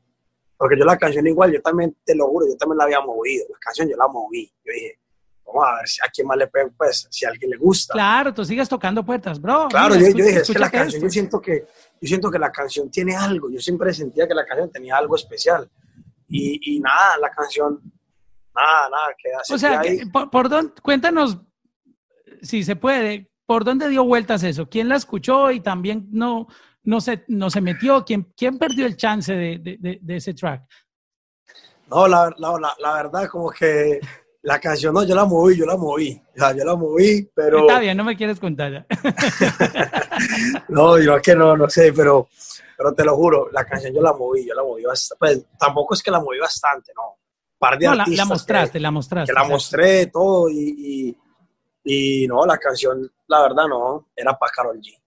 Porque 0.55 0.77
yo 0.77 0.85
la 0.85 0.97
canción 0.97 1.25
igual, 1.27 1.51
yo 1.51 1.61
también, 1.61 1.97
te 2.03 2.15
lo 2.15 2.27
juro, 2.27 2.47
yo 2.47 2.57
también 2.57 2.77
la 2.77 2.83
había 2.85 3.01
movido. 3.01 3.45
La 3.49 3.57
canción 3.59 3.89
yo 3.89 3.97
la 3.97 4.07
moví. 4.07 4.51
Yo 4.63 4.73
dije, 4.73 4.99
vamos 5.45 5.65
a 5.67 5.75
ver 5.77 5.87
si 5.87 5.99
a 6.03 6.09
quién 6.09 6.27
más 6.27 6.37
le 6.37 6.47
pego, 6.47 6.71
pues, 6.77 7.07
si 7.09 7.25
a 7.25 7.29
alguien 7.29 7.51
le 7.51 7.57
gusta. 7.57 7.93
Claro, 7.93 8.33
tú 8.33 8.43
sigues 8.43 8.67
tocando 8.67 9.05
puertas, 9.05 9.39
bro. 9.39 9.67
Claro, 9.69 9.95
yo, 9.95 10.07
dije, 10.07 10.41
es 10.41 10.47
que 10.49 10.59
la 10.59 10.71
canción, 10.71 11.01
yo 11.01 11.09
siento 11.09 11.41
que, 11.41 11.67
yo 12.01 12.07
siento 12.07 12.31
que 12.31 12.39
la 12.39 12.51
canción 12.51 12.89
tiene 12.89 13.15
algo. 13.15 13.49
Yo 13.49 13.59
siempre 13.59 13.93
sentía 13.93 14.27
que 14.27 14.33
la 14.33 14.45
canción 14.45 14.71
tenía 14.71 14.97
algo 14.97 15.15
especial. 15.15 15.69
Y, 16.27 16.75
y 16.75 16.79
nada, 16.79 17.17
la 17.19 17.29
canción, 17.29 17.79
nada, 18.57 18.89
nada, 18.89 19.07
queda 19.17 19.37
O 19.49 19.57
sea, 19.57 19.81
por, 20.11 20.29
por 20.29 20.49
dónde, 20.49 20.73
cuéntanos, 20.81 21.37
si 22.41 22.63
se 22.63 22.75
puede, 22.75 23.29
¿Por 23.47 23.63
dónde 23.63 23.87
dio 23.87 24.03
vueltas 24.03 24.43
eso? 24.43 24.67
¿Quién 24.67 24.89
la 24.89 24.97
escuchó 24.97 25.51
y 25.51 25.61
también 25.61 26.09
no, 26.11 26.47
no, 26.83 26.99
se, 26.99 27.23
no 27.29 27.49
se 27.49 27.61
metió? 27.61 28.03
¿Quién, 28.03 28.33
quién 28.35 28.59
perdió 28.59 28.85
el 28.85 28.97
chance 28.97 29.33
de, 29.33 29.57
de, 29.57 29.99
de, 30.01 30.15
ese 30.17 30.33
track? 30.33 30.63
No, 31.89 32.09
la, 32.09 32.29
la, 32.37 32.75
la, 32.77 32.93
verdad, 32.93 33.29
como 33.29 33.49
que 33.49 34.01
la 34.41 34.59
canción, 34.59 34.93
no, 34.93 35.05
yo 35.05 35.15
la 35.15 35.23
moví, 35.23 35.55
yo 35.55 35.65
la 35.65 35.77
moví. 35.77 36.21
O 36.35 36.37
sea, 36.37 36.53
yo 36.53 36.65
la 36.65 36.75
moví, 36.75 37.31
pero... 37.33 37.59
Está 37.59 37.79
bien, 37.79 37.95
no 37.95 38.03
me 38.03 38.17
quieres 38.17 38.37
contar 38.37 38.69
ya. 38.69 38.85
no, 40.67 40.99
yo 40.99 41.15
es 41.15 41.21
que 41.23 41.33
no, 41.33 41.55
no 41.55 41.69
sé, 41.69 41.93
pero, 41.93 42.27
pero 42.77 42.93
te 42.93 43.05
lo 43.05 43.15
juro, 43.15 43.49
la 43.49 43.63
canción 43.63 43.93
yo 43.93 44.01
la 44.01 44.11
moví, 44.11 44.45
yo 44.45 44.53
la 44.55 44.63
moví 44.63 44.83
bastante. 44.83 45.19
Pues 45.19 45.45
tampoco 45.57 45.93
es 45.93 46.03
que 46.03 46.11
la 46.11 46.19
moví 46.19 46.37
bastante, 46.37 46.91
no. 46.93 47.17
Par 47.59 47.77
de 47.77 47.87
no, 47.87 47.95
la, 47.95 48.05
mostraste, 48.25 48.79
la 48.79 48.91
mostraste. 48.91 49.33
Que 49.33 49.39
la 49.39 49.47
mostré 49.47 50.07
todo 50.07 50.49
y 50.49 51.17
Y 51.89 52.27
no, 52.27 52.45
la 52.45 52.57
canción, 52.57 53.09
la 53.27 53.43
verdad 53.43 53.65
no, 53.67 54.09
era 54.13 54.37
para 54.37 54.51
Carol 54.51 54.77
G. 54.77 54.99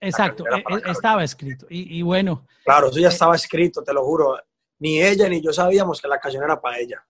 Exacto, 0.00 0.44
e, 0.46 0.58
e, 0.58 0.90
estaba 0.92 1.24
escrito. 1.24 1.66
Y, 1.68 2.00
bueno. 2.02 2.46
Claro, 2.64 2.90
eso 2.90 3.00
ya 3.00 3.08
estaba 3.08 3.34
escrito, 3.34 3.82
te 3.82 3.92
lo 3.92 4.04
juro. 4.04 4.38
Ni 4.78 5.02
ella 5.02 5.28
ni 5.28 5.40
yo 5.40 5.52
sabíamos 5.52 6.00
que 6.00 6.06
la 6.06 6.20
canción 6.20 6.44
era 6.44 6.60
para 6.60 6.78
ella. 6.78 7.04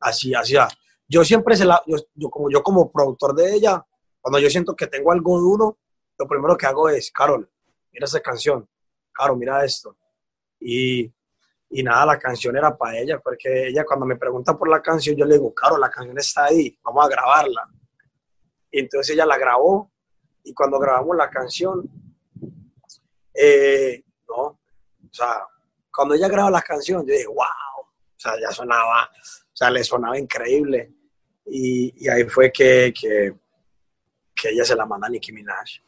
Así, 0.00 0.34
así. 0.34 0.56
Yo 1.08 1.24
siempre 1.24 1.56
se 1.56 1.64
la, 1.64 1.82
yo, 1.86 2.28
como 2.28 2.50
yo 2.50 2.62
como 2.62 2.92
productor 2.92 3.34
de 3.34 3.54
ella, 3.54 3.82
cuando 4.20 4.38
yo 4.38 4.50
siento 4.50 4.76
que 4.76 4.88
tengo 4.88 5.10
algo 5.10 5.38
duro, 5.40 5.78
lo 6.18 6.28
primero 6.28 6.54
que 6.54 6.66
hago 6.66 6.90
es, 6.90 7.10
Carol, 7.10 7.50
mira 7.92 8.04
esa 8.04 8.20
canción. 8.20 8.68
Carol, 9.10 9.38
mira 9.38 9.64
esto. 9.64 9.96
Y, 10.60 11.10
y 11.76 11.82
nada, 11.82 12.06
la 12.06 12.18
canción 12.20 12.56
era 12.56 12.76
para 12.76 12.96
ella, 13.00 13.18
porque 13.18 13.66
ella 13.66 13.84
cuando 13.84 14.06
me 14.06 14.14
pregunta 14.14 14.56
por 14.56 14.68
la 14.68 14.80
canción, 14.80 15.16
yo 15.16 15.24
le 15.24 15.34
digo, 15.34 15.52
Carol, 15.52 15.80
la 15.80 15.90
canción 15.90 16.16
está 16.16 16.44
ahí, 16.44 16.78
vamos 16.84 17.04
a 17.04 17.08
grabarla. 17.08 17.68
Y 18.70 18.78
entonces 18.78 19.12
ella 19.12 19.26
la 19.26 19.36
grabó 19.36 19.90
y 20.44 20.54
cuando 20.54 20.78
grabamos 20.78 21.16
la 21.16 21.28
canción, 21.28 21.82
eh, 23.34 24.04
no, 24.28 24.36
o 24.36 24.58
sea, 25.10 25.44
cuando 25.92 26.14
ella 26.14 26.28
grabó 26.28 26.48
la 26.48 26.62
canción, 26.62 27.04
yo 27.04 27.12
dije, 27.12 27.26
wow, 27.26 27.36
o 27.36 27.88
sea, 28.16 28.34
ya 28.40 28.52
sonaba, 28.52 29.10
o 29.12 29.56
sea, 29.56 29.68
le 29.68 29.82
sonaba 29.82 30.16
increíble. 30.16 30.92
Y, 31.46 32.08
ahí 32.08 32.22
fue 32.26 32.52
que, 32.52 32.94
que, 32.96 33.34
ella 34.48 34.64
se 34.64 34.76
la 34.76 34.86
manda 34.86 35.08
a 35.08 35.10
Nicki 35.10 35.32
Minaj. 35.32 35.80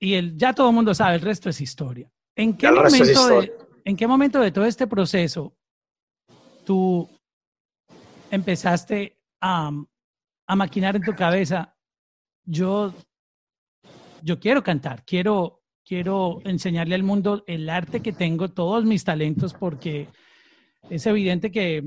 Y 0.00 0.14
el, 0.14 0.36
ya 0.36 0.52
todo 0.52 0.70
el 0.70 0.74
mundo 0.74 0.92
sabe, 0.94 1.14
el 1.14 1.20
resto 1.20 1.48
es 1.48 1.60
historia. 1.60 2.10
¿En 2.34 2.56
qué, 2.56 2.70
momento 2.72 3.28
de, 3.28 3.67
¿En 3.88 3.96
qué 3.96 4.06
momento 4.06 4.38
de 4.40 4.52
todo 4.52 4.66
este 4.66 4.86
proceso 4.86 5.56
tú 6.66 7.08
empezaste 8.30 9.18
a, 9.40 9.70
maquinar 10.54 10.96
en 10.96 11.02
tu 11.02 11.14
cabeza, 11.14 11.74
yo, 12.44 12.92
yo 14.22 14.38
quiero 14.38 14.62
cantar, 14.62 15.06
quiero, 15.06 15.62
quiero 15.86 16.42
enseñarle 16.44 16.96
al 16.96 17.02
mundo 17.02 17.44
el 17.46 17.70
arte 17.70 18.02
que 18.02 18.12
tengo, 18.12 18.50
todos 18.50 18.84
mis 18.84 19.04
talentos, 19.04 19.54
porque 19.54 20.08
es 20.90 21.06
evidente 21.06 21.50
que, 21.50 21.82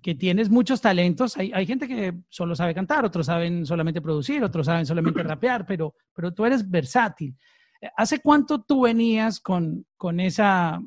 que 0.00 0.14
tienes 0.14 0.50
muchos 0.50 0.80
talentos. 0.80 1.36
Hay, 1.36 1.50
hay, 1.52 1.66
gente 1.66 1.88
que 1.88 2.14
solo 2.28 2.54
sabe 2.54 2.74
cantar, 2.74 3.04
otros 3.04 3.26
saben 3.26 3.66
solamente 3.66 4.00
producir, 4.00 4.44
otros 4.44 4.66
saben 4.66 4.86
solamente 4.86 5.20
rapear, 5.24 5.66
pero, 5.66 5.96
pero 6.14 6.32
tú 6.32 6.44
eres 6.44 6.70
versátil. 6.70 7.36
¿Hace 7.96 8.20
cuánto 8.20 8.62
tú 8.62 8.82
venías 8.82 9.40
con, 9.40 9.86
con 9.96 10.20
esa, 10.20 10.80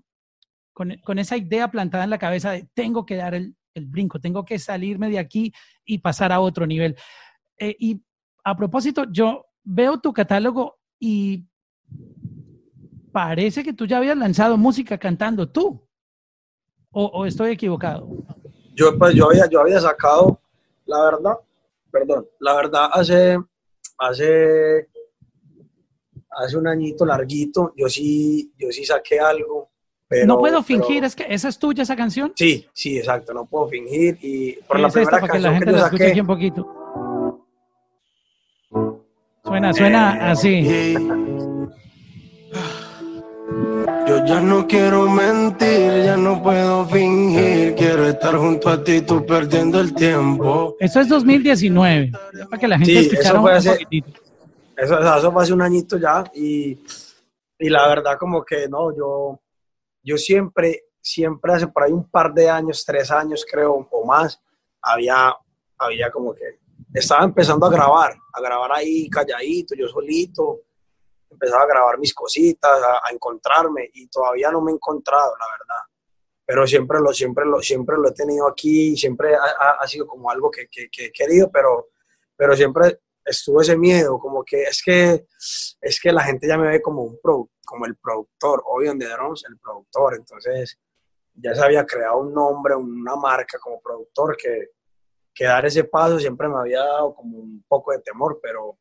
con, 0.74 0.96
con, 1.04 1.20
esa 1.20 1.38
idea 1.38 1.70
plantada 1.70 2.04
en 2.04 2.10
la 2.10 2.18
cabeza 2.18 2.52
de 2.52 2.68
tengo 2.74 3.06
que 3.06 3.16
dar 3.16 3.36
el, 3.36 3.56
el 3.78 3.86
brinco, 3.86 4.20
tengo 4.20 4.44
que 4.44 4.60
salirme 4.60 5.10
de 5.10 5.20
aquí 5.20 5.54
y 5.86 6.00
pasar 6.00 6.32
a 6.32 6.40
otro 6.40 6.66
nivel. 6.66 6.96
Eh, 7.58 7.76
y 7.80 8.02
a 8.44 8.56
propósito, 8.56 9.06
yo 9.12 9.46
veo 9.64 10.00
tu 10.00 10.14
catálogo 10.14 10.80
y 11.00 11.46
parece 13.12 13.64
que 13.64 13.74
tú 13.74 13.86
ya 13.86 13.98
habías 13.98 14.18
lanzado 14.18 14.58
música 14.58 14.98
cantando 14.98 15.50
tú. 15.50 15.84
¿O, 16.92 17.26
estoy 17.28 17.52
equivocado? 17.52 18.08
Yo, 18.74 18.98
pues, 18.98 19.14
yo, 19.14 19.30
había, 19.30 19.48
yo 19.48 19.62
había 19.62 19.80
sacado, 19.80 20.42
la 20.86 21.04
verdad, 21.04 21.34
perdón, 21.92 22.26
la 22.40 22.56
verdad, 22.56 22.90
hace, 22.92 23.38
hace, 24.00 24.88
hace 26.38 26.58
un 26.58 26.68
añito 26.68 27.06
larguito, 27.06 27.74
yo 27.76 27.90
sí, 27.90 28.52
yo 28.58 28.72
sí 28.72 28.86
saqué 28.86 29.20
algo 29.20 29.72
no 30.26 30.40
puedo 30.40 30.64
fingir, 30.64 31.04
es 31.04 31.16
que 31.16 31.26
esa 31.30 31.50
es 31.50 31.60
tuya 31.60 31.84
esa 31.84 31.96
canción. 31.96 32.32
Sí, 32.36 32.66
sí, 32.74 32.98
exacto, 32.98 33.34
no 33.34 33.46
puedo 33.46 33.68
fingir 33.68 34.18
y 34.22 34.54
por 34.68 34.80
la 34.80 34.90
primera 34.90 35.20
canción 35.20 35.42
la 35.42 35.52
gente 35.52 35.66
que 35.66 35.72
yo 35.72 35.80
saqué, 35.80 36.08
aquí 36.08 36.20
un 36.22 36.28
poquito. 36.28 36.68
Suena, 39.44 39.74
suena 39.74 40.18
eh, 40.18 40.32
así. 40.32 40.94
Yo 44.08 44.26
ya 44.26 44.40
no 44.40 44.66
quiero 44.66 45.10
mentir, 45.10 46.04
ya 46.06 46.16
no 46.16 46.42
puedo 46.42 46.86
fingir, 46.86 47.76
quiero 47.76 48.08
estar 48.08 48.36
junto 48.38 48.70
a 48.70 48.82
ti, 48.82 49.02
tú 49.02 49.26
perdiendo 49.26 49.82
el 49.82 49.94
tiempo. 49.94 50.76
Eso 50.80 51.02
es 51.02 51.10
2019, 51.10 52.12
para 52.50 52.60
que 52.60 52.68
la 52.68 52.78
gente 52.78 52.94
sí, 52.94 53.00
escuchara 53.00 53.30
eso 53.30 53.42
fue 53.42 53.54
hace, 53.54 53.88
Eso, 54.78 55.00
eso 55.00 55.40
hace 55.40 55.54
un 55.54 55.62
añito 55.62 55.98
ya 55.98 56.24
y, 56.34 56.80
y 57.60 57.70
la 57.70 57.88
verdad 57.88 58.18
como 58.18 58.46
que 58.46 58.70
no, 58.70 58.96
yo 58.96 59.42
yo 60.08 60.18
siempre, 60.18 60.86
siempre 61.02 61.52
hace 61.52 61.68
por 61.68 61.84
ahí 61.84 61.92
un 61.92 62.10
par 62.10 62.34
de 62.34 62.50
años, 62.50 62.86
tres 62.86 63.12
años 63.12 63.46
creo, 63.50 63.86
o 63.92 64.06
más, 64.06 64.42
había, 64.82 65.36
había 65.78 66.10
como 66.10 66.34
que, 66.34 66.60
estaba 66.94 67.26
empezando 67.26 67.66
a 67.66 67.70
grabar, 67.70 68.16
a 68.32 68.42
grabar 68.42 68.72
ahí 68.72 69.10
calladito, 69.10 69.76
yo 69.76 69.86
solito, 69.90 70.62
empezaba 71.30 71.64
a 71.64 71.68
grabar 71.68 72.00
mis 72.00 72.14
cositas, 72.14 72.72
a, 72.82 73.12
encontrarme 73.12 73.90
y 73.94 74.08
todavía 74.08 74.50
no 74.50 74.62
me 74.62 74.72
he 74.72 74.76
encontrado, 74.76 75.34
la 75.38 75.46
verdad. 75.52 75.84
Pero 76.46 76.66
siempre 76.66 77.02
lo, 77.02 77.12
siempre 77.12 77.46
lo, 77.46 77.62
siempre 77.62 77.98
lo 77.98 78.08
he 78.08 78.14
tenido 78.14 78.48
aquí, 78.48 78.96
siempre 78.96 79.36
ha, 79.36 79.72
ha 79.82 79.88
sido 79.88 80.08
como 80.08 80.32
algo 80.32 80.50
que, 80.50 80.70
que, 80.70 80.90
que, 80.90 81.08
he 81.08 81.12
querido, 81.12 81.52
pero, 81.52 81.90
pero 82.38 82.56
siempre 82.56 83.02
estuvo 83.28 83.62
ese 83.62 83.78
miedo, 83.78 84.18
como 84.20 84.44
que 84.44 84.64
es 84.64 84.82
que, 84.84 85.28
es 85.82 86.00
que 86.02 86.12
la 86.12 86.24
gente 86.24 86.48
ya 86.48 86.58
me 86.58 86.70
ve 86.70 86.82
como 86.82 87.04
un 87.04 87.20
pro, 87.22 87.50
como 87.66 87.86
el 87.86 87.96
productor, 87.98 88.64
hoy 88.66 88.86
de 88.98 89.08
Drums, 89.08 89.44
el 89.48 89.58
productor, 89.60 90.16
entonces 90.16 90.80
ya 91.34 91.54
se 91.54 91.64
había 91.64 91.86
creado 91.86 92.20
un 92.20 92.34
nombre, 92.34 92.76
una 92.76 93.16
marca 93.16 93.60
como 93.60 93.82
productor 93.82 94.36
que, 94.38 94.70
que 95.34 95.46
dar 95.46 95.66
ese 95.66 95.84
paso 95.84 96.20
siempre 96.20 96.48
me 96.48 96.58
había 96.58 96.80
dado 96.80 97.14
como 97.14 97.38
un 97.38 97.64
poco 97.68 97.92
de 97.92 98.00
temor, 98.00 98.40
pero, 98.42 98.78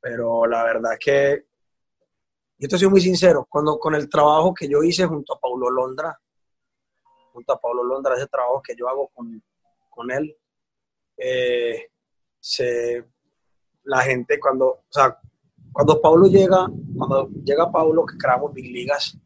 pero 0.00 0.46
la 0.46 0.62
verdad 0.64 0.96
que, 1.00 1.46
yo 2.58 2.68
te 2.68 2.78
soy 2.78 2.88
muy 2.88 3.00
sincero, 3.00 3.46
cuando 3.50 3.78
con 3.78 3.94
el 3.94 4.08
trabajo 4.08 4.54
que 4.54 4.68
yo 4.68 4.82
hice 4.82 5.04
junto 5.06 5.34
a 5.34 5.40
Paulo 5.40 5.68
Londra, 5.68 6.16
junto 7.32 7.52
a 7.52 7.60
Paulo 7.60 7.82
Londra, 7.82 8.14
ese 8.14 8.28
trabajo 8.28 8.62
que 8.62 8.76
yo 8.76 8.88
hago 8.88 9.08
con, 9.08 9.42
con 9.90 10.10
él, 10.12 10.36
eh, 11.16 11.88
se, 12.38 13.04
la 13.84 14.00
gente 14.00 14.38
cuando, 14.38 14.66
o 14.66 14.84
sea, 14.90 15.18
cuando 15.72 16.00
Paulo 16.00 16.26
llega, 16.26 16.68
cuando 16.96 17.28
llega 17.44 17.70
Paulo, 17.70 18.04
que 18.04 18.16
creamos 18.16 18.52
Big 18.52 18.70
Ligas, 18.70 19.16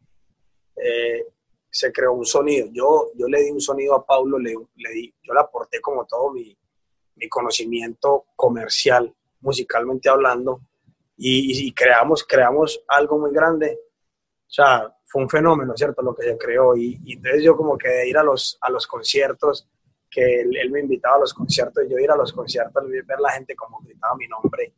eh, 0.75 1.25
se 1.69 1.91
creó 1.91 2.13
un 2.13 2.25
sonido. 2.25 2.67
Yo, 2.71 3.11
yo 3.15 3.27
le 3.27 3.43
di 3.43 3.51
un 3.51 3.61
sonido 3.61 3.95
a 3.95 4.05
Paulo, 4.05 4.39
le, 4.39 4.55
le 4.75 4.89
di, 4.91 5.13
yo 5.21 5.33
le 5.33 5.39
aporté 5.41 5.81
como 5.81 6.05
todo 6.05 6.31
mi, 6.31 6.57
mi 7.15 7.27
conocimiento 7.27 8.27
comercial, 8.35 9.13
musicalmente 9.41 10.09
hablando, 10.09 10.61
y, 11.17 11.67
y, 11.67 11.73
creamos, 11.73 12.23
creamos 12.23 12.83
algo 12.87 13.17
muy 13.17 13.31
grande. 13.31 13.79
O 14.47 14.49
sea, 14.49 14.95
fue 15.03 15.23
un 15.23 15.29
fenómeno, 15.29 15.73
¿cierto? 15.75 16.03
Lo 16.03 16.13
que 16.13 16.23
se 16.23 16.37
creó. 16.37 16.77
Y, 16.77 16.99
y 17.03 17.13
entonces 17.13 17.43
yo 17.43 17.57
como 17.57 17.75
que 17.77 17.89
de 17.89 18.07
ir 18.07 18.17
a 18.17 18.23
los, 18.23 18.57
a 18.61 18.69
los 18.69 18.85
conciertos, 18.85 19.67
que 20.09 20.41
él, 20.41 20.71
me 20.71 20.81
invitaba 20.81 21.15
a 21.15 21.19
los 21.19 21.33
conciertos 21.33 21.83
y 21.85 21.91
yo 21.91 21.97
ir 21.97 22.09
a 22.09 22.15
los 22.15 22.31
conciertos 22.31 22.83
y 22.87 23.01
ver 23.05 23.19
la 23.19 23.31
gente 23.31 23.55
como 23.55 23.79
gritaba 23.79 24.15
mi 24.15 24.27
nombre. 24.27 24.73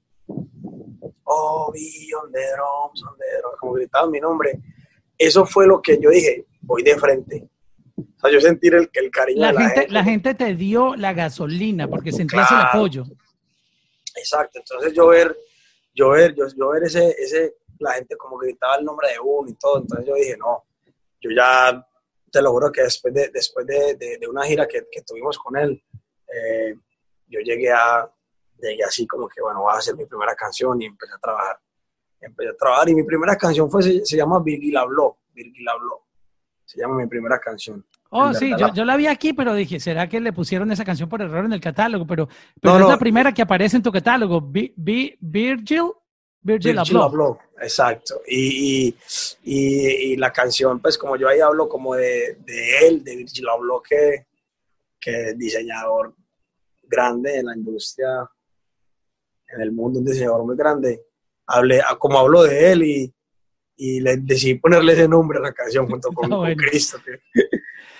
Oh, 1.24 1.72
vi 1.72 2.12
on 2.14 2.32
the 2.32 2.40
drums, 2.40 3.04
on 3.04 3.16
the 3.18 3.40
drums, 3.40 3.58
como 3.60 3.74
gritaba 3.74 4.08
mi 4.08 4.20
nombre. 4.20 4.60
Eso 5.18 5.46
fue 5.46 5.68
lo 5.68 5.82
que 5.82 6.00
yo 6.00 6.10
dije, 6.10 6.46
voy 6.62 6.82
de 6.84 6.98
frente. 6.98 7.48
O 7.98 8.20
sea, 8.20 8.32
yo 8.32 8.42
sentir 8.42 8.74
el, 8.74 8.90
el 8.92 9.12
cariño 9.12 9.42
la 9.42 9.48
de 9.48 9.54
la 9.54 9.70
gente, 9.70 9.88
La 9.90 10.04
gente 10.04 10.34
te 10.34 10.56
dio 10.56 10.96
la 10.96 11.14
gasolina 11.14 11.88
porque 11.88 12.12
sentías 12.12 12.50
el 12.52 12.58
apoyo. 12.58 13.04
Exacto, 14.16 14.60
entonces 14.60 14.94
yo 14.94 15.08
ver, 15.08 15.36
yo 15.94 16.10
ver, 16.10 16.36
yo, 16.36 16.46
yo 16.56 16.70
ver 16.70 16.84
ese, 16.84 17.16
ese, 17.18 17.56
la 17.80 17.94
gente 17.94 18.18
como 18.18 18.38
gritaba 18.38 18.76
el 18.76 18.86
nombre 18.86 19.10
de 19.10 19.20
uno 19.20 19.50
y 19.50 19.54
todo, 19.54 19.80
entonces 19.80 20.06
yo 20.08 20.16
dije, 20.16 20.36
no, 20.38 20.64
yo 21.22 21.32
ya 21.32 21.86
te 22.32 22.42
lo 22.42 22.52
juro 22.52 22.72
que 22.72 22.84
después 22.84 23.14
de, 23.14 23.30
después 23.34 23.66
de, 23.66 23.96
de, 23.96 24.28
una 24.28 24.44
gira 24.44 24.68
que, 24.68 24.88
que, 24.92 25.02
tuvimos 25.02 25.38
con 25.38 25.58
él, 25.58 25.84
eh, 26.28 26.76
yo 27.28 27.40
llegué 27.42 27.72
a, 27.72 28.10
llegué 28.62 28.84
así 28.84 29.06
como 29.08 29.28
que, 29.28 29.42
bueno, 29.42 29.62
voy 29.62 29.74
a 29.74 29.78
hacer 29.78 29.96
mi 29.96 30.06
primera 30.06 30.36
canción 30.36 30.82
y 30.82 30.86
empecé 30.86 31.14
a 31.14 31.20
trabajar. 31.20 31.60
Empecé 32.22 32.50
a 32.50 32.56
trabajar 32.56 32.90
y 32.90 32.96
mi 32.96 33.04
primera 33.04 33.36
canción 33.36 33.70
fue, 33.70 33.82
se, 33.84 34.18
llama 34.18 34.40
Virgil 34.40 34.76
habló, 34.78 35.20
Virgil 35.34 35.68
habló. 35.68 36.06
Se 36.66 36.80
llama 36.80 36.98
mi 36.98 37.08
primera 37.08 37.40
canción. 37.40 37.86
Oh, 38.12 38.34
sí, 38.34 38.52
yo, 38.58 38.74
yo, 38.74 38.86
la 38.86 38.96
vi 38.96 39.08
aquí, 39.08 39.34
pero 39.34 39.54
dije, 39.54 39.80
¿será 39.80 40.08
que 40.08 40.20
le 40.20 40.34
pusieron 40.34 40.72
esa 40.72 40.84
canción 40.86 41.10
por 41.10 41.22
error 41.22 41.46
en 41.46 41.54
el 41.54 41.62
catálogo? 41.62 42.06
Pero, 42.06 42.28
pero 42.62 42.80
es 42.80 42.88
la 42.88 42.98
primera 42.98 43.34
que 43.34 43.42
aparece 43.42 43.78
en 43.78 43.84
tu 43.84 43.92
catálogo. 43.92 44.42
Virgil 44.42 45.94
Virgil, 46.42 46.78
habló. 46.78 47.40
Exacto. 47.62 48.22
Y, 48.28 48.96
y, 49.44 50.14
y, 50.14 50.16
la 50.16 50.32
canción, 50.32 50.82
pues 50.82 50.98
como 50.98 51.18
yo 51.18 51.28
ahí 51.28 51.40
hablo 51.40 51.68
como 51.68 51.96
de, 51.96 52.38
de 52.40 52.88
él, 52.88 53.04
de 53.04 53.18
Virgil 53.18 53.50
habló, 53.50 53.82
que, 53.82 54.28
que 55.00 55.30
es 55.30 55.38
diseñador 55.38 56.16
grande 56.84 57.38
en 57.38 57.46
la 57.48 57.56
industria, 57.56 58.30
en 59.48 59.62
el 59.62 59.72
mundo, 59.72 60.00
un 60.00 60.06
diseñador 60.06 60.46
muy 60.46 60.56
grande. 60.56 61.06
Hablé, 61.48 61.82
como 61.98 62.20
hablo 62.20 62.44
de 62.44 62.72
él 62.72 62.84
y, 62.84 63.14
y 63.76 64.00
le 64.02 64.18
decidí 64.18 64.56
ponerle 64.56 64.94
ese 64.94 65.08
nombre 65.08 65.40
a 65.40 65.42
la 65.42 65.54
canción 65.54 65.88
junto 65.88 66.10
con, 66.14 66.30
con 66.30 66.56
Cristo. 66.56 66.98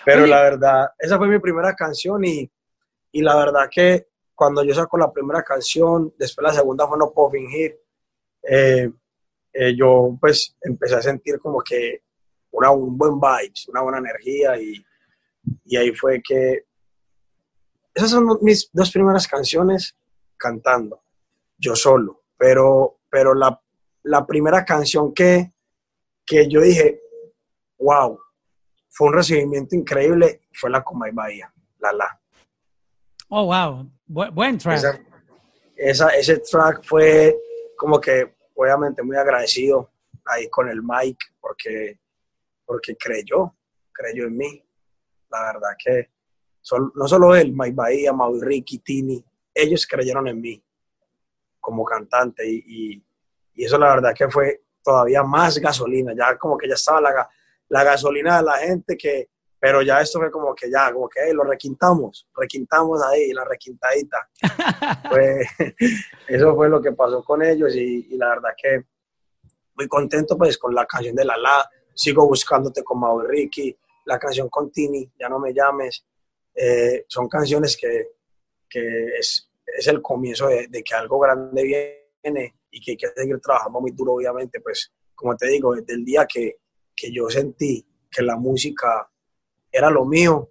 Pero 0.06 0.26
la 0.26 0.42
verdad, 0.42 0.90
esa 0.98 1.18
fue 1.18 1.28
mi 1.28 1.40
primera 1.40 1.76
canción 1.76 2.24
y, 2.24 2.50
y 3.12 3.22
la 3.22 3.36
verdad 3.36 3.70
que 3.70 4.08
cuando 4.34 4.64
yo 4.64 4.74
saco 4.74 4.98
la 4.98 5.12
primera 5.12 5.44
canción, 5.44 6.14
después 6.18 6.48
la 6.48 6.54
segunda 6.54 6.88
fue 6.88 6.98
No 6.98 7.12
Puedo 7.12 7.32
Fingir, 7.32 7.78
eh, 8.44 8.90
eh, 9.54 9.76
yo 9.76 10.18
pues 10.20 10.56
empecé 10.62 10.96
a 10.96 11.02
sentir 11.02 11.40
como 11.40 11.62
que 11.62 12.04
una, 12.52 12.72
un 12.72 12.98
buen 12.98 13.20
vibes, 13.20 13.68
una 13.68 13.82
buena 13.82 14.00
energía 14.00 14.60
y, 14.60 14.84
y 15.66 15.78
ahí 15.78 15.92
fue 15.92 16.22
que 16.22 16.66
esas 17.94 18.12
son 18.12 18.40
mis 18.42 18.70
dos 18.72 18.92
primeras 18.92 19.28
canciones 19.28 19.96
cantando, 20.38 21.04
yo 21.58 21.76
solo, 21.76 22.24
pero, 22.38 23.00
pero 23.10 23.34
la, 23.34 23.62
la 24.04 24.26
primera 24.26 24.64
canción 24.64 25.14
que, 25.14 25.54
que 26.26 26.48
yo 26.48 26.62
dije, 26.62 27.02
wow, 27.80 28.20
fue 28.90 29.10
un 29.10 29.14
recibimiento 29.16 29.76
increíble, 29.76 30.42
fue 30.54 30.70
la 30.70 30.84
Coma 30.84 31.10
y 31.10 31.12
Bahía, 31.12 31.54
la 31.80 31.92
la. 31.92 32.22
Oh, 33.30 33.46
wow, 33.46 33.92
buen 34.08 34.58
track. 34.58 35.06
Esa, 35.76 36.10
ese 36.10 36.40
track 36.40 36.84
fue 36.84 37.38
como 37.80 38.02
que, 38.02 38.36
obviamente, 38.56 39.02
muy 39.02 39.16
agradecido 39.16 39.90
ahí 40.26 40.50
con 40.50 40.68
el 40.68 40.82
Mike, 40.84 41.28
porque, 41.40 41.98
porque 42.66 42.98
creyó, 42.98 43.56
creyó 43.90 44.26
en 44.26 44.36
mí. 44.36 44.64
La 45.30 45.46
verdad 45.46 45.70
que 45.82 46.10
no 46.94 47.08
solo 47.08 47.34
él, 47.38 47.54
Mike 47.56 47.74
Bahía, 47.74 48.12
Maui 48.12 48.42
Ricky, 48.42 48.80
Tini, 48.80 49.24
ellos 49.54 49.88
creyeron 49.88 50.28
en 50.28 50.42
mí 50.42 50.62
como 51.62 51.86
cantante 51.86 52.46
y, 52.46 53.02
y, 53.56 53.64
eso 53.64 53.78
la 53.78 53.96
verdad 53.96 54.14
que 54.14 54.30
fue 54.30 54.64
todavía 54.84 55.24
más 55.24 55.58
gasolina, 55.58 56.14
ya 56.14 56.38
como 56.38 56.58
que 56.58 56.68
ya 56.68 56.74
estaba 56.74 57.00
la, 57.00 57.30
la 57.70 57.84
gasolina 57.86 58.40
de 58.40 58.44
la 58.44 58.58
gente 58.58 58.98
que, 58.98 59.30
pero 59.60 59.82
ya 59.82 60.00
esto 60.00 60.20
fue 60.20 60.32
como 60.32 60.56
que 60.56 60.72
ya, 60.72 60.92
como 60.94 61.10
que 61.10 61.34
lo 61.34 61.44
requintamos, 61.44 62.28
requintamos 62.34 63.04
ahí, 63.04 63.34
la 63.34 63.44
requintadita. 63.44 64.30
pues, 65.10 65.48
eso 66.28 66.56
fue 66.56 66.70
lo 66.70 66.82
que 66.82 66.94
pasó 66.94 67.24
con 67.24 67.44
ellos 67.44 67.76
y, 67.76 68.16
la 68.18 68.30
verdad 68.30 68.52
que 68.62 68.86
muy 69.76 69.88
contento 69.88 70.38
pues 70.38 70.58
con 70.58 70.74
la 70.74 70.86
canción 70.86 71.16
de 71.16 71.26
La 71.26 71.38
La, 71.38 71.70
sigo 71.94 72.26
buscándote 72.26 72.84
con 72.84 73.00
Maui 73.00 73.26
Ricky, 73.28 73.78
la 74.06 74.18
canción 74.18 74.50
con 74.50 74.72
Tini, 74.72 75.12
ya 75.20 75.30
no 75.30 75.40
me 75.40 75.54
llames, 75.54 76.06
eh, 76.56 77.06
son 77.08 77.28
canciones 77.28 77.78
que, 77.78 78.08
que 78.70 79.06
es, 79.20 79.50
es, 79.66 79.88
el 79.88 80.02
comienzo 80.02 80.48
de, 80.48 80.68
de, 80.68 80.84
que 80.84 80.96
algo 80.96 81.20
grande 81.20 81.64
viene 82.24 82.56
y 82.72 82.82
que 82.82 82.92
hay 82.92 82.98
que 82.98 83.08
seguir 83.08 83.40
trabajando 83.40 83.82
muy 83.82 83.92
duro, 83.92 84.14
obviamente, 84.14 84.60
pues 84.62 84.92
como 85.16 85.36
te 85.36 85.48
digo, 85.48 85.76
desde 85.76 85.94
el 85.94 86.06
día 86.06 86.26
que, 86.26 86.58
que 86.96 87.12
yo 87.12 87.30
sentí 87.30 87.86
que 88.10 88.24
la 88.24 88.38
música 88.38 89.10
era 89.72 89.90
lo 89.90 90.06
mío, 90.06 90.50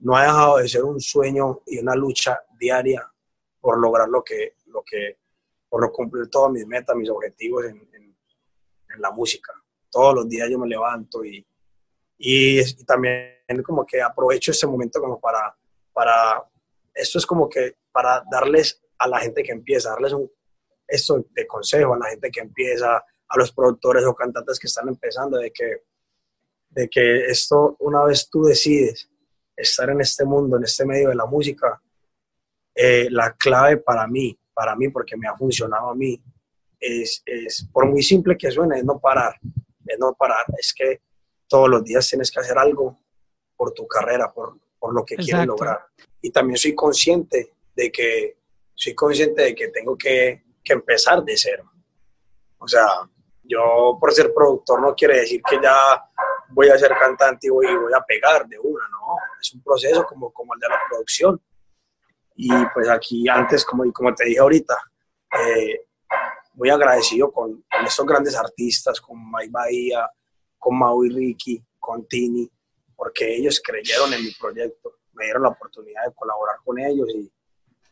no 0.00 0.16
ha 0.16 0.22
dejado 0.22 0.58
de 0.58 0.68
ser 0.68 0.84
un 0.84 1.00
sueño 1.00 1.60
y 1.66 1.78
una 1.78 1.94
lucha 1.94 2.42
diaria 2.58 3.10
por 3.60 3.78
lograr 3.78 4.08
lo 4.08 4.22
que, 4.24 4.56
lo 4.66 4.82
que, 4.82 5.18
por 5.68 5.90
cumplir 5.92 6.28
todas 6.28 6.52
mis 6.52 6.66
metas, 6.66 6.96
mis 6.96 7.10
objetivos 7.10 7.66
en, 7.66 7.88
en, 7.94 8.10
la 8.98 9.10
música. 9.12 9.52
Todos 9.88 10.14
los 10.14 10.28
días 10.28 10.50
yo 10.50 10.58
me 10.58 10.68
levanto 10.68 11.24
y, 11.24 11.46
y, 12.18 12.60
y, 12.60 12.84
también 12.84 13.62
como 13.64 13.86
que 13.86 14.02
aprovecho 14.02 14.50
ese 14.50 14.66
momento 14.66 15.00
como 15.00 15.18
para, 15.18 15.56
para, 15.92 16.44
esto 16.92 17.18
es 17.18 17.24
como 17.24 17.48
que 17.48 17.76
para 17.92 18.22
darles 18.30 18.82
a 18.98 19.08
la 19.08 19.20
gente 19.20 19.42
que 19.42 19.52
empieza, 19.52 19.90
darles 19.90 20.12
un, 20.12 20.30
esto 20.86 21.24
de 21.30 21.46
consejo 21.46 21.94
a 21.94 21.98
la 21.98 22.10
gente 22.10 22.30
que 22.30 22.40
empieza, 22.40 22.96
a 22.96 23.38
los 23.38 23.52
productores 23.52 24.04
o 24.04 24.14
cantantes 24.14 24.58
que 24.58 24.66
están 24.66 24.88
empezando, 24.88 25.38
de 25.38 25.52
que 25.52 25.84
de 26.70 26.88
que 26.88 27.26
esto, 27.26 27.76
una 27.80 28.04
vez 28.04 28.28
tú 28.30 28.44
decides 28.44 29.08
estar 29.56 29.90
en 29.90 30.00
este 30.00 30.24
mundo, 30.24 30.56
en 30.56 30.64
este 30.64 30.86
medio 30.86 31.10
de 31.10 31.16
la 31.16 31.26
música, 31.26 31.80
eh, 32.74 33.08
la 33.10 33.32
clave 33.34 33.78
para 33.78 34.06
mí, 34.06 34.38
para 34.54 34.74
mí, 34.76 34.88
porque 34.88 35.16
me 35.16 35.28
ha 35.28 35.36
funcionado 35.36 35.90
a 35.90 35.94
mí, 35.94 36.22
es, 36.78 37.22
es, 37.26 37.68
por 37.72 37.86
muy 37.86 38.02
simple 38.02 38.38
que 38.38 38.50
suene, 38.50 38.78
es 38.78 38.84
no 38.84 38.98
parar, 38.98 39.38
es 39.86 39.98
no 39.98 40.14
parar, 40.14 40.46
es 40.56 40.72
que 40.72 41.02
todos 41.46 41.68
los 41.68 41.84
días 41.84 42.08
tienes 42.08 42.30
que 42.30 42.40
hacer 42.40 42.56
algo 42.56 42.98
por 43.56 43.72
tu 43.72 43.86
carrera, 43.86 44.32
por, 44.32 44.56
por 44.78 44.94
lo 44.94 45.04
que 45.04 45.16
quieres 45.16 45.46
lograr. 45.46 45.80
Y 46.22 46.30
también 46.30 46.56
soy 46.56 46.74
consciente 46.74 47.54
de 47.74 47.90
que, 47.90 48.38
soy 48.74 48.94
consciente 48.94 49.42
de 49.42 49.54
que 49.54 49.68
tengo 49.68 49.98
que, 49.98 50.44
que 50.64 50.72
empezar 50.72 51.22
de 51.22 51.36
cero. 51.36 51.70
O 52.58 52.68
sea, 52.68 52.86
yo 53.42 53.98
por 54.00 54.12
ser 54.12 54.32
productor 54.32 54.80
no 54.80 54.94
quiere 54.94 55.20
decir 55.20 55.42
que 55.42 55.58
ya 55.60 56.10
voy 56.50 56.68
a 56.68 56.78
ser 56.78 56.94
cantante 56.98 57.46
y 57.46 57.50
voy, 57.50 57.66
voy 57.66 57.92
a 57.92 58.00
pegar 58.00 58.46
de 58.46 58.58
una, 58.58 58.88
¿no? 58.88 59.16
Es 59.40 59.52
un 59.54 59.62
proceso 59.62 60.04
como, 60.04 60.32
como 60.32 60.54
el 60.54 60.60
de 60.60 60.68
la 60.68 60.80
producción. 60.88 61.40
Y 62.36 62.50
pues 62.72 62.88
aquí 62.88 63.28
antes, 63.28 63.64
como, 63.64 63.90
como 63.92 64.14
te 64.14 64.24
dije 64.24 64.40
ahorita, 64.40 64.74
eh, 65.38 65.86
muy 66.54 66.70
agradecido 66.70 67.30
con, 67.30 67.64
con, 67.70 67.86
estos 67.86 68.06
grandes 68.06 68.36
artistas, 68.36 69.00
con 69.00 69.18
Mike 69.30 69.50
Bahía, 69.50 70.10
con 70.58 70.78
Maui 70.78 71.10
Ricky, 71.10 71.62
con 71.78 72.06
Tini, 72.06 72.50
porque 72.96 73.36
ellos 73.36 73.60
creyeron 73.64 74.12
en 74.12 74.24
mi 74.24 74.32
proyecto, 74.32 74.98
me 75.12 75.24
dieron 75.24 75.42
la 75.42 75.50
oportunidad 75.50 76.06
de 76.06 76.14
colaborar 76.14 76.56
con 76.64 76.78
ellos 76.78 77.08
y, 77.14 77.30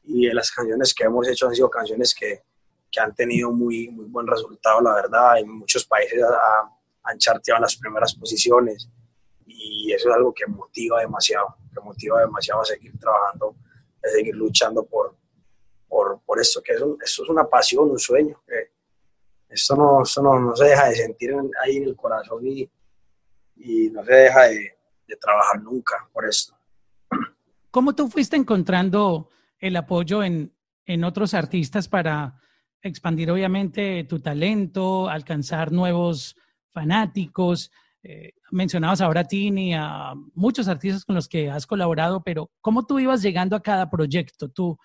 y 0.04 0.28
las 0.32 0.50
canciones 0.50 0.94
que 0.94 1.04
hemos 1.04 1.28
hecho 1.28 1.46
han 1.46 1.54
sido 1.54 1.70
canciones 1.70 2.14
que, 2.14 2.42
que 2.90 3.00
han 3.00 3.14
tenido 3.14 3.50
muy, 3.52 3.88
muy 3.88 4.06
buen 4.06 4.26
resultado, 4.26 4.80
la 4.80 4.94
verdad. 4.94 5.38
En 5.38 5.50
muchos 5.50 5.84
países 5.84 6.22
han 7.08 7.18
charteado 7.18 7.60
las 7.60 7.76
primeras 7.76 8.14
posiciones 8.14 8.88
y 9.46 9.92
eso 9.92 10.10
es 10.10 10.14
algo 10.14 10.32
que 10.32 10.46
motiva 10.46 11.00
demasiado, 11.00 11.56
que 11.72 11.80
motiva 11.80 12.20
demasiado 12.20 12.60
a 12.60 12.64
seguir 12.64 12.98
trabajando, 12.98 13.56
a 14.04 14.08
seguir 14.08 14.34
luchando 14.34 14.84
por, 14.84 15.16
por, 15.88 16.20
por 16.24 16.38
esto, 16.38 16.62
que 16.62 16.74
eso, 16.74 16.96
es 17.00 17.18
una 17.28 17.44
pasión, 17.44 17.90
un 17.90 17.98
sueño, 17.98 18.40
que 18.46 18.72
esto 19.48 19.74
no, 19.74 20.02
no, 20.22 20.40
no, 20.40 20.56
se 20.56 20.64
deja 20.66 20.88
de 20.88 20.94
sentir 20.96 21.34
ahí 21.64 21.78
en 21.78 21.84
el 21.84 21.96
corazón 21.96 22.46
y, 22.46 22.70
y 23.56 23.90
no 23.90 24.04
se 24.04 24.12
deja 24.12 24.42
de, 24.48 24.76
de 25.06 25.16
trabajar 25.16 25.62
nunca 25.62 26.08
por 26.12 26.28
esto. 26.28 26.54
¿Cómo 27.70 27.94
tú 27.94 28.08
fuiste 28.08 28.36
encontrando 28.36 29.30
el 29.58 29.76
apoyo 29.76 30.22
en, 30.22 30.54
en 30.84 31.04
otros 31.04 31.32
artistas 31.32 31.88
para 31.88 32.40
expandir 32.82 33.30
obviamente 33.30 34.04
tu 34.04 34.20
talento, 34.20 35.08
alcanzar 35.08 35.72
nuevos 35.72 36.36
fanáticos. 36.78 37.70
Eh, 38.02 38.32
mencionabas 38.52 39.00
ahora 39.00 39.22
a 39.22 39.24
Tini, 39.24 39.74
a 39.74 40.14
muchos 40.34 40.68
artistas 40.68 41.04
con 41.04 41.16
los 41.16 41.28
que 41.28 41.50
has 41.50 41.66
colaborado, 41.66 42.22
pero 42.22 42.50
¿cómo 42.60 42.86
tú 42.86 42.98
ibas 43.00 43.22
llegando 43.22 43.56
a 43.56 43.62
cada 43.62 43.90
proyecto? 43.90 44.48
Tú, 44.48 44.78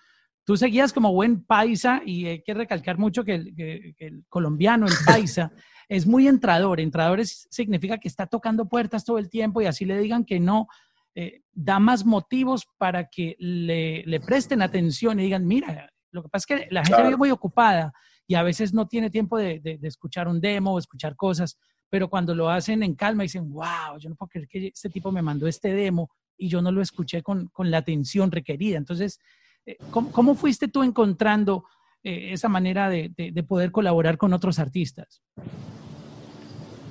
tú 0.44 0.56
seguías 0.56 0.92
como 0.92 1.12
buen 1.12 1.44
paisa 1.44 2.02
y 2.04 2.26
hay 2.26 2.42
que 2.42 2.54
recalcar 2.54 2.98
mucho 2.98 3.24
que 3.24 3.34
el, 3.34 4.24
colombiano, 4.28 4.86
el 4.86 4.94
paisa, 5.06 5.52
es 5.88 6.06
muy 6.06 6.26
entrador. 6.26 6.80
Entrador 6.80 7.24
significa 7.24 7.98
que 7.98 8.08
está 8.08 8.26
tocando 8.26 8.68
puertas 8.68 9.04
todo 9.04 9.18
el 9.18 9.30
tiempo 9.30 9.62
y 9.62 9.66
así 9.66 9.84
le 9.84 9.98
digan 9.98 10.24
que 10.24 10.40
no, 10.40 10.66
eh, 11.14 11.42
da 11.52 11.78
más 11.78 12.04
motivos 12.04 12.66
para 12.76 13.08
que 13.08 13.36
le, 13.38 14.02
le, 14.04 14.20
presten 14.20 14.60
atención 14.60 15.20
y 15.20 15.24
digan, 15.24 15.46
mira, 15.46 15.88
lo 16.10 16.24
que 16.24 16.28
pasa 16.28 16.42
es 16.42 16.46
que 16.46 16.74
la 16.74 16.84
gente 16.84 17.04
vive 17.04 17.16
muy 17.16 17.30
ocupada 17.30 17.92
y 18.26 18.34
a 18.34 18.42
veces 18.42 18.74
no 18.74 18.88
tiene 18.88 19.10
tiempo 19.10 19.38
de, 19.38 19.60
de, 19.60 19.78
de 19.78 19.88
escuchar 19.88 20.26
un 20.26 20.40
demo 20.40 20.74
o 20.74 20.78
escuchar 20.80 21.14
cosas 21.14 21.56
pero 21.90 22.08
cuando 22.08 22.34
lo 22.34 22.50
hacen 22.50 22.82
en 22.82 22.94
calma 22.94 23.22
dicen, 23.22 23.52
wow, 23.52 23.98
yo 23.98 24.08
no 24.08 24.16
puedo 24.16 24.30
creer 24.30 24.48
que 24.48 24.66
este 24.68 24.90
tipo 24.90 25.12
me 25.12 25.22
mandó 25.22 25.46
este 25.46 25.72
demo 25.72 26.10
y 26.36 26.48
yo 26.48 26.60
no 26.60 26.72
lo 26.72 26.82
escuché 26.82 27.22
con, 27.22 27.48
con 27.48 27.70
la 27.70 27.78
atención 27.78 28.30
requerida. 28.30 28.76
Entonces, 28.76 29.20
eh, 29.66 29.78
¿cómo, 29.90 30.34
fuiste 30.34 30.68
tú 30.68 30.82
encontrando 30.82 31.64
eh, 32.02 32.32
esa 32.32 32.48
manera 32.48 32.88
de, 32.88 33.12
de, 33.16 33.42
poder 33.44 33.70
colaborar 33.70 34.18
con 34.18 34.32
otros 34.32 34.58
artistas? 34.58 35.22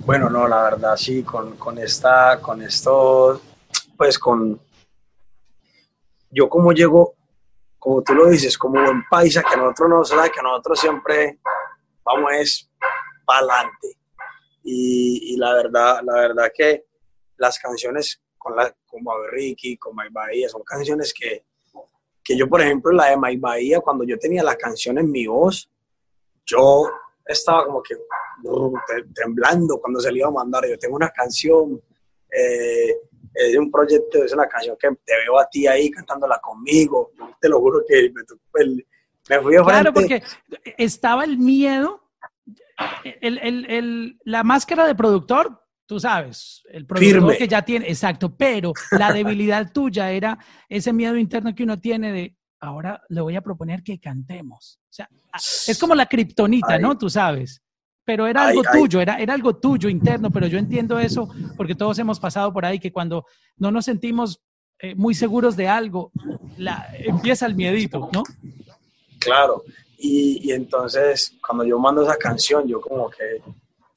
Bueno, 0.05 0.29
no, 0.29 0.47
la 0.47 0.63
verdad 0.63 0.95
sí, 0.97 1.23
con, 1.23 1.55
con 1.57 1.77
esta, 1.77 2.39
con 2.41 2.61
esto, 2.61 3.41
pues 3.97 4.17
con, 4.17 4.59
yo 6.29 6.49
como 6.49 6.71
llego, 6.71 7.15
como 7.77 8.01
tú 8.01 8.13
lo 8.13 8.27
dices, 8.27 8.57
como 8.57 8.81
buen 8.81 9.03
paisa, 9.09 9.43
que 9.43 9.55
nosotros 9.55 9.89
no, 9.89 10.03
sabemos 10.03 10.31
que 10.31 10.41
nosotros 10.41 10.79
siempre 10.79 11.39
vamos 12.03 12.31
es 12.33 12.69
para 13.25 13.39
adelante 13.39 14.02
y, 14.63 15.35
la 15.37 15.53
verdad, 15.53 16.01
la 16.03 16.13
verdad 16.13 16.51
que 16.55 16.85
las 17.37 17.59
canciones 17.59 18.21
con, 18.37 18.55
la, 18.55 18.73
con 18.85 19.01
Ricky, 19.31 19.77
con 19.77 19.95
My 19.95 20.09
Bahía, 20.09 20.47
son 20.47 20.63
canciones 20.63 21.13
que, 21.13 21.45
que 22.23 22.37
yo, 22.37 22.47
por 22.47 22.61
ejemplo, 22.61 22.91
la 22.91 23.09
de 23.09 23.17
My 23.17 23.35
Bahía, 23.37 23.81
cuando 23.81 24.05
yo 24.05 24.17
tenía 24.17 24.43
la 24.43 24.55
canción 24.55 24.97
en 24.97 25.11
mi 25.11 25.27
voz, 25.27 25.69
yo 26.45 26.89
estaba 27.25 27.65
como 27.65 27.81
que 27.81 27.95
temblando 29.13 29.79
cuando 29.79 29.99
se 29.99 30.11
le 30.11 30.19
iba 30.19 30.27
a 30.27 30.31
mandar. 30.31 30.67
Yo 30.67 30.77
tengo 30.77 30.95
una 30.95 31.09
canción, 31.09 31.81
eh, 32.29 32.95
es 33.33 33.57
un 33.57 33.71
proyecto, 33.71 34.23
es 34.23 34.33
una 34.33 34.47
canción 34.47 34.77
que 34.79 34.89
te 35.03 35.17
veo 35.17 35.39
a 35.39 35.47
ti 35.49 35.67
ahí 35.67 35.89
cantándola 35.89 36.39
conmigo. 36.39 37.11
te 37.39 37.49
lo 37.49 37.59
juro 37.59 37.83
que 37.87 38.11
me, 38.11 38.83
me 39.29 39.41
fui 39.41 39.55
a 39.55 39.63
Claro, 39.63 39.93
porque 39.93 40.21
estaba 40.77 41.23
el 41.23 41.37
miedo 41.37 42.02
el, 43.21 43.39
el, 43.39 43.65
el, 43.65 44.19
la 44.23 44.43
máscara 44.43 44.87
de 44.87 44.95
productor, 44.95 45.61
tú 45.85 45.99
sabes, 45.99 46.63
el 46.71 46.85
productor 46.85 47.37
que 47.37 47.47
ya 47.47 47.61
tiene, 47.61 47.87
exacto, 47.87 48.35
pero 48.35 48.73
la 48.91 49.11
debilidad 49.13 49.71
tuya 49.71 50.11
era 50.11 50.37
ese 50.69 50.93
miedo 50.93 51.17
interno 51.17 51.53
que 51.53 51.63
uno 51.63 51.79
tiene 51.79 52.11
de, 52.11 52.37
ahora 52.59 53.01
le 53.09 53.21
voy 53.21 53.35
a 53.35 53.41
proponer 53.41 53.83
que 53.83 53.99
cantemos. 53.99 54.79
O 54.89 54.93
sea, 54.93 55.09
es 55.67 55.77
como 55.79 55.95
la 55.95 56.05
kriptonita, 56.05 56.77
¿no? 56.79 56.97
Tú 56.97 57.09
sabes. 57.09 57.61
Pero 58.05 58.27
era 58.27 58.47
algo 58.47 58.63
tuyo, 58.69 58.99
Era, 58.99 59.17
era 59.17 59.33
algo 59.33 59.55
tuyo 59.55 59.87
interno, 59.87 60.29
pero 60.29 60.47
yo 60.47 60.57
entiendo 60.57 60.99
eso 60.99 61.29
porque 61.55 61.73
todos 61.73 61.97
hemos 61.99 62.19
pasado 62.19 62.51
por 62.51 62.65
ahí 62.65 62.77
que 62.77 62.91
cuando 62.91 63.25
no 63.55 63.71
nos 63.71 63.85
sentimos 63.85 64.41
eh, 64.79 64.93
muy 64.95 65.15
seguros 65.15 65.55
de 65.55 65.69
algo, 65.69 66.11
la, 66.57 66.89
empieza 66.97 67.45
el 67.45 67.55
miedito, 67.55 68.09
¿no? 68.11 68.23
Claro, 69.19 69.63
y, 70.05 70.49
y, 70.49 70.51
entonces 70.51 71.37
cuando 71.45 71.63
yo 71.63 71.79
mando 71.79 72.03
esa 72.03 72.17
canción, 72.17 72.67
yo 72.67 72.81
como 72.81 73.09
que, 73.09 73.41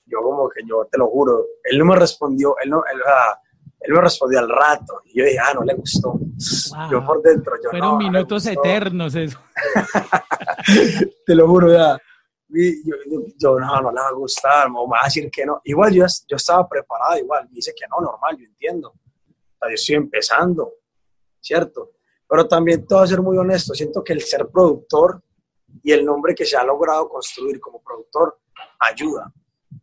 yo 0.07 0.23
como 0.23 0.49
que, 0.49 0.63
yo 0.65 0.87
te 0.91 0.99
lo 0.99 1.09
juro, 1.09 1.45
él 1.65 1.79
no 1.79 1.85
me 1.85 1.97
respondió, 1.97 2.55
él 2.63 2.71
no, 2.71 2.85
él, 2.93 3.01
él 3.81 3.93
me 3.93 4.01
respondió 4.01 4.39
al 4.39 4.49
rato, 4.49 5.03
y 5.07 5.19
yo 5.19 5.25
dije, 5.25 5.39
ah, 5.41 5.53
no 5.55 5.65
le 5.65 5.75
gustó. 5.75 6.17
Yo 6.91 7.05
por 7.05 7.21
dentro, 7.23 7.57
yo 7.61 7.71
Fueron 7.71 7.99
minutos 7.99 8.47
eternos 8.47 9.17
eso. 9.17 9.39
te 11.27 11.35
lo 11.35 11.49
juro, 11.49 11.73
ya. 11.73 11.99
Yo, 12.49 12.95
yo, 13.37 13.59
no, 13.59 13.81
no 13.81 13.91
le 13.91 14.01
va 14.01 14.09
a 14.09 14.13
gustar, 14.13 14.71
me 14.71 14.79
va 14.79 14.99
a 15.03 15.07
decir 15.07 15.29
que 15.29 15.45
no. 15.45 15.61
Igual 15.65 15.93
yo, 15.93 16.05
yo 16.29 16.37
estaba 16.37 16.69
preparado, 16.69 17.19
igual, 17.19 17.49
me 17.49 17.55
dice 17.57 17.75
que 17.77 17.87
no, 17.89 18.01
normal, 18.01 18.37
yo 18.39 18.45
entiendo. 18.45 18.95
yo 19.61 19.69
estoy 19.71 19.97
empezando, 19.97 20.73
¿cierto? 21.41 21.95
Pero 22.29 22.47
también 22.47 22.87
te 22.87 22.95
voy 22.95 23.03
a 23.03 23.09
ser 23.09 23.21
muy 23.21 23.37
honesto, 23.37 23.75
siento 23.75 24.05
que 24.05 24.13
el 24.13 24.21
ser 24.23 24.47
productor 24.49 25.21
y 25.87 25.93
el 25.93 26.05
nombre 26.05 26.35
que 26.35 26.45
se 26.45 26.57
ha 26.57 26.65
logrado 26.65 27.09
construir 27.09 27.61
como 27.61 27.81
productor 27.81 28.41
ayuda, 28.81 29.33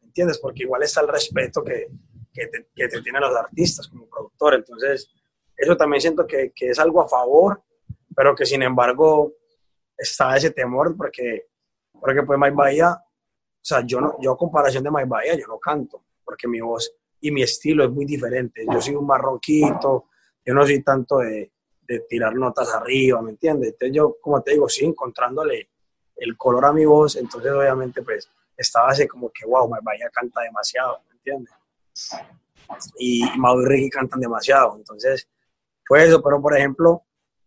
¿entiendes? 0.01 0.37
Porque 0.37 0.63
igual 0.63 0.83
está 0.83 0.99
el 0.99 1.07
respeto 1.07 1.63
que, 1.63 1.87
que, 2.33 2.47
te, 2.47 2.67
que 2.75 2.89
te 2.89 3.01
tienen 3.01 3.21
los 3.21 3.33
artistas 3.33 3.87
como 3.87 4.09
productor, 4.09 4.55
entonces 4.55 5.09
eso 5.55 5.77
también 5.77 6.01
siento 6.01 6.27
que, 6.27 6.51
que, 6.53 6.71
es 6.71 6.79
algo 6.79 7.01
a 7.01 7.07
favor, 7.07 7.63
pero 8.13 8.35
que 8.35 8.45
sin 8.45 8.63
embargo 8.63 9.31
está 9.97 10.35
ese 10.35 10.51
temor 10.51 10.93
porque, 10.97 11.45
porque 11.93 12.23
pues 12.23 12.37
Mike 12.37 12.53
Bahía, 12.53 12.91
o 12.91 13.61
sea, 13.61 13.79
yo, 13.85 14.01
no, 14.01 14.17
yo 14.19 14.33
a 14.33 14.37
comparación 14.37 14.83
de 14.83 14.91
Mike 14.91 15.07
Bahía, 15.07 15.35
yo 15.35 15.47
no 15.47 15.57
canto, 15.57 16.03
porque 16.25 16.49
mi 16.49 16.59
voz 16.59 16.93
y 17.21 17.31
mi 17.31 17.43
estilo 17.43 17.85
es 17.85 17.89
muy 17.89 18.03
diferente. 18.03 18.65
Yo 18.69 18.81
soy 18.81 18.95
un 18.95 19.07
marroquito, 19.07 20.09
yo 20.45 20.53
no 20.53 20.65
soy 20.65 20.83
tanto 20.83 21.19
de, 21.19 21.53
de 21.87 21.99
tirar 22.09 22.35
notas 22.35 22.73
arriba, 22.75 23.21
¿me 23.21 23.29
entiendes? 23.29 23.69
Entonces 23.69 23.95
yo, 23.95 24.17
como 24.19 24.41
te 24.41 24.51
digo, 24.51 24.67
sí, 24.67 24.83
encontrándole 24.83 25.69
el 26.15 26.37
color 26.37 26.65
a 26.65 26.73
mi 26.73 26.85
voz, 26.85 27.15
entonces 27.15 27.51
obviamente 27.51 28.01
pues 28.01 28.29
estaba 28.57 28.89
así 28.89 29.07
como 29.07 29.29
que, 29.29 29.45
wow, 29.45 29.69
Bahía 29.81 30.09
canta 30.11 30.41
demasiado, 30.41 31.01
¿me 31.09 31.15
entiendes? 31.15 31.53
Y 32.97 33.23
Mau 33.37 33.59
y 33.61 33.65
Ricky 33.65 33.89
cantan 33.89 34.19
demasiado, 34.19 34.75
entonces 34.77 35.27
fue 35.85 36.05
eso, 36.05 36.21
pero 36.21 36.41
por 36.41 36.57
ejemplo, 36.57 37.03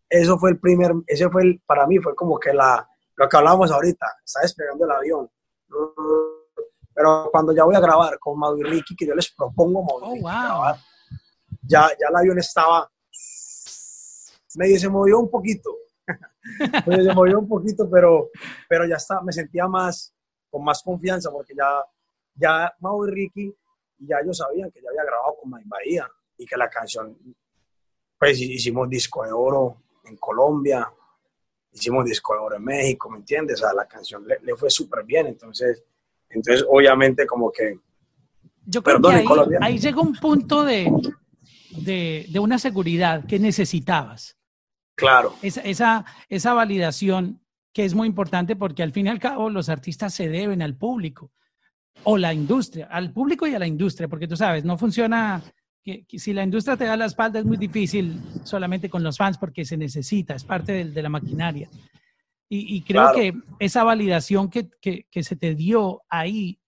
eso 0.08 0.38
fue 0.38 0.50
el 0.50 0.58
primer, 0.58 0.92
ese 1.06 1.28
fue 1.30 1.42
el, 1.42 1.60
para 1.66 1.86
mí 1.86 1.98
fue 1.98 2.14
como 2.14 2.38
que 2.38 2.52
la, 2.52 2.88
lo 3.16 3.28
que 3.28 3.36
hablábamos 3.36 3.70
ahorita, 3.70 4.06
está 4.24 4.40
despegando 4.40 4.84
el 4.84 4.90
avión. 4.90 5.30
Pero 6.94 7.28
cuando 7.30 7.52
ya 7.52 7.64
voy 7.64 7.74
a 7.74 7.80
grabar 7.80 8.18
con 8.18 8.38
Mau 8.38 8.56
y 8.58 8.62
Ricky, 8.62 8.94
que 8.94 9.06
yo 9.06 9.14
les 9.14 9.30
propongo 9.32 9.82
Mau 9.82 9.98
oh, 10.02 10.22
grabar, 10.22 10.76
ya, 11.62 11.88
ya 11.98 12.08
el 12.08 12.16
avión 12.16 12.38
estaba, 12.38 12.90
medio 14.54 14.78
se 14.78 14.88
movió 14.88 15.18
un 15.18 15.30
poquito, 15.30 15.70
se 16.84 17.14
movió 17.14 17.38
un 17.38 17.48
poquito, 17.48 17.88
pero, 17.90 18.30
pero 18.68 18.86
ya 18.86 18.96
está, 18.96 19.20
me 19.22 19.32
sentía 19.32 19.66
más, 19.66 20.14
con 20.50 20.64
más 20.64 20.82
confianza, 20.82 21.30
porque 21.30 21.54
ya, 21.54 21.84
ya 22.34 22.74
Mau 22.80 23.06
y 23.06 23.10
Ricky, 23.10 23.54
ya 23.98 24.18
ellos 24.22 24.38
sabían 24.38 24.70
que 24.70 24.80
ya 24.80 24.88
había 24.90 25.04
grabado 25.04 25.36
con 25.40 25.50
Mike 25.50 25.68
Bahía 25.68 26.08
y 26.38 26.46
que 26.46 26.56
la 26.56 26.68
canción 26.68 27.16
pues 28.18 28.40
hicimos 28.40 28.88
disco 28.88 29.24
de 29.24 29.32
oro 29.32 29.82
en 30.04 30.16
Colombia, 30.16 30.90
hicimos 31.72 32.04
disco 32.04 32.34
de 32.34 32.40
oro 32.40 32.56
en 32.56 32.64
México, 32.64 33.10
¿me 33.10 33.18
entiendes? 33.18 33.60
O 33.60 33.64
sea, 33.64 33.74
la 33.74 33.86
canción 33.86 34.26
le, 34.26 34.56
fue 34.56 34.70
súper 34.70 35.04
bien, 35.04 35.26
entonces, 35.26 35.84
entonces 36.30 36.66
obviamente 36.68 37.26
como 37.26 37.52
que... 37.52 37.78
Yo 38.64 38.82
creo 38.82 39.00
que 39.00 39.08
ahí, 39.08 39.26
ahí 39.60 39.78
llega 39.78 40.00
un 40.00 40.14
punto 40.14 40.64
de, 40.64 40.90
de, 41.70 42.26
de, 42.28 42.38
una 42.40 42.58
seguridad 42.58 43.24
que 43.26 43.38
necesitabas. 43.38 44.35
Claro. 44.96 45.36
Esa, 45.42 45.60
esa, 45.60 46.04
esa 46.28 46.54
validación 46.54 47.40
que 47.72 47.84
es 47.84 47.94
muy 47.94 48.08
importante 48.08 48.56
porque 48.56 48.82
al 48.82 48.92
fin 48.92 49.06
y 49.06 49.10
al 49.10 49.18
cabo 49.18 49.50
los 49.50 49.68
artistas 49.68 50.14
se 50.14 50.28
deben 50.28 50.62
al 50.62 50.76
público 50.76 51.30
o 52.04 52.16
la 52.16 52.32
industria, 52.32 52.88
al 52.90 53.12
público 53.12 53.46
y 53.46 53.54
a 53.54 53.58
la 53.58 53.66
industria, 53.66 54.08
porque 54.08 54.26
tú 54.26 54.36
sabes, 54.36 54.64
no 54.64 54.78
funciona 54.78 55.42
que, 55.84 56.04
si 56.18 56.32
la 56.32 56.42
industria 56.42 56.76
te 56.76 56.84
da 56.84 56.96
la 56.96 57.06
espalda 57.06 57.38
es 57.38 57.44
muy 57.44 57.56
difícil 57.56 58.20
solamente 58.44 58.88
con 58.88 59.02
los 59.02 59.16
fans 59.16 59.38
porque 59.38 59.64
se 59.64 59.76
necesita, 59.76 60.34
es 60.34 60.44
parte 60.44 60.72
de, 60.72 60.84
de 60.86 61.02
la 61.02 61.08
maquinaria. 61.08 61.68
Y, 62.48 62.76
y 62.76 62.82
creo 62.82 63.12
que 63.12 63.34
esa 63.58 63.84
validación 63.84 64.48
que, 64.48 64.70
que, 64.80 65.06
que, 65.10 65.22
se 65.22 65.36
te 65.36 65.54
dio 65.54 66.02
ahí 66.08 66.58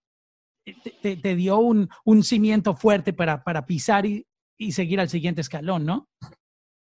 te, 1.01 1.15
te 1.15 1.35
dio 1.35 1.57
un, 1.57 1.89
un, 2.03 2.23
cimiento 2.23 2.75
fuerte 2.75 3.13
para, 3.13 3.43
para 3.43 3.65
pisar 3.65 4.05
y, 4.05 4.27
y, 4.57 4.73
seguir 4.73 4.99
al 4.99 5.09
siguiente 5.09 5.41
escalón, 5.41 5.85
¿no? 5.85 6.09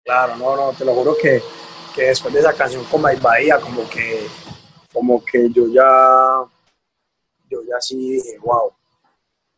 Claro, 0.04 0.36
no, 0.36 0.56
no, 0.56 0.72
te 0.72 0.84
lo 0.84 0.94
juro 0.94 1.14
que, 1.20 1.40
que 1.94 2.02
después 2.02 2.34
de 2.34 2.40
esa 2.40 2.52
canción 2.52 2.84
con 2.84 3.02
My 3.02 3.14
Bahía, 3.20 3.60
como 3.60 3.88
que, 3.88 4.26
como 4.92 5.24
que 5.24 5.48
yo 5.50 5.68
ya, 5.68 6.42
yo 7.48 7.62
ya 7.62 7.80
sí 7.80 8.12
dije, 8.12 8.38
wow, 8.38 8.72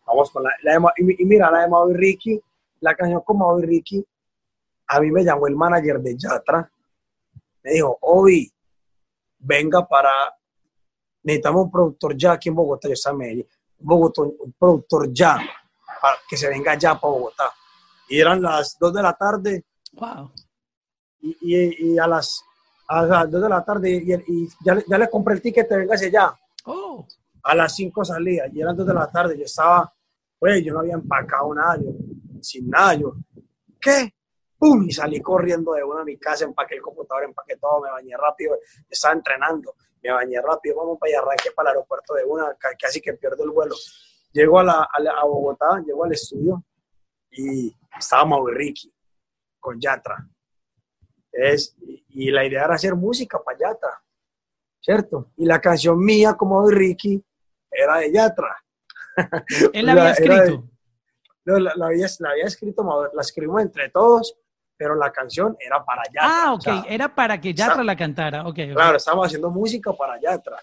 vamos 0.07 0.31
con 0.31 0.43
la, 0.43 0.51
la 0.63 0.73
de, 0.73 0.87
y, 1.19 1.25
mira, 1.25 1.51
la 1.51 1.61
de 1.61 1.69
Mau 1.69 1.89
Ricky, 1.91 2.39
la 2.81 2.95
canción 2.95 3.23
con 3.23 3.39
Mau 3.39 3.59
Ricky, 3.59 4.05
a 4.89 5.01
mí 5.01 5.11
me 5.11 5.25
llamó 5.25 5.47
el 5.47 5.57
manager 5.57 5.99
de 6.01 6.15
Yatra, 6.15 6.71
me 7.63 7.71
dijo, 7.73 7.97
Obi, 8.03 8.53
venga 9.39 9.87
para, 9.87 10.13
necesitamos 11.23 11.65
un 11.65 11.71
productor 11.71 12.17
ya 12.19 12.33
aquí 12.33 12.51
en 12.51 12.55
Bogotá, 12.55 12.89
yo 12.89 12.95
estaba 12.95 13.25
en 13.25 13.47
Bogotá, 13.79 14.21
un 14.21 14.55
productor 14.59 15.11
ya, 15.11 15.39
para 16.03 16.19
que 16.29 16.37
se 16.37 16.51
venga 16.51 16.75
ya 16.75 17.01
para 17.01 17.15
Bogotá. 17.15 17.51
Y 18.09 18.21
eran 18.21 18.43
las 18.43 18.77
2 18.79 18.93
de 18.93 19.03
la 19.03 19.15
tarde. 19.15 19.65
Wow. 19.95 20.33
Y, 21.21 21.37
y, 21.41 21.93
y 21.93 21.99
a, 21.99 22.07
las, 22.07 22.43
a 22.89 23.03
las 23.03 23.31
2 23.31 23.43
de 23.43 23.49
la 23.49 23.65
tarde, 23.65 23.91
y, 23.91 24.13
y 24.13 24.49
ya, 24.65 24.79
ya, 24.87 24.99
le 24.99 25.09
compré 25.09 25.35
el 25.35 25.43
ticket, 25.43 25.69
venga 25.69 25.95
hacia 25.95 26.09
allá. 26.09 26.39
Oh. 26.67 27.07
A 27.43 27.55
las 27.55 27.75
5 27.75 28.05
salía, 28.05 28.47
y 28.53 28.61
eran 28.61 28.77
2 28.77 28.87
de 28.87 28.95
la 28.95 29.11
tarde, 29.11 29.39
yo 29.39 29.45
estaba, 29.45 29.93
pues 30.39 30.63
yo 30.65 30.73
no 30.75 30.81
había 30.81 30.95
empacado 30.95 31.55
nada, 31.55 31.77
yo 31.77 31.93
sin 32.45 32.69
nada. 32.69 32.95
Yo, 32.95 33.15
¿qué? 33.81 34.15
¡Pum! 34.59 34.85
Y 34.87 34.93
salí 34.93 35.21
corriendo 35.21 35.73
de 35.73 35.83
una 35.83 36.03
a 36.03 36.05
mi 36.05 36.17
casa, 36.17 36.45
empaqué 36.45 36.77
el 36.77 36.83
computador, 36.83 37.25
empaqué 37.25 37.57
todo, 37.57 37.81
me 37.81 37.91
bañé 37.91 38.17
rápido, 38.17 38.57
estaba 38.89 39.15
entrenando, 39.15 39.75
me 40.03 40.13
bañé 40.13 40.41
rápido, 40.41 40.77
vamos 40.77 40.99
para 40.99 41.11
allá, 41.11 41.23
arranqué 41.23 41.51
para 41.53 41.71
el 41.71 41.77
aeropuerto 41.77 42.15
de 42.15 42.25
una, 42.25 42.57
casi 42.79 43.01
que 43.01 43.15
pierdo 43.15 43.45
el 43.45 43.51
vuelo. 43.51 43.75
Llego 44.33 44.59
a, 44.59 44.65
la, 44.65 44.83
a, 44.83 45.25
Bogotá, 45.25 45.83
llego 45.85 46.05
al 46.05 46.13
estudio 46.13 46.65
y 47.31 47.75
estaba 47.97 48.25
Mau 48.25 48.47
Ricky 48.47 48.94
con 49.65 49.81
Yatra. 49.81 50.29
Es, 51.33 51.75
y, 51.81 52.31
la 52.31 52.45
idea 52.45 52.65
era 52.65 52.75
hacer 52.75 52.95
música 52.95 53.43
para 53.43 53.59
Yatra, 53.59 54.03
¿cierto? 54.79 55.33
Y 55.39 55.47
la 55.47 55.59
canción 55.59 55.99
mía 55.99 56.35
como 56.35 56.69
Ricky 56.69 57.25
era 57.71 57.97
de 57.97 58.13
Yatra. 58.13 58.63
Él 59.73 59.87
la 59.87 59.93
había 59.93 60.11
escrito. 60.11 60.69
No, 61.47 61.59
la, 61.59 61.73
la, 61.77 61.87
había, 61.87 62.07
la, 62.21 62.31
había, 62.31 62.45
escrito, 62.45 63.11
la 63.13 63.21
escribimos 63.23 63.63
entre 63.63 63.89
todos, 63.91 64.39
pero 64.77 64.95
la 64.95 65.11
canción 65.11 65.57
era 65.59 65.83
para 65.85 66.03
Yatra. 66.05 66.45
Ah, 66.45 66.53
ok, 66.53 66.59
o 66.59 66.63
sea, 66.63 66.85
era 66.89 67.15
para 67.15 67.41
que 67.41 67.55
Yatra 67.55 67.73
está, 67.73 67.85
la 67.85 67.97
cantara, 67.97 68.43
ok. 68.43 68.49
okay. 68.49 68.73
Claro, 68.75 68.97
estábamos 68.99 69.27
haciendo 69.27 69.51
música 69.51 69.93
para 69.95 70.21
Yatra. 70.21 70.59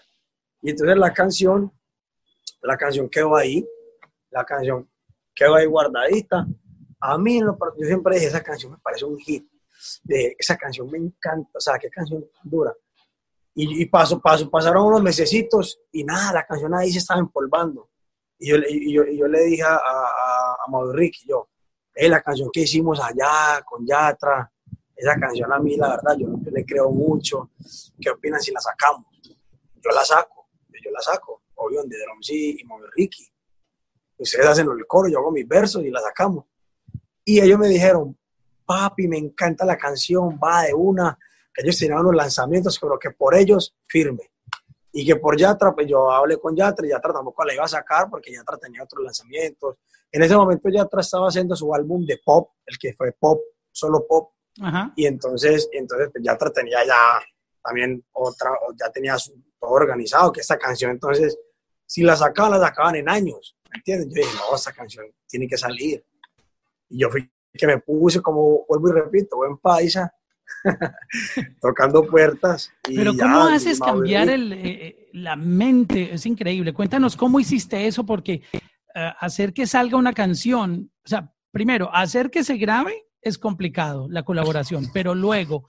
Y 0.62 0.70
entonces 0.70 0.96
la 0.96 1.12
canción, 1.12 1.72
la 2.62 2.76
canción 2.76 3.10
quedó 3.10 3.36
ahí, 3.36 3.66
la 4.30 4.44
canción 4.44 4.88
quedó 5.34 5.56
ahí 5.56 5.66
guardadita. 5.66 6.46
A 7.04 7.18
mí, 7.18 7.40
yo 7.40 7.56
siempre 7.84 8.14
dije, 8.14 8.28
esa 8.28 8.42
canción 8.42 8.72
me 8.72 8.78
parece 8.78 9.04
un 9.04 9.18
hit. 9.18 9.44
De, 10.04 10.36
esa 10.38 10.56
canción 10.56 10.88
me 10.88 10.98
encanta, 10.98 11.50
o 11.54 11.60
sea, 11.60 11.76
qué 11.76 11.90
canción 11.90 12.24
dura. 12.44 12.72
Y, 13.54 13.82
y 13.82 13.86
paso, 13.86 14.20
paso, 14.20 14.48
pasaron 14.48 14.86
unos 14.86 15.02
mesecitos 15.02 15.80
y 15.90 16.04
nada, 16.04 16.32
la 16.32 16.46
canción 16.46 16.72
ahí 16.74 16.92
se 16.92 16.98
estaba 16.98 17.18
empolvando. 17.18 17.90
Y 18.38 18.50
yo, 18.50 18.56
y 18.68 18.94
yo, 18.94 19.04
y 19.04 19.18
yo 19.18 19.26
le 19.26 19.40
dije 19.40 19.64
a, 19.64 19.74
a, 19.74 20.56
a 20.64 20.70
Mauro 20.70 20.92
Ricky, 20.92 21.26
yo, 21.26 21.48
eh, 21.92 22.08
la 22.08 22.22
canción 22.22 22.50
que 22.52 22.60
hicimos 22.60 23.00
allá 23.00 23.62
con 23.64 23.84
Yatra, 23.84 24.52
esa 24.94 25.16
canción 25.16 25.52
a 25.52 25.58
mí, 25.58 25.76
la 25.76 25.88
verdad, 25.96 26.16
yo, 26.16 26.28
yo 26.40 26.50
le 26.52 26.64
creo 26.64 26.90
mucho. 26.90 27.50
¿Qué 28.00 28.10
opinan 28.10 28.40
si 28.40 28.52
la 28.52 28.60
sacamos? 28.60 29.06
Yo 29.22 29.90
la 29.92 30.04
saco, 30.04 30.50
yo 30.68 30.90
la 30.92 31.00
saco, 31.00 31.42
obvio, 31.56 31.82
de 31.82 31.98
Drumsy 31.98 32.60
y 32.60 32.64
Mauro 32.64 32.86
Ricky. 32.94 33.26
Ustedes 34.18 34.46
hacen 34.46 34.68
el 34.70 34.86
coro, 34.86 35.08
yo 35.08 35.18
hago 35.18 35.32
mis 35.32 35.48
versos 35.48 35.82
y 35.82 35.90
la 35.90 36.00
sacamos. 36.00 36.44
Y 37.24 37.40
ellos 37.40 37.58
me 37.58 37.68
dijeron, 37.68 38.16
papi, 38.64 39.08
me 39.08 39.18
encanta 39.18 39.64
la 39.64 39.76
canción, 39.76 40.38
va 40.42 40.62
de 40.62 40.74
una, 40.74 41.18
que 41.52 41.62
ellos 41.62 41.78
tenían 41.78 42.02
los 42.02 42.14
lanzamientos, 42.14 42.78
pero 42.80 42.98
que 42.98 43.10
por 43.10 43.34
ellos 43.34 43.76
firme 43.86 44.32
y 44.92 45.06
que 45.06 45.16
por 45.16 45.36
Yatra, 45.36 45.74
pues 45.74 45.86
yo 45.88 46.10
hablé 46.10 46.38
con 46.38 46.54
Yatra 46.54 46.86
y 46.86 46.90
Yatra 46.90 47.14
tampoco 47.14 47.44
la 47.44 47.54
iba 47.54 47.64
a 47.64 47.68
sacar 47.68 48.10
porque 48.10 48.32
Yatra 48.32 48.58
tenía 48.58 48.82
otros 48.82 49.02
lanzamientos. 49.02 49.76
En 50.10 50.22
ese 50.22 50.36
momento 50.36 50.68
Yatra 50.68 51.00
estaba 51.00 51.28
haciendo 51.28 51.56
su 51.56 51.74
álbum 51.74 52.04
de 52.04 52.20
pop, 52.22 52.50
el 52.66 52.76
que 52.78 52.92
fue 52.92 53.12
pop, 53.12 53.40
solo 53.70 54.06
pop. 54.06 54.32
Ajá. 54.60 54.92
Y 54.94 55.06
entonces, 55.06 55.68
entonces 55.72 56.10
pues 56.12 56.22
Yatra 56.22 56.52
tenía 56.52 56.84
ya 56.84 57.20
también 57.64 58.04
otra, 58.12 58.50
ya 58.78 58.90
tenía 58.90 59.16
todo 59.58 59.70
organizado, 59.70 60.30
que 60.30 60.40
esta 60.40 60.58
canción 60.58 60.90
entonces, 60.90 61.38
si 61.86 62.02
la 62.02 62.14
sacaban, 62.14 62.52
la 62.52 62.66
sacaban 62.66 62.96
en 62.96 63.08
años, 63.08 63.56
¿me 63.70 63.78
entiendes? 63.78 64.08
Yo 64.08 64.14
dije, 64.22 64.36
no, 64.36 64.54
esta 64.54 64.72
canción 64.72 65.06
tiene 65.26 65.48
que 65.48 65.56
salir. 65.56 66.04
Y 66.92 67.00
yo 67.00 67.10
fui 67.10 67.28
que 67.54 67.66
me 67.66 67.78
puse 67.78 68.20
como, 68.20 68.64
vuelvo 68.68 68.88
y 68.90 68.92
repito, 68.92 69.36
buen 69.36 69.58
paisa, 69.58 70.14
tocando 71.60 72.06
puertas. 72.06 72.72
Pero 72.82 73.12
¿cómo 73.16 73.42
haces 73.42 73.78
cambiar 73.78 74.28
el, 74.28 74.52
eh, 74.52 75.08
la 75.12 75.36
mente? 75.36 76.14
Es 76.14 76.24
increíble. 76.26 76.72
Cuéntanos 76.72 77.16
cómo 77.16 77.40
hiciste 77.40 77.86
eso, 77.86 78.06
porque 78.06 78.42
eh, 78.94 79.12
hacer 79.20 79.52
que 79.52 79.66
salga 79.66 79.96
una 79.96 80.12
canción, 80.12 80.90
o 81.04 81.08
sea, 81.08 81.34
primero, 81.50 81.94
hacer 81.94 82.30
que 82.30 82.44
se 82.44 82.56
grabe 82.56 83.06
es 83.20 83.38
complicado, 83.38 84.08
la 84.10 84.24
colaboración, 84.24 84.90
pero 84.92 85.14
luego 85.14 85.68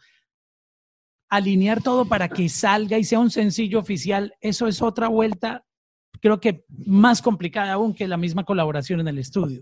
alinear 1.30 1.82
todo 1.82 2.06
para 2.06 2.30
que 2.30 2.50
salga 2.50 2.98
y 2.98 3.04
sea 3.04 3.20
un 3.20 3.30
sencillo 3.30 3.80
oficial, 3.80 4.36
eso 4.42 4.68
es 4.68 4.82
otra 4.82 5.08
vuelta, 5.08 5.66
creo 6.20 6.40
que 6.40 6.66
más 6.86 7.22
complicada 7.22 7.74
aún 7.74 7.94
que 7.94 8.08
la 8.08 8.18
misma 8.18 8.44
colaboración 8.44 9.00
en 9.00 9.08
el 9.08 9.20
estudio. 9.20 9.62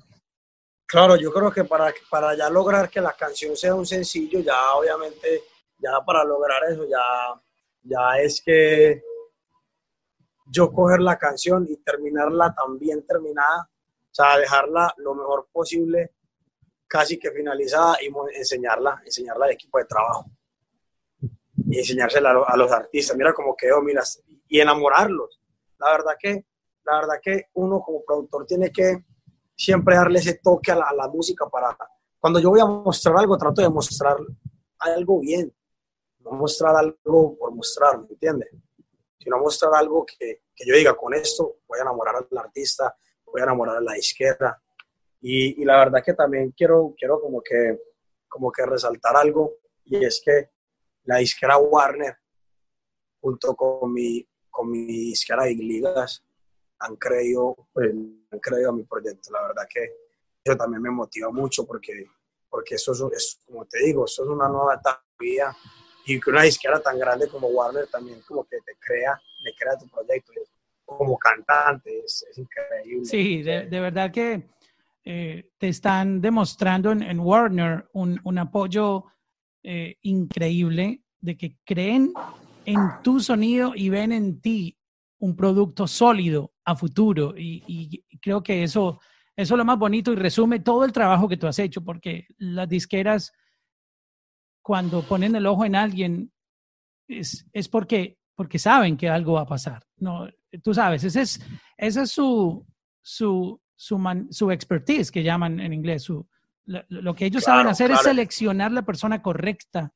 Claro, 0.85 1.15
yo 1.15 1.31
creo 1.31 1.51
que 1.51 1.63
para, 1.63 1.93
para 2.09 2.35
ya 2.35 2.49
lograr 2.49 2.89
que 2.89 2.99
la 2.99 3.13
canción 3.13 3.55
sea 3.55 3.73
un 3.73 3.85
sencillo, 3.85 4.39
ya 4.39 4.73
obviamente, 4.73 5.43
ya 5.77 5.99
para 6.05 6.23
lograr 6.23 6.63
eso, 6.69 6.85
ya, 6.85 7.41
ya 7.83 8.19
es 8.19 8.41
que 8.45 9.01
yo 10.45 10.71
coger 10.71 10.99
la 10.99 11.17
canción 11.17 11.65
y 11.69 11.77
terminarla 11.77 12.53
tan 12.53 12.77
bien 12.77 13.05
terminada, 13.05 13.69
o 13.71 14.13
sea, 14.13 14.37
dejarla 14.37 14.93
lo 14.97 15.15
mejor 15.15 15.47
posible, 15.51 16.11
casi 16.87 17.17
que 17.17 17.31
finalizada 17.31 17.97
y 18.01 18.11
enseñarla, 18.37 19.01
enseñarla 19.05 19.45
al 19.45 19.51
equipo 19.51 19.77
de 19.77 19.85
trabajo 19.85 20.29
y 21.69 21.79
enseñársela 21.79 22.31
a, 22.45 22.57
los 22.57 22.69
artistas. 22.69 23.15
Mira 23.15 23.33
cómo 23.33 23.55
quedó, 23.55 23.81
mira, 23.81 24.03
y 24.49 24.59
enamorarlos. 24.59 25.39
La 25.79 25.91
verdad 25.91 26.15
que, 26.19 26.45
la 26.83 26.99
verdad 26.99 27.15
que 27.21 27.45
uno 27.53 27.79
como 27.79 28.03
productor 28.03 28.45
tiene 28.45 28.71
que 28.71 29.05
siempre 29.61 29.95
darle 29.95 30.17
ese 30.17 30.39
toque 30.43 30.71
a 30.71 30.75
la, 30.75 31.07
música 31.07 31.47
para 31.47 31.77
cuando 32.19 32.39
yo 32.39 32.49
voy 32.49 32.59
a 32.59 32.65
mostrar 32.65 33.15
algo, 33.17 33.37
trato 33.37 33.61
de 33.61 33.69
mostrar 33.69 34.17
algo 34.79 35.19
bien, 35.19 35.53
no 36.19 36.31
mostrar 36.31 36.75
algo 36.75 37.37
por 37.37 37.53
mostrar, 37.53 37.99
¿me 37.99 38.07
entiendes? 38.07 38.49
Sino 39.19 39.37
mostrar 39.37 39.73
algo 39.75 40.03
que, 40.05 40.41
que, 40.55 40.65
yo 40.65 40.75
diga, 40.75 40.95
con 40.95 41.13
esto 41.13 41.57
voy 41.67 41.77
a 41.79 41.83
enamorar 41.83 42.15
al 42.15 42.37
artista, 42.37 42.95
voy 43.25 43.41
a 43.41 43.43
enamorar 43.43 43.77
a 43.77 43.81
la 43.81 43.97
izquierda. 43.97 44.59
Y, 45.21 45.61
y, 45.61 45.65
la 45.65 45.77
verdad 45.77 46.03
que 46.03 46.13
también 46.13 46.51
quiero, 46.51 46.95
quiero 46.97 47.21
como, 47.21 47.41
que, 47.41 47.79
como 48.27 48.51
que 48.51 48.65
resaltar 48.65 49.15
algo, 49.15 49.57
y 49.85 50.03
es 50.03 50.21
que 50.23 50.49
la 51.03 51.17
disquera 51.17 51.57
Warner, 51.57 52.15
junto 53.19 53.55
con 53.55 53.93
mi, 53.93 54.27
con 54.49 54.71
mi 54.71 54.85
disquera 54.85 55.43
de 55.43 55.53
ligas, 55.53 56.23
han 56.81 56.95
creído, 56.97 57.55
pues, 57.73 57.91
han 57.91 58.39
creído 58.39 58.69
a 58.69 58.73
mi 58.73 58.83
proyecto. 58.83 59.31
La 59.31 59.47
verdad 59.47 59.67
que 59.69 59.91
eso 60.43 60.57
también 60.57 60.81
me 60.81 60.89
motiva 60.89 61.29
mucho 61.31 61.65
porque, 61.65 62.05
porque 62.49 62.75
eso 62.75 62.91
es, 63.11 63.39
como 63.45 63.65
te 63.65 63.83
digo, 63.83 64.05
eso 64.05 64.23
es 64.23 64.29
una 64.29 64.47
nueva 64.47 64.75
etapa 64.75 65.03
y 66.05 66.19
que 66.19 66.29
una 66.29 66.43
disquera 66.43 66.79
tan 66.79 66.97
grande 66.97 67.27
como 67.27 67.47
Warner 67.47 67.87
también 67.87 68.21
como 68.27 68.43
que 68.45 68.57
te 68.65 68.75
crea, 68.79 69.19
le 69.43 69.53
crea 69.55 69.77
tu 69.77 69.87
proyecto 69.87 70.31
como 70.85 71.17
cantante, 71.17 71.99
es, 72.03 72.25
increíble. 72.35 73.05
Sí, 73.05 73.43
de, 73.43 73.67
verdad 73.69 74.11
que 74.11 74.49
eh, 75.05 75.49
te 75.57 75.69
están 75.69 76.19
demostrando 76.19 76.91
en, 76.91 77.01
en 77.01 77.19
Warner 77.19 77.87
un, 77.93 78.19
un 78.23 78.37
apoyo 78.37 79.05
eh, 79.63 79.97
increíble 80.01 81.01
de 81.21 81.37
que 81.37 81.55
creen 81.63 82.13
en 82.65 82.79
tu 83.03 83.19
sonido 83.19 83.73
y 83.75 83.89
ven 83.89 84.11
en 84.11 84.41
ti 84.41 84.77
un 85.19 85.35
producto 85.35 85.87
sólido 85.87 86.50
a 86.65 86.75
futuro. 86.75 87.33
Y, 87.37 88.03
creo 88.21 88.43
que 88.43 88.63
eso, 88.63 88.99
eso 89.35 89.53
es 89.53 89.57
lo 89.57 89.65
más 89.65 89.77
bonito 89.77 90.11
y 90.11 90.15
resume 90.15 90.59
todo 90.59 90.85
el 90.85 90.91
trabajo 90.91 91.27
que 91.27 91.37
tú 91.37 91.47
has 91.47 91.59
hecho, 91.59 91.83
porque 91.83 92.27
las 92.37 92.69
disqueras, 92.69 93.31
cuando 94.61 95.01
ponen 95.03 95.35
el 95.35 95.45
ojo 95.45 95.65
en 95.65 95.75
alguien, 95.75 96.31
es, 97.07 97.45
es 97.51 97.67
porque, 97.67 98.17
porque 98.35 98.59
saben 98.59 98.97
que 98.97 99.09
algo 99.09 99.33
va 99.33 99.41
a 99.41 99.47
pasar. 99.47 99.83
No, 99.97 100.27
tú 100.63 100.73
sabes, 100.73 101.03
ese 101.03 101.21
es, 101.21 101.41
esa 101.77 102.03
es 102.03 102.11
su, 102.11 102.65
su, 103.01 103.59
su, 103.75 104.27
su 104.29 104.51
expertise, 104.51 105.11
que 105.11 105.23
llaman 105.23 105.59
en 105.59 105.73
inglés, 105.73 106.03
su, 106.03 106.27
lo, 106.65 107.15
que 107.15 107.25
ellos 107.25 107.43
saben 107.43 107.67
hacer 107.67 107.91
es 107.91 108.01
seleccionar 108.01 108.71
la 108.71 108.83
persona 108.83 109.21
correcta 109.21 109.93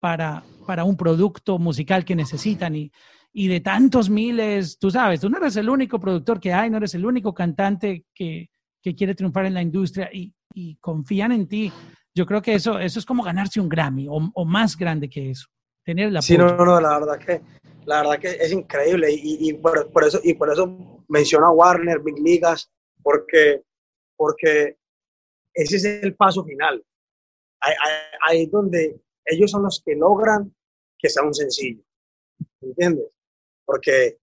para, 0.00 0.44
para 0.66 0.84
un 0.84 0.96
producto 0.96 1.58
musical 1.58 2.04
que 2.04 2.14
necesitan 2.14 2.76
y, 2.76 2.92
y 3.32 3.48
de 3.48 3.60
tantos 3.60 4.10
miles, 4.10 4.78
tú 4.78 4.90
sabes, 4.90 5.20
tú 5.20 5.28
no 5.28 5.38
eres 5.38 5.56
el 5.56 5.68
único 5.68 6.00
productor 6.00 6.40
que 6.40 6.52
hay, 6.52 6.70
no 6.70 6.78
eres 6.78 6.94
el 6.94 7.04
único 7.04 7.34
cantante 7.34 8.04
que, 8.14 8.48
que 8.82 8.94
quiere 8.94 9.14
triunfar 9.14 9.46
en 9.46 9.54
la 9.54 9.62
industria 9.62 10.08
y, 10.12 10.34
y, 10.54 10.76
confían 10.76 11.32
en 11.32 11.46
ti. 11.46 11.72
Yo 12.14 12.26
creo 12.26 12.42
que 12.42 12.54
eso, 12.54 12.78
eso 12.78 12.98
es 12.98 13.06
como 13.06 13.22
ganarse 13.22 13.60
un 13.60 13.68
Grammy 13.68 14.08
o, 14.08 14.16
o 14.34 14.44
más 14.44 14.76
grande 14.76 15.08
que 15.08 15.30
eso, 15.30 15.46
tener 15.84 16.10
la 16.10 16.22
Sí, 16.22 16.36
no, 16.36 16.56
no, 16.56 16.80
la 16.80 16.98
verdad 16.98 17.18
que, 17.18 17.40
la 17.84 18.02
verdad 18.02 18.18
que 18.18 18.28
es 18.28 18.52
increíble 18.52 19.12
y, 19.12 19.48
y 19.48 19.52
por, 19.54 19.90
por, 19.92 20.04
eso, 20.04 20.20
y 20.24 20.34
por 20.34 20.50
eso 20.50 21.04
menciono 21.08 21.46
a 21.46 21.52
Warner, 21.52 22.00
Big 22.00 22.18
Ligas, 22.18 22.70
porque, 23.02 23.62
porque 24.16 24.76
ese 25.54 25.76
es 25.76 25.84
el 25.84 26.14
paso 26.14 26.44
final. 26.44 26.84
Ahí, 27.60 28.42
es 28.44 28.50
donde 28.50 29.00
ellos 29.24 29.50
son 29.50 29.64
los 29.64 29.82
que 29.84 29.96
logran 29.96 30.54
que 30.98 31.08
sea 31.08 31.24
un 31.24 31.34
sencillo. 31.34 31.82
¿Entiendes? 32.60 33.06
Porque 33.68 34.16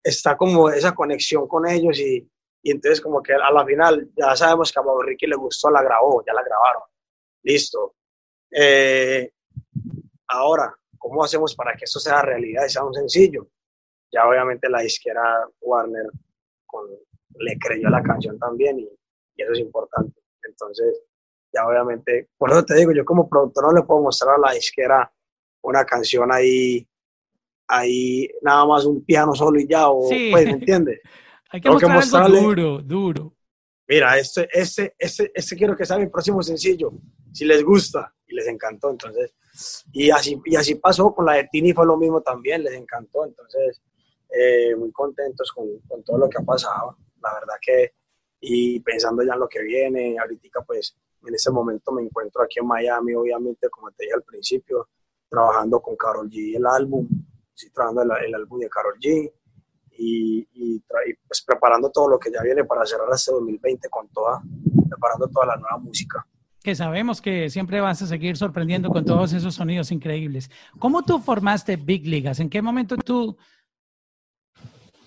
está 0.00 0.36
como 0.36 0.70
esa 0.70 0.94
conexión 0.94 1.48
con 1.48 1.68
ellos 1.68 1.98
y, 1.98 2.30
y 2.62 2.70
entonces 2.70 3.00
como 3.00 3.20
que 3.20 3.34
a 3.34 3.50
la 3.50 3.66
final 3.66 4.08
ya 4.16 4.36
sabemos 4.36 4.72
que 4.72 4.78
a 4.78 4.82
Mauro 4.84 5.08
Ricky 5.08 5.26
le 5.26 5.34
gustó, 5.34 5.70
la 5.70 5.82
grabó, 5.82 6.22
ya 6.24 6.32
la 6.32 6.44
grabaron. 6.44 6.82
Listo. 7.42 7.96
Eh, 8.48 9.32
ahora, 10.28 10.72
¿cómo 10.96 11.24
hacemos 11.24 11.56
para 11.56 11.74
que 11.74 11.84
esto 11.84 11.98
sea 11.98 12.22
realidad 12.22 12.64
y 12.64 12.70
sea 12.70 12.84
un 12.84 12.94
sencillo? 12.94 13.48
Ya 14.12 14.28
obviamente 14.28 14.68
la 14.68 14.82
disquera 14.82 15.48
Warner 15.60 16.06
le 17.38 17.58
creyó 17.58 17.88
la 17.88 18.02
canción 18.04 18.38
también 18.38 18.78
y, 18.78 18.88
y 19.34 19.42
eso 19.42 19.52
es 19.52 19.58
importante. 19.58 20.20
Entonces, 20.44 21.02
ya 21.52 21.66
obviamente, 21.66 22.28
por 22.38 22.50
eso 22.52 22.64
te 22.64 22.76
digo, 22.76 22.92
yo 22.92 23.04
como 23.04 23.28
productor 23.28 23.64
no 23.64 23.80
le 23.80 23.86
puedo 23.86 24.00
mostrar 24.02 24.36
a 24.36 24.38
la 24.38 24.52
disquera 24.52 25.12
una 25.62 25.84
canción 25.84 26.32
ahí, 26.32 26.86
ahí 27.70 28.28
nada 28.42 28.66
más 28.66 28.84
un 28.84 29.04
piano 29.04 29.34
solo 29.34 29.60
y 29.60 29.66
ya, 29.66 29.88
o 29.88 30.08
pues, 30.08 30.46
¿me 30.46 30.50
entiendes? 30.50 31.00
Hay 31.50 31.60
que, 31.60 31.68
mostrarle, 31.68 32.40
duro, 32.40 32.78
duro. 32.80 33.34
Mira, 33.88 34.16
este, 34.16 34.48
este, 34.52 34.94
este, 34.96 35.32
este 35.34 35.56
quiero 35.56 35.76
que 35.76 35.84
sea 35.84 35.98
mi 35.98 36.06
próximo 36.06 36.42
sencillo, 36.42 36.92
si 37.32 37.44
les 37.44 37.64
gusta 37.64 38.14
y 38.28 38.34
les 38.36 38.46
encantó, 38.46 38.90
entonces, 38.90 39.34
y 39.92 40.10
así, 40.10 40.40
y 40.44 40.54
así 40.54 40.76
pasó 40.76 41.12
con 41.12 41.26
la 41.26 41.34
de 41.34 41.48
Tini, 41.50 41.72
fue 41.72 41.86
lo 41.86 41.96
mismo 41.96 42.20
también, 42.20 42.62
les 42.62 42.74
encantó, 42.74 43.24
entonces, 43.24 43.82
eh, 44.30 44.76
muy 44.76 44.92
contentos 44.92 45.50
con, 45.50 45.66
con 45.88 46.04
todo 46.04 46.18
lo 46.18 46.28
que 46.28 46.38
ha 46.38 46.44
pasado, 46.44 46.96
la 47.20 47.34
verdad 47.34 47.54
que 47.60 47.94
y 48.40 48.80
pensando 48.80 49.22
ya 49.22 49.34
en 49.34 49.40
lo 49.40 49.48
que 49.48 49.62
viene, 49.62 50.16
ahorita 50.18 50.62
pues 50.62 50.96
en 51.26 51.34
este 51.34 51.50
momento 51.50 51.92
me 51.92 52.02
encuentro 52.02 52.42
aquí 52.42 52.58
en 52.58 52.66
Miami, 52.66 53.14
obviamente, 53.14 53.68
como 53.68 53.90
te 53.90 54.04
dije 54.04 54.14
al 54.14 54.22
principio, 54.22 54.88
trabajando 55.28 55.80
con 55.80 55.96
Carol 55.96 56.30
G 56.30 56.56
el 56.56 56.66
álbum, 56.66 57.06
sí, 57.60 57.70
trabajando 57.70 58.02
el, 58.02 58.26
el 58.26 58.34
álbum 58.34 58.60
de 58.60 58.68
Carol 58.68 58.98
G 58.98 59.32
y, 59.98 60.48
y, 60.54 60.82
pues 61.26 61.42
preparando 61.46 61.90
todo 61.90 62.08
lo 62.08 62.18
que 62.18 62.30
ya 62.32 62.42
viene 62.42 62.64
para 62.64 62.86
cerrar 62.86 63.08
este 63.14 63.32
2020 63.32 63.88
con 63.88 64.08
toda, 64.08 64.42
preparando 64.88 65.28
toda 65.28 65.46
la 65.46 65.56
nueva 65.56 65.78
música. 65.78 66.26
Que 66.62 66.74
sabemos 66.74 67.20
que 67.20 67.48
siempre 67.50 67.80
vas 67.80 68.02
a 68.02 68.06
seguir 68.06 68.36
sorprendiendo 68.36 68.90
con 68.90 69.04
todos 69.04 69.32
esos 69.32 69.54
sonidos 69.54 69.92
increíbles. 69.92 70.50
¿Cómo 70.78 71.02
tú 71.02 71.18
formaste 71.18 71.76
Big 71.76 72.06
Ligas? 72.06 72.40
¿En 72.40 72.50
qué 72.50 72.60
momento 72.60 72.96
tú 72.96 73.36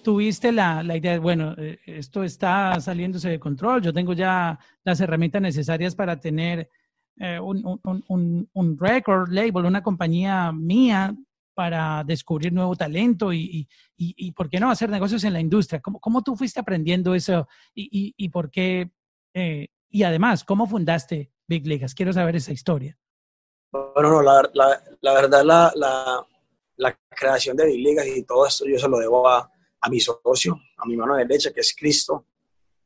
tuviste 0.04 0.52
la, 0.52 0.84
la 0.84 0.98
idea, 0.98 1.20
bueno, 1.20 1.56
eh, 1.58 1.80
esto 1.86 2.24
está 2.24 2.80
saliéndose 2.82 3.30
de 3.30 3.40
control, 3.40 3.82
yo 3.82 3.94
tengo 3.94 4.14
ya 4.14 4.60
las 4.84 5.00
herramientas 5.00 5.42
necesarias 5.42 5.96
para 5.96 6.20
tener 6.20 6.70
eh, 7.18 7.40
un, 7.40 7.66
un, 7.84 8.04
un, 8.08 8.50
un, 8.52 8.78
record 8.78 9.30
label, 9.30 9.66
una 9.66 9.82
compañía 9.82 10.52
mía 10.52 11.16
para 11.54 12.04
descubrir 12.04 12.52
nuevo 12.52 12.76
talento 12.76 13.32
y, 13.32 13.68
y, 13.96 14.16
y, 14.28 14.32
por 14.32 14.50
qué 14.50 14.60
no 14.60 14.72
hacer 14.72 14.90
negocios 14.90 15.24
en 15.24 15.34
la 15.34 15.40
industria. 15.40 15.82
¿Cómo, 15.82 16.00
cómo 16.00 16.22
tú 16.22 16.36
fuiste 16.36 16.60
aprendiendo 16.60 17.14
eso 17.14 17.48
y, 17.74 18.30
por 18.30 18.50
qué? 18.50 18.92
Eh, 19.34 19.68
y 19.90 20.04
además, 20.04 20.44
¿cómo 20.44 20.68
fundaste 20.68 21.32
Big 21.48 21.66
Ligas? 21.68 21.94
Quiero 21.94 22.14
saber 22.14 22.36
esa 22.36 22.52
historia. 22.52 22.98
Bueno, 23.72 24.10
no, 24.10 24.22
la, 24.22 24.50
la, 25.02 25.14
verdad, 25.14 25.44
la, 25.44 25.74
la, 26.76 27.00
creación 27.10 27.56
de 27.56 27.68
Big 27.68 27.80
Ligas 27.80 28.08
y 28.08 28.24
todo 28.24 28.48
esto 28.48 28.66
yo 28.68 28.78
se 28.78 28.90
lo 28.90 28.98
debo 28.98 29.28
a, 29.28 29.50
a 29.82 29.90
mi 29.90 30.00
socio, 30.00 30.60
a 30.78 30.86
mi 30.86 30.98
mano 30.98 31.16
derecha, 31.16 31.52
que 31.52 31.60
es 31.60 31.76
Cristo, 31.76 32.26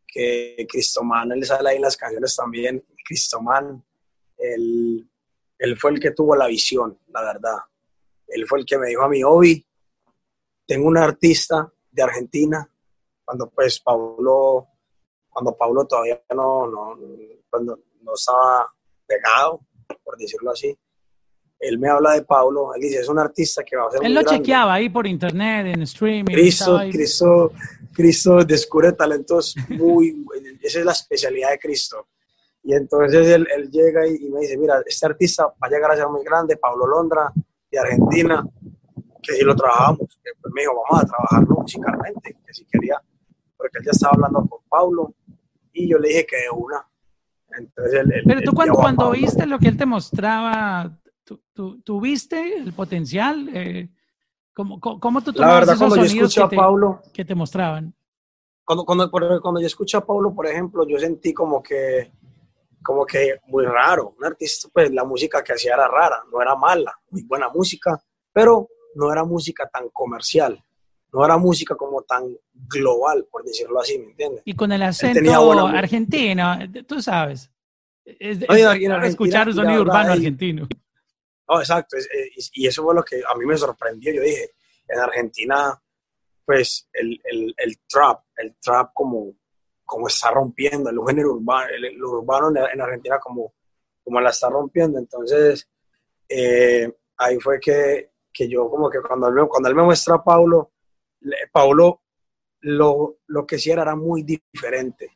que 0.05 0.65
Cristo 0.70 1.03
Man, 1.03 1.32
él 1.32 1.45
sale 1.45 1.70
ahí 1.70 1.76
en 1.78 1.82
las 1.84 1.95
canciones 1.95 2.36
también, 2.36 2.84
Cristo 3.05 3.41
Man, 3.41 3.84
él, 4.38 5.09
él, 5.57 5.78
fue 5.78 5.91
el 5.91 5.99
que 5.99 6.11
tuvo 6.11 6.36
la 6.36 6.47
visión, 6.47 6.99
la 7.09 7.22
verdad. 7.22 7.57
Él 8.28 8.45
fue 8.47 8.59
el 8.59 8.65
que 8.65 8.78
me 8.78 8.88
dijo 8.88 9.03
a 9.03 9.09
mí, 9.09 9.23
Obi, 9.23 9.65
tengo 10.65 10.88
un 10.88 10.97
artista 10.97 11.71
de 11.91 12.03
Argentina, 12.03 12.69
cuando 13.23 13.49
pues 13.49 13.80
Pablo, 13.80 14.67
cuando 15.30 15.55
Pablo 15.55 15.86
todavía 15.86 16.21
no, 16.36 16.67
no, 16.67 16.97
cuando 17.49 17.80
no 18.01 18.13
estaba 18.13 18.71
pegado, 19.05 19.61
por 20.03 20.17
decirlo 20.17 20.51
así, 20.51 20.78
él 21.59 21.80
me 21.80 21.89
habla 21.89 22.13
de 22.13 22.21
Pablo, 22.21 22.73
él 22.75 22.82
dice, 22.82 22.99
es 22.99 23.09
un 23.09 23.17
artista 23.17 23.63
que 23.63 23.75
va 23.75 23.88
a 23.88 23.91
ser 23.91 24.05
Él 24.05 24.13
lo 24.13 24.21
chequeaba 24.23 24.75
ahí 24.75 24.89
por 24.89 25.07
internet, 25.07 25.65
en 25.67 25.82
streaming. 25.84 26.34
Cristo, 26.34 26.80
Cristo, 26.91 27.51
Cristo 27.93 28.45
descubre 28.45 28.91
talentos 28.91 29.55
muy, 29.69 30.23
esa 30.61 30.80
es 30.80 30.86
la 30.86 30.91
especialidad 30.91 31.51
de 31.51 31.59
Cristo. 31.59 32.07
Y 32.63 32.73
entonces 32.73 33.25
él, 33.28 33.47
él 33.55 33.71
llega 33.71 34.05
y, 34.05 34.30
me 34.30 34.41
dice, 34.41 34.57
mira, 34.57 34.82
este 34.86 35.05
artista 35.05 35.45
va 35.45 35.67
a 35.67 35.69
llegar 35.69 35.91
a 35.91 35.95
ser 35.95 36.07
muy 36.09 36.23
grande, 36.23 36.57
Pablo 36.57 36.86
Londra, 36.86 37.32
de 37.72 37.80
Argentina, 37.80 38.47
que 39.22 39.34
si 39.34 39.43
lo 39.43 39.55
trabajamos, 39.55 40.20
que 40.24 40.32
pues 40.41 40.53
me 40.53 40.61
dijo, 40.61 40.74
vamos 40.89 41.03
a 41.03 41.07
trabajar 41.07 41.47
musicalmente, 41.47 42.38
que 42.45 42.53
si 42.53 42.65
quería, 42.65 43.01
porque 43.57 43.80
él 43.80 43.86
ya 43.86 43.91
estaba 43.91 44.13
hablando 44.13 44.45
con 44.47 44.59
Pablo, 44.70 45.13
y 45.74 45.89
yo 45.89 45.97
le 45.97 46.09
dije 46.09 46.26
que 46.26 46.38
de 46.38 46.49
una. 46.49 46.88
Entonces, 47.57 48.05
Pero 48.26 48.41
tú 48.41 48.53
cuando, 48.53 48.76
cuando 48.76 49.09
oíste 49.09 49.45
lo 49.45 49.59
que 49.59 49.68
él 49.68 49.78
te 49.78 49.86
mostraba, 49.86 50.97
¿tú, 51.24 51.82
tú, 51.82 52.01
viste 52.01 52.57
el 52.57 52.74
potencial? 52.74 53.49
Eh, 53.53 53.89
¿cómo, 54.53 54.80
¿cómo, 54.80 55.22
tú 55.22 55.34
tomabas 55.34 55.53
La 55.53 55.59
verdad, 55.59 55.78
cuando 55.78 55.95
yo 55.97 56.03
escuché 56.03 56.41
a 56.41 56.49
Pablo, 56.49 57.01
que 57.13 57.26
te 57.26 57.36
mostraban? 57.36 57.93
Cuando, 58.63 58.86
cuando, 58.86 59.09
cuando 59.09 59.59
yo 59.59 59.68
escuché 59.68 59.97
a 59.97 60.05
Pablo, 60.05 60.34
por 60.34 60.45
ejemplo, 60.45 60.86
yo 60.88 60.99
sentí 60.99 61.34
como 61.34 61.63
que 61.63 62.11
como 62.84 63.05
que 63.05 63.39
muy 63.47 63.65
raro. 63.65 64.15
Un 64.17 64.25
artista, 64.25 64.69
pues 64.71 64.91
la 64.91 65.03
música 65.03 65.43
que 65.43 65.53
hacía 65.53 65.73
era 65.73 65.88
rara, 65.88 66.23
no 66.32 66.41
era 66.41 66.55
mala, 66.55 66.93
muy 67.09 67.23
buena 67.23 67.49
música, 67.49 68.01
pero 68.32 68.69
no 68.95 69.11
era 69.11 69.23
música 69.23 69.67
tan 69.67 69.89
comercial, 69.89 70.63
no 71.13 71.25
era 71.25 71.38
música 71.38 71.75
como 71.75 72.01
tan 72.03 72.36
global, 72.53 73.28
por 73.32 73.43
decirlo 73.43 73.80
así, 73.80 73.97
¿me 73.99 74.11
entiendes? 74.11 74.41
Y 74.45 74.55
con 74.55 74.71
el 74.71 74.82
acento 74.84 75.67
argentino, 75.67 76.57
tú 76.88 77.01
sabes. 77.01 77.51
Es, 78.05 78.39
escuchar 79.03 79.47
un 79.47 79.53
sonido 79.53 79.82
urbano 79.82 80.13
argentino. 80.13 80.67
No, 81.49 81.59
exacto, 81.59 81.97
y 82.53 82.67
eso 82.67 82.84
fue 82.84 82.95
lo 82.95 83.03
que 83.03 83.21
a 83.28 83.36
mí 83.38 83.45
me 83.45 83.57
sorprendió. 83.57 84.13
Yo 84.13 84.21
dije, 84.21 84.51
en 84.88 84.99
Argentina, 84.99 85.82
pues 86.45 86.89
el, 86.93 87.19
el, 87.23 87.53
el 87.57 87.80
trap, 87.88 88.23
el 88.38 88.55
trap 88.61 88.91
como 88.93 89.34
como 89.88 90.07
está 90.07 90.29
rompiendo 90.31 90.89
el 90.89 90.99
género 91.07 91.35
urbano, 91.35 91.69
el, 91.73 92.03
urbano 92.03 92.49
en, 92.49 92.81
Argentina 92.81 93.17
como, 93.19 93.53
como 94.03 94.19
la 94.19 94.31
está 94.31 94.49
rompiendo. 94.49 94.99
Entonces, 94.99 95.65
eh, 96.27 96.91
ahí 97.15 97.39
fue 97.39 97.57
que, 97.57 98.11
que, 98.33 98.49
yo 98.49 98.69
como 98.69 98.89
que 98.89 98.99
cuando 99.01 99.29
él, 99.29 99.47
cuando 99.47 99.69
él 99.69 99.75
me 99.75 99.83
muestra 99.83 100.15
a 100.15 100.23
Paulo, 100.23 100.73
Paulo 101.53 102.01
lo, 102.61 103.19
lo 103.27 103.47
que 103.47 103.57
sí 103.57 103.71
era, 103.71 103.83
era 103.83 103.95
muy 103.95 104.23
diferente. 104.23 105.09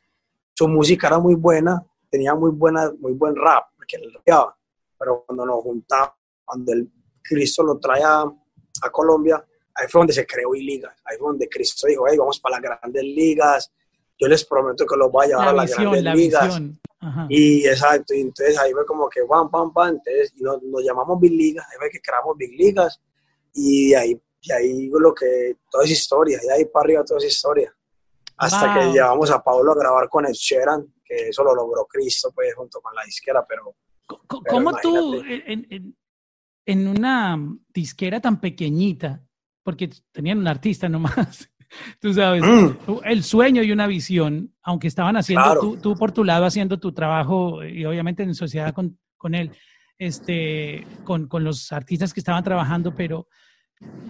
Su 0.54 0.66
música 0.68 1.08
era 1.08 1.18
muy 1.18 1.34
buena, 1.34 1.84
tenía 2.08 2.34
muy, 2.34 2.50
buena, 2.50 2.90
muy 2.98 3.12
buen 3.12 3.36
rap, 3.36 3.66
porque 3.76 3.96
él 3.96 4.10
rapeaba, 4.14 4.56
pero 4.98 5.22
cuando 5.26 5.44
nos 5.44 5.62
juntamos, 5.62 6.14
cuando 6.46 6.72
el 6.72 6.90
Cristo 7.22 7.62
lo 7.62 7.78
trae 7.78 8.02
a, 8.02 8.22
a 8.22 8.90
Colombia, 8.90 9.44
ahí 9.74 9.86
fue 9.86 10.00
donde 10.00 10.14
se 10.14 10.26
creó 10.26 10.54
I-Ligas, 10.54 10.96
ahí 11.04 11.18
fue 11.18 11.28
donde 11.28 11.46
Cristo 11.46 11.86
dijo, 11.86 12.06
hey, 12.08 12.16
vamos 12.16 12.40
para 12.40 12.58
las 12.58 12.62
grandes 12.62 13.04
ligas, 13.04 13.70
yo 14.18 14.28
les 14.28 14.44
prometo 14.44 14.86
que 14.86 14.96
los 14.96 15.10
voy 15.10 15.26
a 15.26 15.28
llevar 15.28 15.48
a 15.48 15.52
las 15.52 15.76
grandes 15.76 16.02
ligas. 16.14 16.60
Y 17.28 17.66
exacto, 17.66 18.14
y 18.14 18.20
entonces 18.20 18.56
ahí 18.58 18.72
fue 18.72 18.86
como 18.86 19.08
que 19.08 19.22
pam, 19.28 19.50
pam, 19.50 19.72
pam, 19.72 19.88
entonces 19.88 20.32
y 20.36 20.42
nos, 20.42 20.60
llamamos 20.84 21.18
Big 21.20 21.32
Ligas, 21.32 21.66
ahí 21.68 21.76
fue 21.78 21.90
que 21.90 22.00
creamos 22.00 22.36
Big 22.36 22.56
Ligas 22.56 23.00
y 23.52 23.92
ahí, 23.94 24.20
y 24.40 24.52
ahí 24.52 24.88
lo 24.88 25.12
que, 25.12 25.56
toda 25.68 25.84
esa 25.84 25.92
historia, 25.92 26.38
y 26.42 26.48
ahí 26.48 26.64
para 26.66 26.84
arriba 26.84 27.04
toda 27.04 27.18
esa 27.18 27.26
historia. 27.26 27.74
Hasta 28.36 28.74
que 28.74 28.92
llevamos 28.92 29.30
a 29.30 29.42
Pablo 29.42 29.72
a 29.72 29.74
grabar 29.74 30.08
con 30.08 30.26
el 30.26 30.32
Sheran, 30.32 30.94
que 31.04 31.28
eso 31.28 31.42
lo 31.42 31.54
logró 31.54 31.86
Cristo, 31.86 32.30
pues, 32.34 32.54
junto 32.54 32.80
con 32.80 32.94
la 32.94 33.04
disquera, 33.04 33.44
pero... 33.46 33.74
¿Cómo 34.26 34.72
tú, 34.80 35.22
en, 35.24 35.66
en, 35.70 35.96
en 36.66 36.88
una 36.88 37.38
disquera 37.72 38.20
tan 38.20 38.40
pequeñita, 38.40 39.24
porque 39.62 39.90
tenían 40.12 40.38
un 40.38 40.48
artista 40.48 40.88
nomás, 40.88 41.48
Tú 42.00 42.12
sabes, 42.12 42.42
mm. 42.42 42.98
el 43.04 43.22
sueño 43.22 43.62
y 43.62 43.72
una 43.72 43.86
visión, 43.86 44.54
aunque 44.62 44.88
estaban 44.88 45.16
haciendo 45.16 45.78
tú, 45.80 45.96
por 45.96 46.12
tu 46.12 46.24
lado, 46.24 46.44
haciendo 46.44 46.78
tu 46.78 46.92
trabajo 46.92 47.64
y 47.64 47.84
obviamente 47.84 48.22
en 48.22 48.34
sociedad 48.34 48.72
con, 48.74 48.98
con 49.16 49.34
él, 49.34 49.50
este, 49.98 50.86
con, 51.04 51.28
con, 51.28 51.44
los 51.44 51.72
artistas 51.72 52.12
que 52.12 52.20
estaban 52.20 52.44
trabajando, 52.44 52.94
pero, 52.94 53.28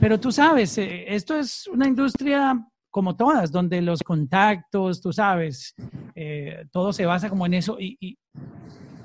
pero 0.00 0.18
tú 0.18 0.32
sabes, 0.32 0.76
eh, 0.78 1.04
esto 1.08 1.36
es 1.36 1.66
una 1.66 1.86
industria 1.86 2.58
como 2.90 3.16
todas, 3.16 3.50
donde 3.50 3.80
los 3.80 4.02
contactos, 4.02 5.00
tú 5.00 5.12
sabes, 5.12 5.74
eh, 6.14 6.66
todo 6.70 6.92
se 6.92 7.06
basa 7.06 7.30
como 7.30 7.46
en 7.46 7.54
eso 7.54 7.78
y, 7.80 7.96
y, 8.00 8.18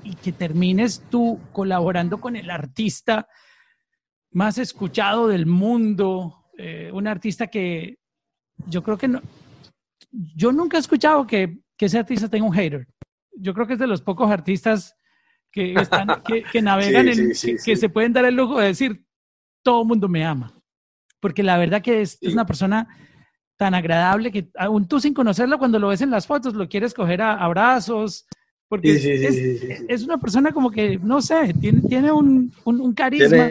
y 0.02 0.14
que 0.14 0.32
termines 0.32 1.02
tú 1.10 1.40
colaborando 1.52 2.20
con 2.20 2.36
el 2.36 2.50
artista 2.50 3.26
más 4.30 4.58
escuchado 4.58 5.28
del 5.28 5.46
mundo, 5.46 6.44
eh, 6.58 6.90
un 6.92 7.06
artista 7.06 7.46
que 7.46 7.98
yo 8.66 8.82
creo 8.82 8.98
que 8.98 9.08
no. 9.08 9.22
Yo 10.10 10.52
nunca 10.52 10.76
he 10.76 10.80
escuchado 10.80 11.26
que, 11.26 11.58
que 11.76 11.86
ese 11.86 11.98
artista 11.98 12.28
tenga 12.28 12.46
un 12.46 12.52
hater. 12.52 12.86
Yo 13.32 13.54
creo 13.54 13.66
que 13.66 13.74
es 13.74 13.78
de 13.78 13.86
los 13.86 14.02
pocos 14.02 14.30
artistas 14.30 14.94
que, 15.52 15.74
están, 15.74 16.08
que, 16.52 16.62
navegan 16.62 17.08
en, 17.08 17.32
que, 17.32 17.76
se 17.76 17.88
pueden 17.88 18.12
dar 18.12 18.24
el 18.24 18.34
lujo 18.34 18.58
de 18.58 18.68
decir, 18.68 19.04
todo 19.62 19.82
el 19.82 19.88
mundo 19.88 20.08
me 20.08 20.24
ama. 20.24 20.52
Porque 21.20 21.42
la 21.42 21.58
verdad 21.58 21.82
que 21.82 22.02
es, 22.02 22.18
es, 22.20 22.32
una 22.32 22.46
persona 22.46 22.88
tan 23.56 23.74
agradable 23.74 24.30
que 24.30 24.50
aún 24.56 24.86
tú 24.86 25.00
sin 25.00 25.14
conocerlo, 25.14 25.58
cuando 25.58 25.78
lo 25.78 25.88
ves 25.88 26.00
en 26.00 26.10
las 26.10 26.26
fotos, 26.26 26.54
lo 26.54 26.68
quieres 26.68 26.94
coger 26.94 27.22
a 27.22 27.34
abrazos. 27.34 28.26
Porque 28.68 28.92
es, 28.92 29.04
es, 29.88 30.04
una 30.04 30.18
persona 30.18 30.52
como 30.52 30.70
que, 30.70 30.98
no 30.98 31.22
sé, 31.22 31.54
tiene, 31.54 31.80
tiene 31.88 32.12
un, 32.12 32.52
un, 32.64 32.92
carisma. 32.92 33.50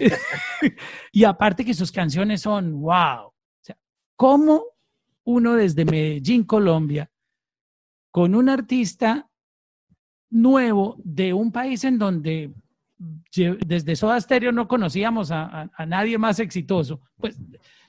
y 1.12 1.24
aparte 1.24 1.64
que 1.64 1.74
sus 1.74 1.92
canciones 1.92 2.40
son, 2.40 2.80
wow. 2.80 3.33
¿Cómo 4.24 4.64
uno 5.24 5.52
desde 5.52 5.84
Medellín, 5.84 6.44
Colombia, 6.44 7.10
con 8.10 8.34
un 8.34 8.48
artista 8.48 9.28
nuevo 10.30 10.96
de 11.04 11.34
un 11.34 11.52
país 11.52 11.84
en 11.84 11.98
donde 11.98 12.54
desde 13.66 13.96
Soda 13.96 14.18
Stereo 14.18 14.50
no 14.50 14.66
conocíamos 14.66 15.30
a, 15.30 15.70
nadie 15.86 16.16
más 16.16 16.38
exitoso, 16.38 17.02
pues, 17.18 17.38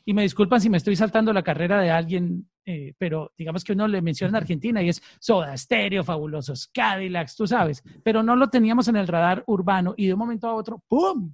y 0.03 0.13
me 0.13 0.23
disculpan 0.23 0.59
si 0.59 0.69
me 0.69 0.75
estoy 0.75 0.97
saltando 0.97 1.31
la 1.31 1.41
carrera 1.41 1.79
de 1.79 1.89
alguien, 1.89 2.49
eh, 2.65 2.93
pero 2.97 3.31
digamos 3.37 3.63
que 3.63 3.71
uno 3.71 3.87
le 3.87 4.01
menciona 4.01 4.37
Argentina 4.37 4.81
y 4.81 4.89
es 4.89 5.01
Soda 5.21 5.55
Stereo, 5.55 6.03
fabulosos 6.03 6.67
Cadillacs, 6.67 7.37
tú 7.37 7.47
sabes, 7.47 7.81
pero 8.03 8.23
no 8.23 8.35
lo 8.35 8.49
teníamos 8.49 8.89
en 8.89 8.97
el 8.97 9.07
radar 9.07 9.45
urbano 9.47 9.93
y 9.95 10.07
de 10.07 10.13
un 10.15 10.19
momento 10.19 10.49
a 10.49 10.55
otro, 10.55 10.83
¡pum! 10.89 11.33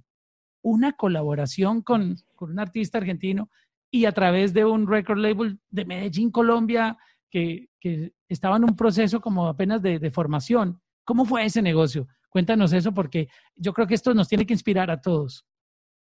Una 0.64 0.92
colaboración 0.92 1.82
con, 1.82 2.14
con 2.36 2.52
un 2.52 2.60
artista 2.60 2.98
argentino 2.98 3.50
y 3.94 4.06
a 4.06 4.12
través 4.12 4.54
de 4.54 4.64
un 4.64 4.88
record 4.88 5.18
label 5.18 5.60
de 5.70 5.84
Medellín, 5.84 6.30
Colombia, 6.30 6.96
que, 7.30 7.68
que 7.78 8.12
estaba 8.26 8.56
en 8.56 8.64
un 8.64 8.74
proceso 8.74 9.20
como 9.20 9.46
apenas 9.46 9.82
de, 9.82 9.98
de, 9.98 10.10
formación. 10.10 10.80
¿Cómo 11.04 11.26
fue 11.26 11.44
ese 11.44 11.60
negocio? 11.60 12.08
Cuéntanos 12.30 12.72
eso 12.72 12.92
porque 12.92 13.28
yo 13.54 13.74
creo 13.74 13.86
que 13.86 13.94
esto 13.94 14.14
nos 14.14 14.28
tiene 14.28 14.46
que 14.46 14.54
inspirar 14.54 14.90
a 14.90 15.00
todos. 15.00 15.44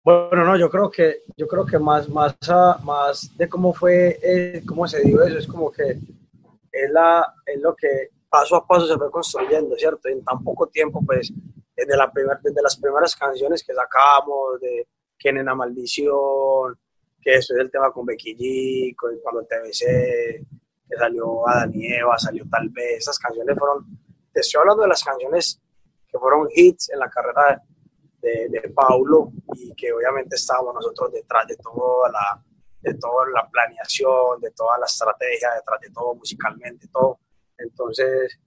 Bueno, 0.04 0.46
no, 0.46 0.58
yo 0.58 0.70
creo 0.70 0.92
que, 0.92 1.24
yo 1.36 1.48
creo 1.48 1.66
que 1.66 1.80
más, 1.80 2.08
más, 2.08 2.36
más 2.84 3.36
de 3.36 3.50
cómo 3.50 3.74
fue, 3.74 4.20
eh, 4.22 4.64
cómo 4.66 4.88
se 4.88 5.02
dio 5.02 5.24
eso, 5.24 5.40
es 5.40 5.48
como 5.48 5.72
que 5.72 5.98
es, 6.72 6.92
la, 6.92 7.34
es 7.48 7.60
lo 7.62 7.76
que 7.76 8.10
paso 8.30 8.56
a 8.56 8.66
paso 8.66 8.88
se 8.88 8.98
fue 8.98 9.10
construyendo, 9.10 9.76
¿cierto? 9.76 10.08
En 10.08 10.24
tan 10.24 10.44
poco 10.44 10.68
tiempo, 10.68 11.04
pues, 11.04 11.34
desde, 11.76 11.98
la 11.98 12.12
primer, 12.12 12.40
desde 12.44 12.62
las 12.62 12.78
primeras 12.78 13.16
canciones 13.16 13.64
que 13.64 13.74
sacamos, 13.74 14.60
de 14.62 14.88
Quién 15.18 15.38
en 15.38 15.46
la 15.46 15.54
maldición, 15.54 16.80
que 17.22 17.36
eso 17.36 17.54
es 17.54 17.60
el 17.62 17.72
tema 17.72 17.92
con 17.92 18.06
Becky 18.06 18.36
G, 18.36 18.96
con, 18.96 19.18
cuando 19.22 19.44
TBC, 19.44 20.46
que 20.90 20.98
salió 20.98 21.48
Adán 21.48 21.72
y 21.74 21.94
Eva, 21.94 22.18
salió 22.18 22.44
Tal 22.50 22.70
vez, 22.70 22.98
esas 23.00 23.20
canciones 23.20 23.58
fueron, 23.58 23.86
te 24.34 24.40
estoy 24.40 24.60
hablando 24.60 24.84
de 24.84 24.90
las 24.90 25.04
canciones 25.04 25.62
que 26.08 26.18
fueron 26.18 26.48
hits 26.54 26.90
en 26.90 27.00
la 27.00 27.10
carrera 27.10 27.62
de, 28.22 28.50
de 28.50 28.70
Paulo 28.70 29.32
y 29.56 29.74
que 29.74 29.92
obviamente 29.94 30.36
estábamos 30.36 30.76
nosotros 30.76 31.12
detrás 31.14 31.48
de 31.48 31.56
toda 31.58 32.12
la, 32.12 32.44
de 32.82 32.94
toda 32.96 33.26
la 33.34 33.48
planeación, 33.50 34.40
de 34.42 34.52
toda 34.52 34.78
la 34.80 34.86
estrategia, 34.86 35.52
detrás 35.56 35.80
de 35.82 35.90
todo 35.92 36.16
musicalmente, 36.16 36.88
todo. 36.92 37.20
Entonces, 37.58 38.40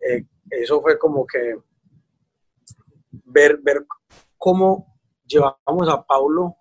eh, 0.00 0.24
eso 0.50 0.80
fue 0.80 0.98
como 0.98 1.26
que 1.26 1.56
ver, 3.24 3.58
ver 3.62 3.86
cómo 4.36 4.98
llevamos 5.26 5.88
a 5.88 6.02
Paulo 6.02 6.56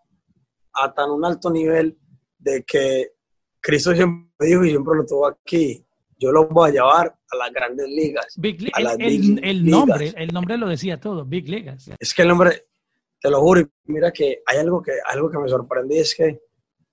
a 0.73 0.93
tan 0.93 1.09
un 1.11 1.25
alto 1.25 1.49
nivel 1.49 1.97
de 2.37 2.63
que 2.63 3.11
Cristo 3.59 3.93
siempre 3.93 4.47
dijo 4.47 4.65
y 4.65 4.69
siempre 4.69 4.95
lo 4.97 5.05
tuvo 5.05 5.27
aquí. 5.27 5.85
Yo 6.17 6.31
lo 6.31 6.47
voy 6.47 6.69
a 6.69 6.73
llevar 6.73 7.15
a 7.31 7.35
las 7.35 7.51
grandes 7.51 7.87
ligas. 7.87 8.33
Big, 8.37 8.71
el, 8.77 9.39
el, 9.43 9.65
nombre, 9.65 10.13
el 10.15 10.31
nombre 10.31 10.57
lo 10.57 10.67
decía 10.67 10.99
todo, 10.99 11.25
Big 11.25 11.49
Ligas. 11.49 11.89
Es 11.97 12.13
que 12.13 12.21
el 12.21 12.27
nombre, 12.27 12.67
te 13.19 13.29
lo 13.29 13.41
juro. 13.41 13.67
Mira 13.85 14.11
que 14.11 14.41
hay 14.45 14.59
algo 14.59 14.81
que, 14.83 14.93
algo 15.07 15.31
que 15.31 15.39
me 15.39 15.49
sorprende 15.49 15.99
es 15.99 16.13
que 16.13 16.41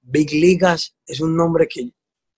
Big 0.01 0.31
Ligas 0.33 0.97
es 1.07 1.21
un 1.21 1.37
nombre 1.37 1.69
que 1.69 1.91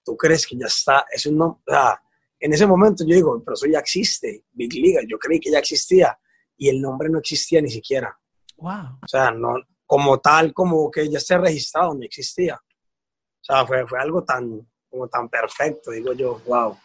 tú 0.05 0.17
crees 0.17 0.47
que 0.47 0.57
ya 0.57 0.67
está, 0.67 1.05
es 1.13 1.27
un 1.27 1.37
nombre, 1.37 1.61
o 1.69 1.71
sea, 1.71 2.03
en 2.39 2.53
ese 2.53 2.67
momento 2.67 3.05
yo 3.07 3.15
digo, 3.15 3.43
pero 3.45 3.55
eso 3.55 3.67
ya 3.67 3.79
existe, 3.79 4.45
Big 4.53 4.73
Ligas, 4.75 5.05
yo 5.09 5.19
creí 5.19 5.39
que 5.39 5.51
ya 5.51 5.59
existía 5.59 6.19
y 6.57 6.69
el 6.69 6.81
nombre 6.81 7.09
no 7.09 7.19
existía 7.19 7.61
ni 7.61 7.71
siquiera. 7.71 8.19
Wow. 8.57 8.99
O 9.03 9.07
sea, 9.07 9.31
no, 9.31 9.55
como 9.91 10.21
tal, 10.21 10.55
como 10.55 10.89
que 10.89 11.11
ya 11.11 11.19
esté 11.19 11.37
registrado, 11.37 11.95
no 11.95 12.05
existía. 12.05 12.55
O 12.55 13.43
sea, 13.45 13.67
fue, 13.67 13.85
fue 13.89 13.99
algo 13.99 14.23
tan, 14.23 14.65
como 14.89 15.09
tan 15.09 15.29
perfecto, 15.29 15.91
digo 15.91 16.13
yo, 16.13 16.41
wow. 16.47 16.79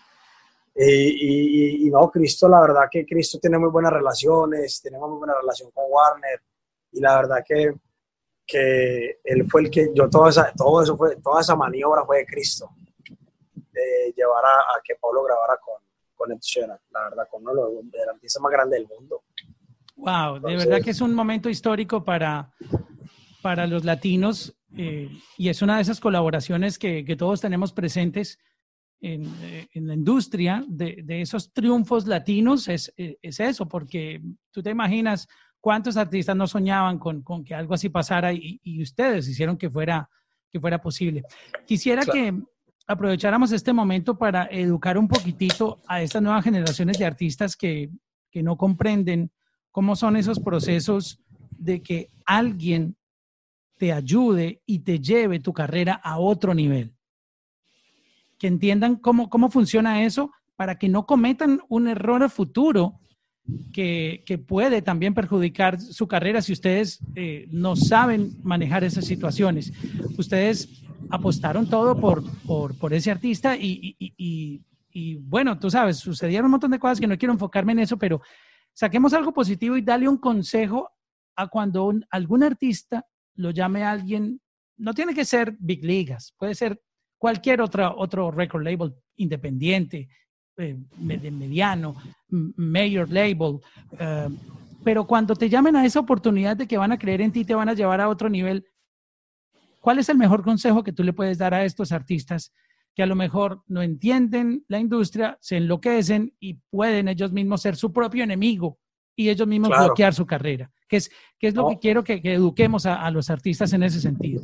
Y, 0.75 1.85
y, 1.85 1.89
no, 1.91 2.09
Cristo, 2.09 2.49
la 2.49 2.61
verdad 2.61 2.87
que 2.89 3.05
Cristo 3.05 3.37
tiene 3.39 3.59
muy 3.59 3.69
buenas 3.69 3.93
relaciones, 3.93 4.81
tenemos 4.81 5.07
muy 5.07 5.19
buena 5.19 5.35
relación 5.39 5.69
con 5.69 5.83
Warner 5.87 6.41
y 6.93 6.99
la 6.99 7.17
verdad 7.17 7.43
que, 7.47 7.75
que 8.43 9.19
él 9.23 9.47
fue 9.51 9.61
el 9.61 9.69
que, 9.69 9.91
yo 9.93 10.09
todo, 10.09 10.27
esa, 10.27 10.51
todo 10.53 10.81
eso 10.81 10.97
fue, 10.97 11.15
toda 11.17 11.41
esa 11.41 11.55
maniobra 11.55 12.03
fue 12.05 12.17
de 12.17 12.25
Cristo, 12.25 12.71
de 13.53 14.13
llevar 14.17 14.45
a, 14.45 14.81
que 14.83 14.95
Pablo 14.95 15.21
grabara 15.21 15.59
con, 15.63 15.79
con 16.15 16.31
Ed 16.31 16.39
Sheeran, 16.41 16.79
la 16.89 17.03
verdad, 17.03 17.27
con 17.29 17.43
uno 17.43 17.53
de 17.53 17.99
los 17.99 18.15
artistas 18.15 18.41
más 18.41 18.51
grandes 18.51 18.79
del 18.79 18.87
mundo. 18.87 19.25
Wow, 19.95 20.39
de 20.39 20.55
verdad 20.57 20.81
que 20.81 20.91
es 20.91 21.01
un 21.01 21.13
momento 21.13 21.49
histórico 21.49 22.03
para, 22.03 22.51
para 23.41 23.65
los 23.65 23.85
latinos 23.85 24.55
eh, 24.77 25.09
y 25.37 25.49
es 25.49 25.61
una 25.61 25.77
de 25.77 25.83
esas 25.83 25.99
colaboraciones 25.99 26.77
que, 26.77 27.05
que 27.05 27.15
todos 27.15 27.39
tenemos 27.41 27.71
presentes 27.71 28.39
en, 29.01 29.25
eh, 29.41 29.67
en 29.73 29.87
la 29.87 29.93
industria 29.93 30.63
de, 30.67 31.01
de, 31.03 31.21
esos 31.21 31.53
triunfos 31.53 32.07
latinos, 32.07 32.67
es, 32.67 32.93
eh, 32.97 33.17
es, 33.21 33.39
eso, 33.39 33.67
porque 33.67 34.21
tú 34.51 34.61
te 34.61 34.71
imaginas 34.71 35.27
cuántos 35.59 35.95
artistas 35.97 36.35
no 36.35 36.47
soñaban 36.47 36.99
con, 36.99 37.21
con 37.21 37.43
que 37.43 37.55
algo 37.55 37.73
así 37.73 37.89
pasara 37.89 38.33
y, 38.33 38.59
y, 38.63 38.81
ustedes 38.81 39.27
hicieron 39.27 39.57
que 39.57 39.69
fuera, 39.69 40.09
que 40.49 40.59
fuera 40.59 40.81
posible. 40.81 41.23
Quisiera 41.65 42.03
claro. 42.03 42.19
que 42.19 42.43
aprovecháramos 42.87 43.51
este 43.51 43.73
momento 43.73 44.17
para 44.17 44.45
educar 44.51 44.97
un 44.97 45.07
poquitito 45.07 45.81
a 45.87 46.01
estas 46.01 46.21
nuevas 46.21 46.43
generaciones 46.43 46.97
de 46.97 47.05
artistas 47.05 47.55
que, 47.55 47.89
que 48.31 48.43
no 48.43 48.57
comprenden 48.57 49.31
cómo 49.75 49.97
son 49.97 50.15
esos 50.15 50.39
procesos 50.39 51.19
de 51.51 51.83
que 51.83 52.09
alguien 52.25 52.95
te 53.77 53.91
ayude 53.91 54.61
y 54.65 54.79
te 54.79 55.01
lleve 55.01 55.41
tu 55.41 55.51
carrera 55.51 55.99
a 56.01 56.17
otro 56.17 56.53
nivel. 56.53 56.93
Que 58.39 58.47
entiendan 58.47 58.95
cómo, 58.95 59.29
cómo 59.29 59.51
funciona 59.51 60.05
eso 60.05 60.31
para 60.55 60.77
que 60.77 60.87
no 60.87 61.05
cometan 61.05 61.59
un 61.67 61.89
error 61.89 62.23
a 62.23 62.29
futuro 62.29 63.01
que, 63.73 64.23
que 64.25 64.37
puede 64.37 64.81
también 64.81 65.13
perjudicar 65.13 65.81
su 65.81 66.07
carrera 66.07 66.41
si 66.41 66.53
ustedes 66.53 67.01
eh, 67.13 67.49
no 67.51 67.75
saben 67.75 68.31
manejar 68.43 68.85
esas 68.85 69.03
situaciones. 69.03 69.73
Ustedes 70.17 70.85
apostaron 71.09 71.67
todo 71.67 71.99
por, 71.99 72.23
por, 72.77 72.93
ese 72.93 73.11
artista 73.11 73.57
y, 73.57 73.97
y, 73.99 74.61
y, 74.93 75.15
bueno, 75.15 75.59
tú 75.59 75.69
sabes, 75.69 75.97
sucedieron 75.97 76.45
un 76.45 76.51
montón 76.51 76.71
de 76.71 76.79
cosas 76.79 77.01
que 77.01 77.07
no 77.07 77.17
quiero 77.17 77.33
enfocarme 77.33 77.73
en 77.73 77.79
eso, 77.79 77.97
pero 77.97 78.21
saquemos 78.75 79.13
algo 79.13 79.33
positivo 79.33 79.77
y 79.77 79.81
dale 79.81 80.07
un 80.07 80.17
consejo 80.17 80.91
a 81.35 81.47
cuando 81.47 81.91
algún 82.11 82.43
artista 82.43 83.05
lo 83.35 83.51
llame 83.51 83.83
a 83.83 83.91
alguien, 83.91 84.39
no 84.77 84.93
tiene 84.93 85.13
que 85.13 85.25
ser 85.25 85.55
Big 85.59 85.83
Ligas, 85.83 86.33
puede 86.37 86.53
ser 86.53 86.79
cualquier 87.17 87.61
otra, 87.61 87.95
otro 87.95 88.29
record 88.31 88.63
label 88.63 88.93
independiente, 89.15 90.09
eh, 90.57 90.77
mediano, 90.97 91.95
mayor 92.29 93.09
label, 93.09 93.59
uh, 93.91 94.31
pero 94.83 95.07
cuando 95.07 95.35
te 95.35 95.49
llamen 95.49 95.75
a 95.75 95.85
esa 95.85 95.99
oportunidad 95.99 96.55
de 96.55 96.67
que 96.67 96.77
van 96.77 96.91
a 96.91 96.99
creer 96.99 97.21
en 97.21 97.31
ti, 97.31 97.43
te 97.43 97.55
van 97.55 97.69
a 97.69 97.73
llevar 97.73 97.99
a 97.99 98.09
otro 98.09 98.29
nivel, 98.29 98.65
¿cuál 99.79 99.99
es 99.99 100.09
el 100.09 100.17
mejor 100.17 100.43
consejo 100.43 100.83
que 100.83 100.93
tú 100.93 101.03
le 101.03 101.13
puedes 101.13 101.37
dar 101.37 101.53
a 101.53 101.65
estos 101.65 101.91
artistas 101.91 102.53
que 102.95 103.03
a 103.03 103.05
lo 103.05 103.15
mejor 103.15 103.61
no 103.67 103.81
entienden 103.81 104.63
la 104.69 104.79
industria, 104.79 105.37
se 105.41 105.57
enloquecen 105.57 106.33
y 106.39 106.53
pueden 106.53 107.09
ellos 107.09 107.33
mismos 107.33 107.61
ser 107.61 107.75
su 107.75 107.91
propio 107.91 108.23
enemigo 108.23 108.79
y 109.15 109.29
ellos 109.29 109.47
mismos 109.47 109.69
claro. 109.69 109.85
bloquear 109.85 110.13
su 110.13 110.25
carrera? 110.25 110.71
¿Qué 110.87 110.97
es, 110.97 111.11
qué 111.37 111.47
es 111.47 111.55
lo 111.55 111.63
no. 111.63 111.69
que 111.69 111.79
quiero 111.79 112.03
que, 112.03 112.21
que 112.21 112.33
eduquemos 112.33 112.85
a, 112.85 113.05
a, 113.05 113.11
los 113.11 113.29
artistas 113.29 113.73
en 113.73 113.83
ese 113.83 113.99
sentido? 113.99 114.43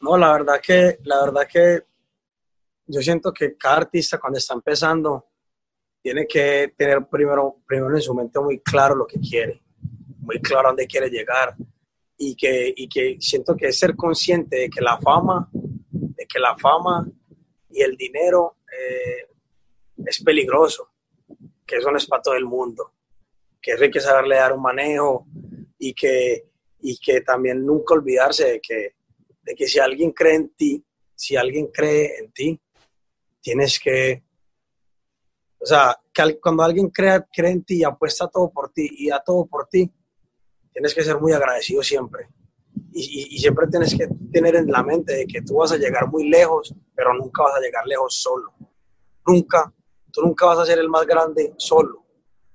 No, 0.00 0.16
la 0.16 0.32
verdad 0.32 0.60
que, 0.62 0.98
la 1.02 1.24
verdad 1.24 1.42
que 1.50 1.82
yo 2.86 3.00
siento 3.00 3.32
que 3.32 3.56
cada 3.56 3.78
artista 3.78 4.18
cuando 4.18 4.38
está 4.38 4.54
empezando 4.54 5.26
tiene 6.00 6.26
que 6.26 6.74
tener 6.76 7.06
primero, 7.06 7.62
primero 7.66 7.96
en 7.96 8.02
su 8.02 8.14
mente 8.14 8.38
muy 8.40 8.60
claro 8.60 8.94
lo 8.94 9.06
que 9.06 9.18
quiere, 9.18 9.62
muy 10.18 10.40
claro 10.40 10.68
dónde 10.68 10.86
quiere 10.86 11.08
llegar 11.08 11.56
y 12.16 12.36
que, 12.36 12.72
y 12.76 12.88
que 12.88 13.16
siento 13.20 13.56
que 13.56 13.68
es 13.68 13.78
ser 13.78 13.96
consciente 13.96 14.56
de 14.56 14.70
que 14.70 14.80
la 14.80 14.98
fama, 14.98 15.48
de 15.52 16.26
que 16.26 16.38
la 16.38 16.56
fama 16.56 17.08
y 17.72 17.82
el 17.82 17.96
dinero 17.96 18.58
eh, 18.70 19.28
es 20.04 20.22
peligroso, 20.22 20.90
que 21.66 21.76
eso 21.76 21.90
no 21.90 21.96
es 21.96 22.06
para 22.06 22.22
todo 22.22 22.34
el 22.34 22.44
mundo, 22.44 22.92
que 23.60 23.72
hay 23.72 23.90
que 23.90 24.00
saberle 24.00 24.36
dar 24.36 24.52
un 24.52 24.62
manejo 24.62 25.26
y 25.78 25.94
que, 25.94 26.50
y 26.80 26.98
que 26.98 27.20
también 27.22 27.64
nunca 27.64 27.94
olvidarse 27.94 28.52
de 28.52 28.60
que, 28.60 28.96
de 29.42 29.54
que 29.54 29.66
si 29.66 29.78
alguien 29.78 30.12
cree 30.12 30.34
en 30.34 30.48
ti, 30.54 30.84
si 31.14 31.36
alguien 31.36 31.68
cree 31.68 32.18
en 32.18 32.32
ti, 32.32 32.60
tienes 33.40 33.78
que, 33.80 34.22
o 35.60 35.66
sea, 35.66 35.98
que 36.12 36.38
cuando 36.40 36.62
alguien 36.62 36.90
cree, 36.90 37.22
cree 37.32 37.52
en 37.52 37.64
ti 37.64 37.78
y 37.78 37.84
apuesta 37.84 38.28
todo 38.28 38.50
por 38.50 38.72
ti 38.72 38.88
y 38.90 39.08
da 39.08 39.22
todo 39.24 39.46
por 39.46 39.68
ti, 39.68 39.90
tienes 40.72 40.94
que 40.94 41.02
ser 41.02 41.18
muy 41.18 41.32
agradecido 41.32 41.82
siempre 41.82 42.28
y, 42.94 43.34
y, 43.34 43.38
siempre 43.38 43.66
tienes 43.68 43.94
que 43.96 44.08
tener 44.32 44.56
en 44.56 44.66
la 44.66 44.82
mente 44.82 45.14
de 45.14 45.26
que 45.26 45.42
tú 45.42 45.56
vas 45.56 45.72
a 45.72 45.76
llegar 45.76 46.08
muy 46.08 46.28
lejos, 46.28 46.74
pero 46.94 47.14
nunca 47.14 47.42
vas 47.42 47.56
a 47.56 47.60
llegar 47.60 47.86
lejos 47.86 48.14
solo. 48.14 48.52
Nunca, 49.26 49.72
tú 50.12 50.22
nunca 50.22 50.46
vas 50.46 50.58
a 50.58 50.66
ser 50.66 50.78
el 50.78 50.88
más 50.88 51.06
grande 51.06 51.54
solo. 51.56 52.04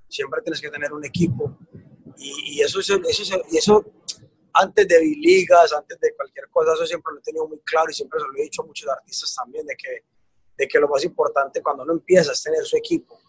Siempre 0.08 0.42
tienes 0.42 0.62
que 0.62 0.70
tener 0.70 0.94
un 0.94 1.04
equipo. 1.06 1.58
Y, 2.18 2.58
y 2.58 2.62
eso, 2.62 2.80
eso, 2.80 3.00
y 3.52 3.58
eso 3.58 3.86
antes 4.54 4.88
de 4.88 5.00
ligas, 5.00 5.72
antes 5.74 6.00
de 6.00 6.16
cualquier 6.16 6.50
cosa, 6.50 6.74
eso 6.74 6.86
siempre 6.86 7.14
lo 7.14 7.20
he 7.20 7.24
tenido 7.24 7.48
muy 7.48 7.60
claro 7.60 7.90
y 7.90 7.94
siempre 7.94 8.20
se 8.20 8.26
lo 8.26 8.34
he 8.38 8.44
dicho 8.44 8.64
a 8.64 8.66
muchos 8.66 8.90
artistas 8.90 9.36
también, 9.36 9.66
de 9.66 9.76
que, 9.76 10.04
de 10.58 10.68
que 10.68 10.80
lo 10.80 10.88
más 10.88 11.04
importante 11.04 11.62
cuando 11.62 11.84
uno 11.84 11.94
empieza 11.94 12.32
es 12.32 12.42
tener 12.42 12.66
su 12.66 12.76
equipo, 12.76 13.20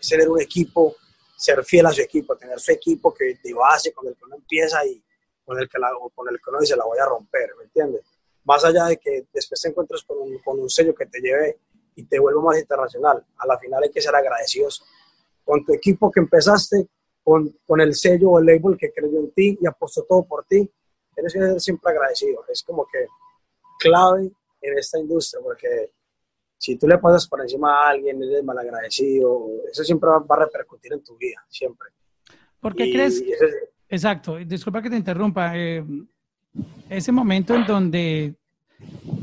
es 0.00 0.08
tener 0.08 0.28
un 0.28 0.40
equipo, 0.40 0.96
ser 1.36 1.62
fiel 1.64 1.86
a 1.86 1.92
su 1.92 2.00
equipo, 2.00 2.36
tener 2.36 2.58
su 2.58 2.72
equipo 2.72 3.12
que 3.12 3.38
de 3.42 3.54
base 3.54 3.92
con 3.92 4.08
el 4.08 4.14
que 4.14 4.24
uno 4.24 4.36
empieza 4.36 4.84
y, 4.86 5.02
con 5.50 5.58
el 5.60 5.68
que, 5.68 5.80
la, 5.80 5.90
con 6.14 6.28
el 6.28 6.36
que 6.36 6.48
uno 6.48 6.60
dice 6.60 6.76
la 6.76 6.84
voy 6.84 6.98
a 7.00 7.04
romper, 7.04 7.50
¿me 7.58 7.64
entiendes? 7.64 8.02
Más 8.44 8.64
allá 8.64 8.84
de 8.84 8.98
que 8.98 9.26
después 9.32 9.60
te 9.60 9.68
encuentres 9.68 10.04
con 10.04 10.18
un, 10.18 10.38
con 10.38 10.60
un 10.60 10.70
sello 10.70 10.94
que 10.94 11.06
te 11.06 11.18
lleve 11.18 11.58
y 11.96 12.04
te 12.04 12.20
vuelva 12.20 12.40
más 12.40 12.60
internacional, 12.60 13.26
a 13.36 13.46
la 13.48 13.58
final 13.58 13.82
hay 13.82 13.90
que 13.90 14.00
ser 14.00 14.14
agradecidos 14.14 14.84
con 15.44 15.64
tu 15.64 15.74
equipo 15.74 16.08
que 16.08 16.20
empezaste, 16.20 16.86
con, 17.24 17.58
con 17.66 17.80
el 17.80 17.96
sello 17.96 18.30
o 18.30 18.38
el 18.38 18.46
label 18.46 18.78
que 18.78 18.92
creyó 18.92 19.18
en 19.18 19.32
ti 19.32 19.58
y 19.60 19.66
apostó 19.66 20.04
todo 20.04 20.22
por 20.22 20.44
ti, 20.44 20.70
tienes 21.12 21.32
que 21.32 21.40
ser 21.40 21.60
siempre 21.60 21.90
agradecido. 21.90 22.44
Es 22.48 22.62
como 22.62 22.86
que 22.86 23.08
clave 23.80 24.30
en 24.60 24.78
esta 24.78 25.00
industria, 25.00 25.42
porque 25.42 25.90
si 26.56 26.76
tú 26.76 26.86
le 26.86 26.96
pasas 26.98 27.26
por 27.26 27.40
encima 27.40 27.72
a 27.72 27.88
alguien, 27.88 28.22
eres 28.22 28.44
malagradecido, 28.44 29.48
eso 29.68 29.82
siempre 29.82 30.10
va, 30.10 30.20
va 30.20 30.36
a 30.36 30.44
repercutir 30.44 30.92
en 30.92 31.02
tu 31.02 31.16
vida, 31.16 31.44
siempre. 31.48 31.88
¿Por 32.60 32.76
qué 32.76 32.84
y 32.84 32.92
crees? 32.92 33.20
Ese, 33.20 33.70
Exacto, 33.90 34.36
disculpa 34.36 34.80
que 34.80 34.88
te 34.88 34.96
interrumpa. 34.96 35.52
Eh, 35.56 35.84
ese 36.88 37.10
momento 37.10 37.56
en 37.56 37.66
donde 37.66 38.36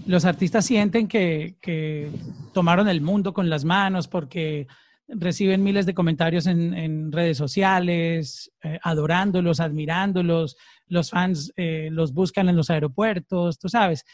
los 0.06 0.26
artistas 0.26 0.66
sienten 0.66 1.08
que, 1.08 1.56
que, 1.62 2.12
tomaron 2.54 2.90
el 2.90 3.02
mundo 3.02 3.34
con 3.34 3.50
las 3.50 3.64
manos 3.64 4.08
porque 4.08 4.68
reciben 5.08 5.64
miles 5.64 5.86
de 5.86 5.94
comentarios 5.94 6.48
en, 6.48 6.74
en 6.74 7.12
redes 7.12 7.38
sociales, 7.38 8.52
eh, 8.64 8.80
adorándolos, 8.82 9.60
admirándolos, 9.60 10.58
los 10.88 11.12
fans 11.12 11.54
eh, 11.56 11.90
los 11.92 12.14
buscan 12.14 12.50
en 12.50 12.56
los 12.56 12.70
aeropuertos, 12.70 13.60
tú 13.60 13.70
sabes. 13.70 14.06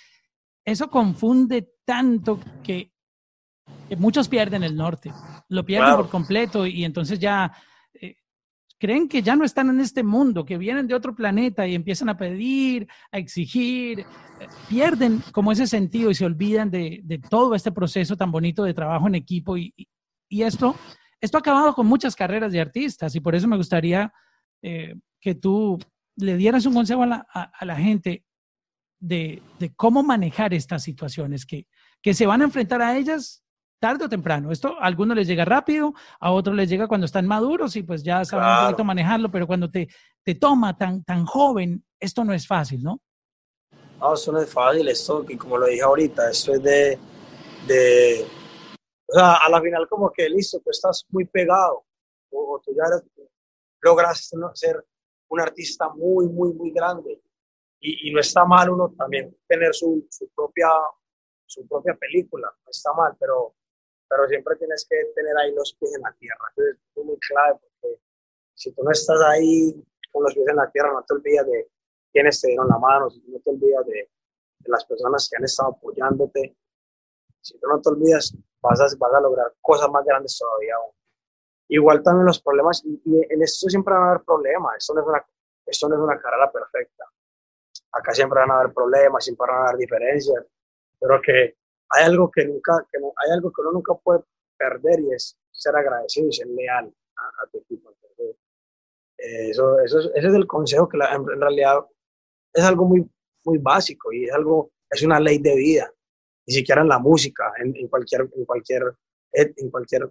Eso 0.66 0.90
confunde 0.90 1.70
tanto 1.86 2.40
que, 2.64 2.92
que 3.90 3.96
muchos 3.96 4.28
pierden 4.28 4.64
el 4.64 4.76
norte, 4.76 5.12
lo 5.50 5.66
pierden 5.66 5.92
wow. 5.92 6.02
por 6.02 6.10
completo 6.10 6.68
y 6.68 6.84
entonces 6.84 7.18
ya 7.18 7.52
creen 8.84 9.08
que 9.08 9.22
ya 9.22 9.38
no 9.38 9.46
están 9.46 9.70
en 9.70 9.80
este 9.80 10.04
mundo, 10.04 10.44
que 10.44 10.58
vienen 10.58 10.88
de 10.88 10.94
otro 10.94 11.16
planeta 11.16 11.66
y 11.66 11.74
empiezan 11.74 12.10
a 12.10 12.18
pedir, 12.18 12.86
a 13.14 13.18
exigir, 13.18 14.02
eh, 14.02 14.06
pierden 14.68 15.24
como 15.32 15.54
ese 15.54 15.68
sentido 15.68 16.12
y 16.12 16.16
se 16.16 16.26
olvidan 16.26 16.70
de, 16.70 17.22
todo 17.30 17.56
este 17.56 17.72
proceso 17.72 18.18
tan 18.18 18.30
bonito 18.30 18.62
de 18.66 18.74
trabajo 18.74 19.08
en 19.08 19.16
equipo. 19.16 19.56
Y, 19.56 19.74
esto, 20.30 20.76
esto 21.22 21.38
ha 21.38 21.40
acabado 21.40 21.74
con 21.74 21.88
muchas 21.88 22.14
carreras 22.14 22.52
de 22.52 22.60
artistas 22.60 23.16
y 23.16 23.22
por 23.22 23.36
eso 23.36 23.48
me 23.48 23.56
gustaría 23.56 24.12
eh, 24.62 24.96
que 25.22 25.34
tú 25.34 25.80
le 26.18 26.36
dieras 26.36 26.66
un 26.66 26.74
consejo 26.74 27.04
a 27.04 27.08
la, 27.62 27.76
gente 27.78 28.26
de, 29.00 29.42
cómo 29.78 30.04
manejar 30.04 30.54
estas 30.54 30.84
situaciones, 30.84 31.46
que 31.46 32.14
se 32.14 32.26
van 32.26 32.42
a 32.42 32.46
enfrentar 32.46 32.82
a 32.82 32.98
ellas 32.98 33.46
tarde 33.84 34.06
o 34.06 34.10
temprano. 34.10 34.50
Esto 34.50 34.80
a 34.80 34.86
algunos 34.86 35.18
les 35.18 35.28
llega 35.28 35.44
rápido, 35.44 35.94
a 36.22 36.32
otros 36.32 36.56
les 36.56 36.70
llega 36.70 36.88
cuando 36.88 37.04
están 37.04 37.28
maduros 37.28 37.76
y 37.76 37.84
pues 37.84 38.02
ya 38.02 38.24
saben 38.24 38.46
claro. 38.46 38.62
un 38.62 38.66
poquito 38.68 38.86
manejarlo, 38.86 39.30
pero 39.30 39.46
cuando 39.46 39.70
te, 39.70 39.90
te 40.24 40.36
toma 40.36 40.78
tan, 40.78 41.04
tan 41.04 41.26
joven 41.26 41.84
esto 42.00 42.24
no 42.24 42.34
es 42.34 42.48
fácil, 42.48 42.82
¿no? 42.82 43.02
No, 44.00 44.14
eso 44.14 44.32
no 44.32 44.40
es 44.40 44.50
fácil, 44.50 44.88
esto, 44.88 45.26
y 45.28 45.36
como 45.36 45.58
lo 45.58 45.66
dije 45.66 45.82
ahorita, 45.82 46.30
esto 46.30 46.54
es 46.54 46.64
de, 46.64 46.98
de, 47.68 48.26
o 49.06 49.14
sea, 49.14 49.34
a 49.34 49.50
la 49.50 49.62
final 49.62 49.86
como 49.90 50.10
que 50.12 50.30
listo, 50.30 50.62
tú 50.64 50.70
estás 50.70 51.06
muy 51.10 51.26
pegado, 51.26 51.84
o, 52.32 52.62
tú 52.64 52.72
ya 52.74 52.84
logras 53.82 54.30
ser 54.54 54.86
un 55.28 55.42
artista 55.42 55.90
muy, 55.90 56.30
muy, 56.30 56.54
muy 56.54 56.72
grande, 56.72 57.22
y, 57.82 58.10
y, 58.10 58.14
no 58.14 58.22
está 58.22 58.46
mal 58.46 58.70
uno 58.70 58.94
también 58.98 59.36
tener 59.46 59.76
su, 59.76 60.08
su, 60.10 60.30
propia, 60.34 60.70
su 61.46 61.68
propia 61.68 61.96
película, 61.96 62.48
no 62.48 62.70
está 62.70 62.94
mal, 62.94 63.14
pero, 63.20 63.56
pero 64.14 64.28
siempre 64.28 64.56
tienes 64.58 64.86
que 64.88 64.96
tener 65.16 65.36
ahí 65.38 65.52
los 65.56 65.76
pies 65.80 65.96
en 65.96 66.04
la 66.04 66.14
tierra, 66.14 66.46
es 66.58 67.04
muy 67.04 67.18
clave, 67.18 67.60
porque 67.60 68.00
si 68.54 68.72
tú 68.72 68.84
no 68.84 68.92
estás 68.92 69.20
ahí 69.24 69.74
con 70.12 70.24
los 70.24 70.36
pies 70.36 70.48
en 70.48 70.56
la 70.56 70.70
tierra, 70.70 70.94
no 70.94 71.04
te 71.04 71.16
olvides 71.16 71.48
de 71.48 71.72
quienes 72.12 72.40
te 72.40 72.50
dieron 72.50 72.68
la 72.68 72.78
mano, 72.78 73.08
no 73.28 73.40
te 73.40 73.50
olvides 73.50 73.88
de, 73.88 74.10
de 74.60 74.70
las 74.70 74.86
personas 74.86 75.28
que 75.28 75.38
han 75.38 75.46
estado 75.46 75.72
apoyándote, 75.72 76.56
si 77.42 77.58
tú 77.58 77.68
no 77.68 77.82
te 77.82 77.90
olvidas, 77.90 78.36
vas 78.62 78.80
a, 78.82 78.86
vas 79.00 79.14
a 79.14 79.20
lograr 79.20 79.52
cosas 79.62 79.90
más 79.90 80.06
grandes 80.06 80.38
todavía 80.38 80.76
Igual 81.70 82.04
también 82.04 82.28
los 82.28 82.40
problemas, 82.40 82.84
y, 82.86 83.02
en 83.34 83.42
esto 83.42 83.68
siempre 83.68 83.96
van 83.96 84.04
a 84.04 84.10
haber 84.12 84.24
problemas, 84.24 84.76
esto 84.78 84.94
no 84.94 85.02
es 85.02 85.08
una, 85.08 85.26
esto 85.66 85.90
no 85.90 85.96
es 85.96 86.02
una 86.02 86.20
carrera 86.20 86.52
perfecta. 86.52 87.06
Acá 87.94 88.14
siempre 88.14 88.40
van 88.42 88.52
a 88.52 88.60
haber 88.60 88.74
problemas, 88.74 89.24
siempre 89.24 89.48
van 89.50 89.62
a 89.62 89.70
haber 89.70 89.78
diferencias, 89.78 90.46
pero 91.00 91.20
que 91.20 91.56
hay 91.94 92.06
algo 92.06 92.30
que 92.32 92.46
nunca, 92.46 92.86
que 92.92 93.00
no, 93.00 93.14
hay 93.18 93.32
algo 93.32 93.52
que 93.52 93.62
uno 93.62 93.72
nunca 93.72 93.94
puede 93.96 94.22
perder 94.58 95.00
y 95.00 95.14
es 95.14 95.38
ser 95.52 95.76
agradecido 95.76 96.28
y 96.28 96.34
ser 96.34 96.48
leal 96.48 96.94
a, 97.16 97.48
tu 97.52 97.60
equipo. 97.60 97.92
Eh, 99.18 99.50
eso, 99.50 99.80
eso 99.80 100.00
es, 100.00 100.06
ese 100.16 100.28
es 100.28 100.34
el 100.34 100.48
consejo 100.48 100.90
que 100.90 100.98
en, 100.98 101.40
realidad 101.40 101.80
es 102.54 102.64
algo 102.64 102.86
muy, 102.86 103.10
muy 103.46 103.58
básico 103.58 104.12
y 104.12 104.26
es 104.26 104.34
algo, 104.34 104.72
es 104.90 105.02
una 105.04 105.20
ley 105.20 105.38
de 105.38 105.56
vida 105.56 105.94
ni 106.46 106.56
siquiera 106.56 106.82
en 106.82 106.90
la 106.90 107.00
música, 107.00 107.54
en, 107.58 107.88
cualquier, 107.88 108.30
en, 108.36 108.46
cualquier, 108.46 108.96
en 109.32 109.70
cualquier 109.70 110.10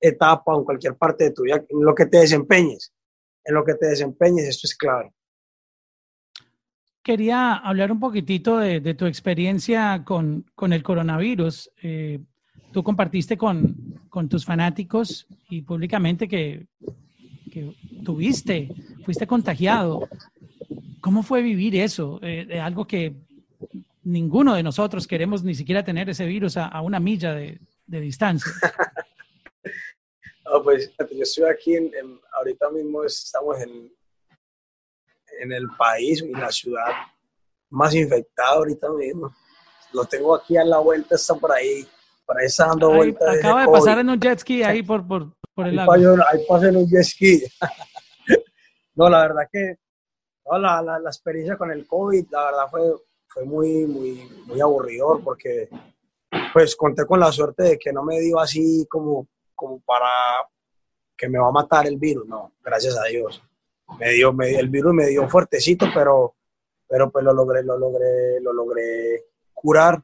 etapa, 0.00 0.54
en 0.54 0.64
cualquier 0.64 0.96
parte 0.96 1.24
de 1.24 1.30
tu 1.30 1.42
vida, 1.42 1.64
en 1.66 1.84
lo 1.84 1.94
que 1.94 2.06
te 2.06 2.18
desempeñes, 2.18 2.92
en 3.44 3.54
lo 3.54 3.64
que 3.64 3.74
te 3.74 3.86
desempeñes, 3.86 4.46
esto 4.46 4.66
es 4.66 4.76
claro. 4.76 5.12
Quería 7.08 7.54
hablar 7.54 7.90
un 7.90 8.00
poquitito 8.00 8.58
de, 8.58 8.92
tu 8.92 9.06
experiencia 9.06 10.02
con, 10.04 10.44
el 10.60 10.82
coronavirus. 10.82 11.70
Eh, 11.82 12.18
tú 12.70 12.82
compartiste 12.82 13.38
con, 13.38 13.98
tus 14.28 14.44
fanáticos 14.44 15.26
y 15.48 15.62
públicamente 15.62 16.28
que, 16.28 16.66
tuviste, 18.04 18.68
fuiste 19.06 19.26
contagiado. 19.26 20.06
¿Cómo 21.00 21.22
fue 21.22 21.40
vivir 21.40 21.76
eso? 21.76 22.20
Eh, 22.22 22.60
algo 22.60 22.86
que 22.86 23.14
ninguno 24.04 24.54
de 24.54 24.62
nosotros 24.62 25.06
queremos 25.06 25.42
ni 25.42 25.54
siquiera 25.54 25.82
tener 25.82 26.10
ese 26.10 26.26
virus 26.26 26.58
a, 26.58 26.78
una 26.82 27.00
milla 27.00 27.32
de, 27.32 27.58
distancia. 27.86 28.52
pues 30.62 30.92
yo 30.98 31.22
estoy 31.22 31.44
aquí, 31.44 31.74
ahorita 32.36 32.68
mismo 32.68 33.02
estamos 33.02 33.58
en, 33.62 33.97
en 35.38 35.52
el 35.52 35.68
país 35.76 36.22
y 36.22 36.32
la 36.32 36.50
ciudad 36.50 36.90
más 37.70 37.94
infectada 37.94 38.56
ahorita 38.56 38.90
mismo. 38.90 39.34
Lo 39.92 40.04
tengo 40.04 40.34
aquí 40.34 40.56
a 40.56 40.64
la 40.64 40.78
vuelta, 40.78 41.14
está 41.14 41.34
por 41.34 41.52
ahí, 41.52 41.86
por 42.26 42.38
ahí 42.38 42.46
está 42.46 42.66
dando 42.66 42.90
vueltas. 42.90 43.38
Acaba 43.38 43.62
de 43.62 43.68
pasar 43.68 43.98
en 43.98 44.10
un 44.10 44.20
jet 44.20 44.38
ski 44.38 44.62
ahí 44.62 44.82
por, 44.82 45.06
por, 45.06 45.32
por 45.54 45.66
el 45.66 45.76
lago. 45.76 45.92
Ahí 45.92 46.04
en 46.68 46.76
un 46.76 46.88
jet 46.88 47.04
ski. 47.04 47.44
no, 48.94 49.08
la 49.08 49.22
verdad 49.22 49.48
que 49.50 49.76
la, 50.50 50.82
la, 50.82 50.98
la 50.98 51.10
experiencia 51.10 51.56
con 51.56 51.70
el 51.70 51.86
COVID, 51.86 52.26
la 52.30 52.44
verdad 52.44 52.68
fue 52.70 52.80
fue 53.28 53.44
muy, 53.44 53.86
muy, 53.86 54.28
muy 54.46 54.60
aburridor 54.60 55.22
porque 55.22 55.68
pues 56.52 56.74
conté 56.74 57.06
con 57.06 57.20
la 57.20 57.30
suerte 57.30 57.62
de 57.62 57.78
que 57.78 57.92
no 57.92 58.02
me 58.02 58.20
dio 58.20 58.38
así 58.40 58.86
como, 58.88 59.28
como 59.54 59.80
para 59.80 60.10
que 61.16 61.28
me 61.28 61.38
va 61.38 61.48
a 61.48 61.52
matar 61.52 61.86
el 61.86 61.96
virus, 61.96 62.26
no, 62.26 62.52
gracias 62.62 62.96
a 62.96 63.04
Dios. 63.04 63.42
Me 63.98 64.10
dio, 64.12 64.34
el 64.40 64.68
virus 64.68 64.92
me 64.92 65.06
dio 65.06 65.28
fuertecito, 65.28 65.86
pero, 65.94 66.36
pero 66.86 67.10
pues 67.10 67.24
lo 67.24 67.32
logré, 67.32 67.62
lo 67.62 67.78
logré, 67.78 68.40
lo 68.40 68.52
logré 68.52 69.24
curar, 69.54 70.02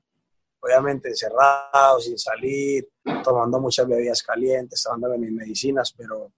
obviamente 0.61 1.09
encerrado, 1.09 2.01
sin 2.01 2.19
salir, 2.19 2.89
tomando 3.23 3.61
muchas 3.61 3.87
bebidas 3.87 4.23
calientes, 4.23 4.83
tomando 4.83 5.17
mis 5.19 5.31
medicinas, 5.31 5.93
pero, 5.97 6.33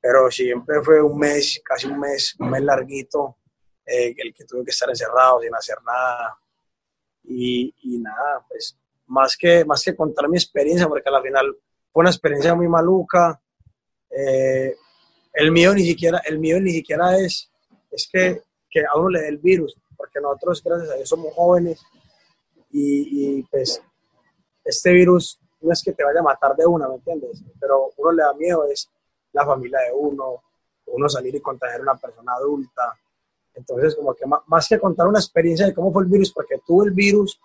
pero 0.00 0.30
siempre 0.30 0.82
fue 0.82 1.02
un 1.02 1.18
mes, 1.18 1.60
casi 1.64 1.86
un 1.86 2.00
mes, 2.00 2.34
un 2.38 2.50
mes 2.50 2.62
larguito, 2.62 3.36
eh, 3.84 4.14
el 4.16 4.34
que 4.34 4.44
tuve 4.44 4.64
que 4.64 4.70
estar 4.70 4.88
encerrado 4.88 5.40
sin 5.40 5.54
hacer 5.54 5.76
nada. 5.86 6.38
Y, 7.24 7.74
y, 7.82 7.98
nada, 7.98 8.44
pues 8.48 8.78
más 9.06 9.36
que, 9.36 9.64
más 9.64 9.82
que 9.82 9.94
contar 9.94 10.28
mi 10.28 10.36
experiencia, 10.36 10.88
porque 10.88 11.08
al 11.08 11.22
final 11.22 11.56
fue 11.92 12.00
una 12.00 12.10
experiencia 12.10 12.54
muy 12.54 12.68
maluca. 12.68 13.40
Eh, 14.10 14.74
el 15.36 15.52
mío 15.52 15.74
ni 15.74 15.84
siquiera, 15.84 16.20
el 16.24 16.38
mío 16.38 16.60
ni 16.60 16.72
siquiera 16.72 17.16
es, 17.18 17.50
es 17.90 18.08
que, 18.12 18.42
que 18.70 18.80
a 18.80 18.96
uno 18.96 19.10
le 19.10 19.20
dé 19.20 19.28
el 19.28 19.38
virus, 19.38 19.76
porque 19.96 20.20
nosotros, 20.20 20.62
gracias 20.62 20.90
a 20.90 20.94
Dios, 20.94 21.08
somos 21.08 21.32
jóvenes 21.34 21.80
y, 22.70 23.38
y 23.38 23.42
pues 23.44 23.80
este 24.64 24.92
virus 24.92 25.38
no 25.60 25.72
es 25.72 25.82
que 25.82 25.92
te 25.92 26.04
vaya 26.04 26.20
a 26.20 26.24
matar 26.24 26.56
de 26.56 26.66
una, 26.66 26.88
¿me 26.88 26.96
entiendes? 26.96 27.42
Pero 27.60 27.92
uno 27.96 28.12
le 28.12 28.22
da 28.22 28.34
miedo, 28.34 28.64
es 28.66 28.88
la 29.32 29.46
familia 29.46 29.78
de 29.80 29.92
uno, 29.92 30.42
uno 30.86 31.08
salir 31.08 31.34
y 31.34 31.40
contagiar 31.40 31.80
a 31.80 31.82
una 31.82 31.96
persona 31.96 32.32
adulta, 32.32 32.98
entonces, 33.56 33.94
como 33.96 34.14
que 34.14 34.24
más 34.46 34.68
que 34.68 34.78
contar 34.78 35.08
una 35.08 35.18
experiencia 35.18 35.66
de 35.66 35.74
cómo 35.74 35.90
fue 35.90 36.02
el 36.02 36.08
virus, 36.10 36.30
porque 36.30 36.60
tuve 36.66 36.86
el 36.86 36.92
virus, 36.92 37.40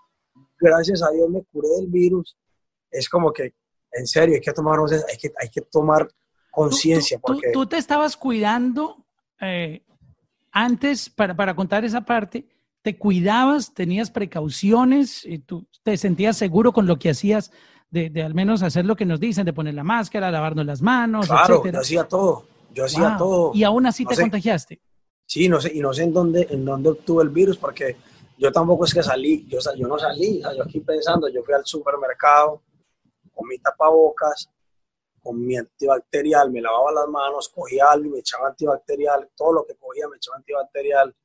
gracias 0.59 1.01
a 1.01 1.09
Dios 1.09 1.29
me 1.29 1.41
curé 1.45 1.69
del 1.69 1.87
virus, 1.87 2.37
es 2.91 3.07
como 3.07 3.31
que, 3.31 3.53
en 3.93 4.05
serio, 4.05 4.35
hay 4.35 4.41
que 4.41 4.51
tomar, 4.51 4.79
hay 4.79 5.17
que, 5.17 5.31
hay 5.39 5.49
que 5.49 5.61
tomar 5.61 6.09
conciencia. 6.51 7.17
Porque... 7.19 7.51
Tú, 7.51 7.65
te 7.65 7.77
estabas 7.77 8.17
cuidando 8.17 9.05
eh, 9.39 9.83
antes, 10.51 11.09
para, 11.09 11.35
para 11.35 11.55
contar 11.55 11.83
esa 11.85 12.01
parte, 12.01 12.47
te 12.81 12.97
cuidabas, 12.97 13.73
tenías 13.73 14.11
precauciones, 14.11 15.25
y 15.25 15.39
tú 15.39 15.67
te 15.83 15.97
sentías 15.97 16.37
seguro 16.37 16.73
con 16.73 16.85
lo 16.85 16.99
que 16.99 17.09
hacías, 17.09 17.51
de, 17.89 18.09
de, 18.09 18.23
al 18.23 18.33
menos 18.33 18.63
hacer 18.63 18.85
lo 18.85 18.95
que 18.95 19.05
nos 19.05 19.19
dicen, 19.19 19.45
de 19.45 19.53
poner 19.53 19.73
la 19.73 19.83
máscara, 19.83 20.31
lavarnos 20.31 20.65
las 20.65 20.81
manos. 20.81 21.27
Claro, 21.27 21.63
yo 21.63 21.79
hacía 21.79 22.07
todo, 22.07 22.45
yo 22.73 22.85
hacía 22.85 23.15
todo. 23.17 23.51
Y 23.53 23.63
aún 23.63 23.85
así 23.85 24.05
te 24.05 24.15
contagiaste. 24.15 24.81
Sí, 25.25 25.47
no 25.47 25.61
sé, 25.61 25.71
y 25.73 25.79
no 25.79 25.93
sé 25.93 26.03
en 26.03 26.13
dónde, 26.13 26.47
en 26.49 26.65
dónde 26.65 26.89
obtuve 26.89 27.23
el 27.23 27.29
virus, 27.29 27.57
porque 27.57 27.95
yo 28.37 28.51
tampoco 28.51 28.85
es 28.85 28.93
que 28.93 29.03
salí, 29.03 29.45
yo, 29.47 29.59
yo 29.77 29.87
no 29.87 29.97
salí, 29.97 30.41
yo 30.41 30.63
aquí 30.63 30.79
pensando, 30.79 31.29
yo 31.29 31.43
fui 31.43 31.53
al 31.53 31.65
supermercado 31.65 32.61
con 33.33 33.47
mi 33.47 33.57
tapabocas, 33.59 34.49
con 35.21 35.45
mi 35.45 35.57
antibacterial, 35.57 36.51
me 36.51 36.61
lavaba 36.61 36.91
las 36.91 37.07
manos, 37.07 37.49
cogía 37.49 37.85
algo 37.91 38.07
y 38.07 38.09
me 38.09 38.19
echaba 38.19 38.49
antibacterial, 38.49 39.29
todo 39.35 39.53
lo 39.53 39.65
que 39.65 39.75
cogía 39.75 40.07
me 40.07 40.17
echaba 40.17 40.37
antibacterial. 40.37 41.15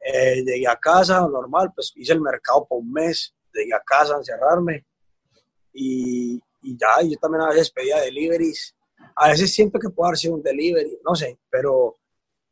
Eh, 0.00 0.42
llegué 0.44 0.68
a 0.68 0.76
casa, 0.76 1.20
normal, 1.26 1.72
pues 1.74 1.92
hice 1.96 2.12
el 2.12 2.20
mercado 2.20 2.66
por 2.66 2.78
un 2.78 2.92
mes, 2.92 3.34
llegué 3.52 3.72
a 3.74 3.80
casa 3.80 4.14
a 4.14 4.18
encerrarme 4.18 4.84
y, 5.72 6.40
y 6.62 6.76
ya, 6.76 7.02
yo 7.02 7.16
también 7.18 7.42
a 7.42 7.48
veces 7.48 7.70
pedía 7.70 8.00
deliveries. 8.00 8.76
A 9.16 9.28
veces 9.28 9.52
siento 9.52 9.78
que 9.78 9.88
puede 9.88 10.08
haber 10.08 10.18
sido 10.18 10.34
un 10.34 10.42
delivery, 10.42 10.98
no 11.04 11.14
sé, 11.14 11.38
pero 11.50 11.98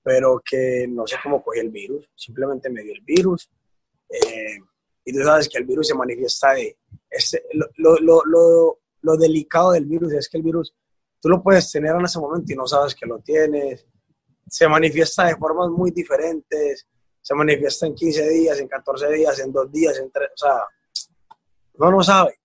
pero 0.03 0.43
que 0.45 0.87
no 0.89 1.07
sé 1.07 1.17
cómo 1.23 1.43
cogí 1.43 1.61
el 1.61 1.71
virus, 1.71 2.09
simplemente 2.15 2.69
me 2.69 2.83
dio 2.83 2.93
el 2.93 3.03
virus. 3.03 3.49
Eh, 4.09 4.59
y 5.05 5.13
tú 5.13 5.25
sabes 5.25 5.49
que 5.49 5.59
el 5.59 5.65
virus 5.65 5.89
se 5.89 5.95
manifiesta 5.95 6.53
de... 6.55 6.77
Este, 7.09 7.45
lo, 7.53 7.97
lo, 8.01 8.23
lo, 8.25 8.79
lo, 9.03 9.17
delicado 9.17 9.73
del 9.73 9.85
virus 9.85 10.13
es 10.13 10.29
que 10.29 10.39
el 10.39 10.43
virus 10.43 10.75
tú 11.21 11.29
lo 11.29 11.43
puedes 11.43 11.71
tener 11.71 11.95
en 11.95 12.05
ese 12.05 12.19
momento 12.19 12.53
y 12.53 12.57
no 12.57 12.67
sabes 12.67 12.95
que 12.95 13.07
lo 13.07 13.19
tienes. 13.19 13.87
Se 14.49 14.69
manifiesta 14.69 15.27
de 15.27 15.37
formas 15.37 15.71
muy 15.71 15.91
diferentes. 15.91 16.87
Se 17.21 17.35
manifiesta 17.35 17.87
en 17.87 17.95
15 17.95 18.29
días, 18.31 18.59
en 18.59 18.69
14 18.69 19.09
días, 19.13 19.39
en 19.39 19.53
2 19.53 19.73
días, 19.73 19.99
en 19.99 20.11
3. 20.11 20.31
O 20.35 20.37
sea, 20.37 20.63
no 21.79 21.91
lo 21.91 22.03
sabe. 22.03 22.39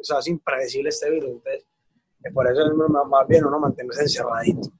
O 0.00 0.04
sea, 0.04 0.18
es 0.18 0.26
impredecible 0.28 0.90
este 0.90 1.10
virus. 1.10 1.30
Entonces, 1.30 1.64
eh, 2.24 2.30
por 2.32 2.50
eso 2.50 2.66
es 2.66 2.72
más 3.08 3.28
bien 3.28 3.44
uno 3.44 3.58
mantenerse 3.58 4.02
encerradito 4.02 4.70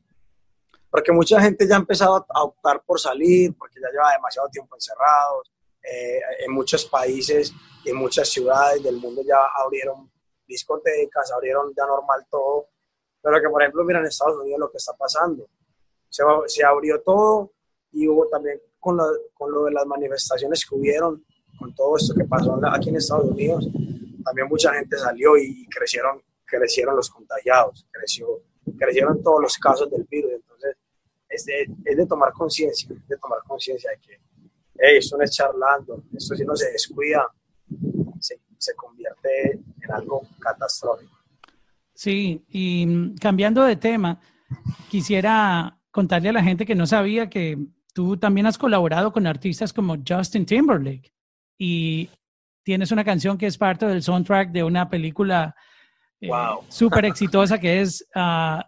porque 0.90 1.12
mucha 1.12 1.40
gente 1.40 1.66
ya 1.66 1.74
ha 1.74 1.78
empezado 1.78 2.26
a 2.28 2.42
optar 2.42 2.82
por 2.84 2.98
salir, 2.98 3.54
porque 3.56 3.80
ya 3.80 3.90
lleva 3.90 4.12
demasiado 4.12 4.48
tiempo 4.48 4.74
encerrados. 4.74 5.50
Eh, 5.82 6.20
en 6.40 6.52
muchos 6.52 6.84
países 6.86 7.52
y 7.84 7.90
en 7.90 7.96
muchas 7.96 8.28
ciudades 8.28 8.82
del 8.82 8.96
mundo 8.96 9.22
ya 9.22 9.38
abrieron 9.56 10.10
discotecas, 10.48 11.30
abrieron 11.32 11.72
ya 11.76 11.86
normal 11.86 12.26
todo. 12.30 12.68
Pero 13.22 13.40
que, 13.40 13.48
por 13.48 13.62
ejemplo, 13.62 13.84
mira 13.84 14.00
en 14.00 14.06
Estados 14.06 14.40
Unidos 14.40 14.58
lo 14.58 14.70
que 14.70 14.78
está 14.78 14.94
pasando. 14.94 15.48
Se, 16.08 16.64
abrió 16.64 17.00
todo 17.02 17.52
y 17.92 18.08
hubo 18.08 18.26
también 18.28 18.60
con 18.80 18.96
lo, 18.96 19.04
con 19.34 19.52
lo 19.52 19.64
de 19.64 19.72
las 19.72 19.86
manifestaciones 19.86 20.64
que 20.64 20.74
hubieron, 20.74 21.24
con 21.58 21.74
todo 21.74 21.96
esto 21.96 22.14
que 22.14 22.24
pasó 22.24 22.58
aquí 22.72 22.88
en 22.88 22.96
Estados 22.96 23.26
Unidos, 23.26 23.68
también 24.24 24.48
mucha 24.48 24.72
gente 24.72 24.96
salió 24.96 25.36
y 25.36 25.66
crecieron, 25.68 26.22
crecieron 26.44 26.96
los 26.96 27.10
contagiados, 27.10 27.86
creció, 27.90 28.26
crecieron 28.78 29.22
todos 29.22 29.42
los 29.42 29.58
casos 29.58 29.90
del 29.90 30.04
virus 30.04 30.40
es 31.28 31.44
de, 31.44 32.06
tomar 32.06 32.32
conciencia, 32.32 32.88
de 33.06 33.16
tomar 33.18 33.40
conciencia 33.46 33.90
de 33.90 33.98
que, 33.98 34.20
hey, 34.78 34.98
no 35.12 35.22
es 35.22 35.30
charlando, 35.30 36.02
esto 36.16 36.34
si 36.34 36.44
no 36.44 36.56
se 36.56 36.70
descuida, 36.72 37.26
se, 38.58 38.74
convierte 38.74 39.52
en 39.52 39.92
algo 39.92 40.22
catastrófico. 40.38 41.16
Sí, 41.94 42.44
y 42.48 42.86
mm, 42.86 43.16
cambiando 43.16 43.64
de 43.64 43.76
tema, 43.76 44.20
quisiera 44.88 45.78
contarle 45.90 46.28
a 46.28 46.32
la 46.32 46.42
gente 46.42 46.66
que 46.66 46.74
no 46.74 46.86
sabía 46.86 47.28
que 47.28 47.58
tú 47.94 48.16
también 48.16 48.46
has 48.46 48.58
colaborado 48.58 49.12
con 49.12 49.26
artistas 49.26 49.72
como 49.72 49.96
Justin 50.06 50.46
Timberlake 50.46 51.12
y 51.58 52.08
tienes 52.62 52.92
una 52.92 53.02
canción 53.02 53.36
que 53.36 53.46
es 53.46 53.58
parte 53.58 53.86
del 53.86 54.02
soundtrack 54.02 54.52
de 54.52 54.62
una 54.62 54.88
película 54.88 55.54
eh, 56.20 56.30
súper 56.68 57.06
exitosa 57.06 57.58
que 57.58 57.80
es 57.80 58.06
uh, 58.14 58.62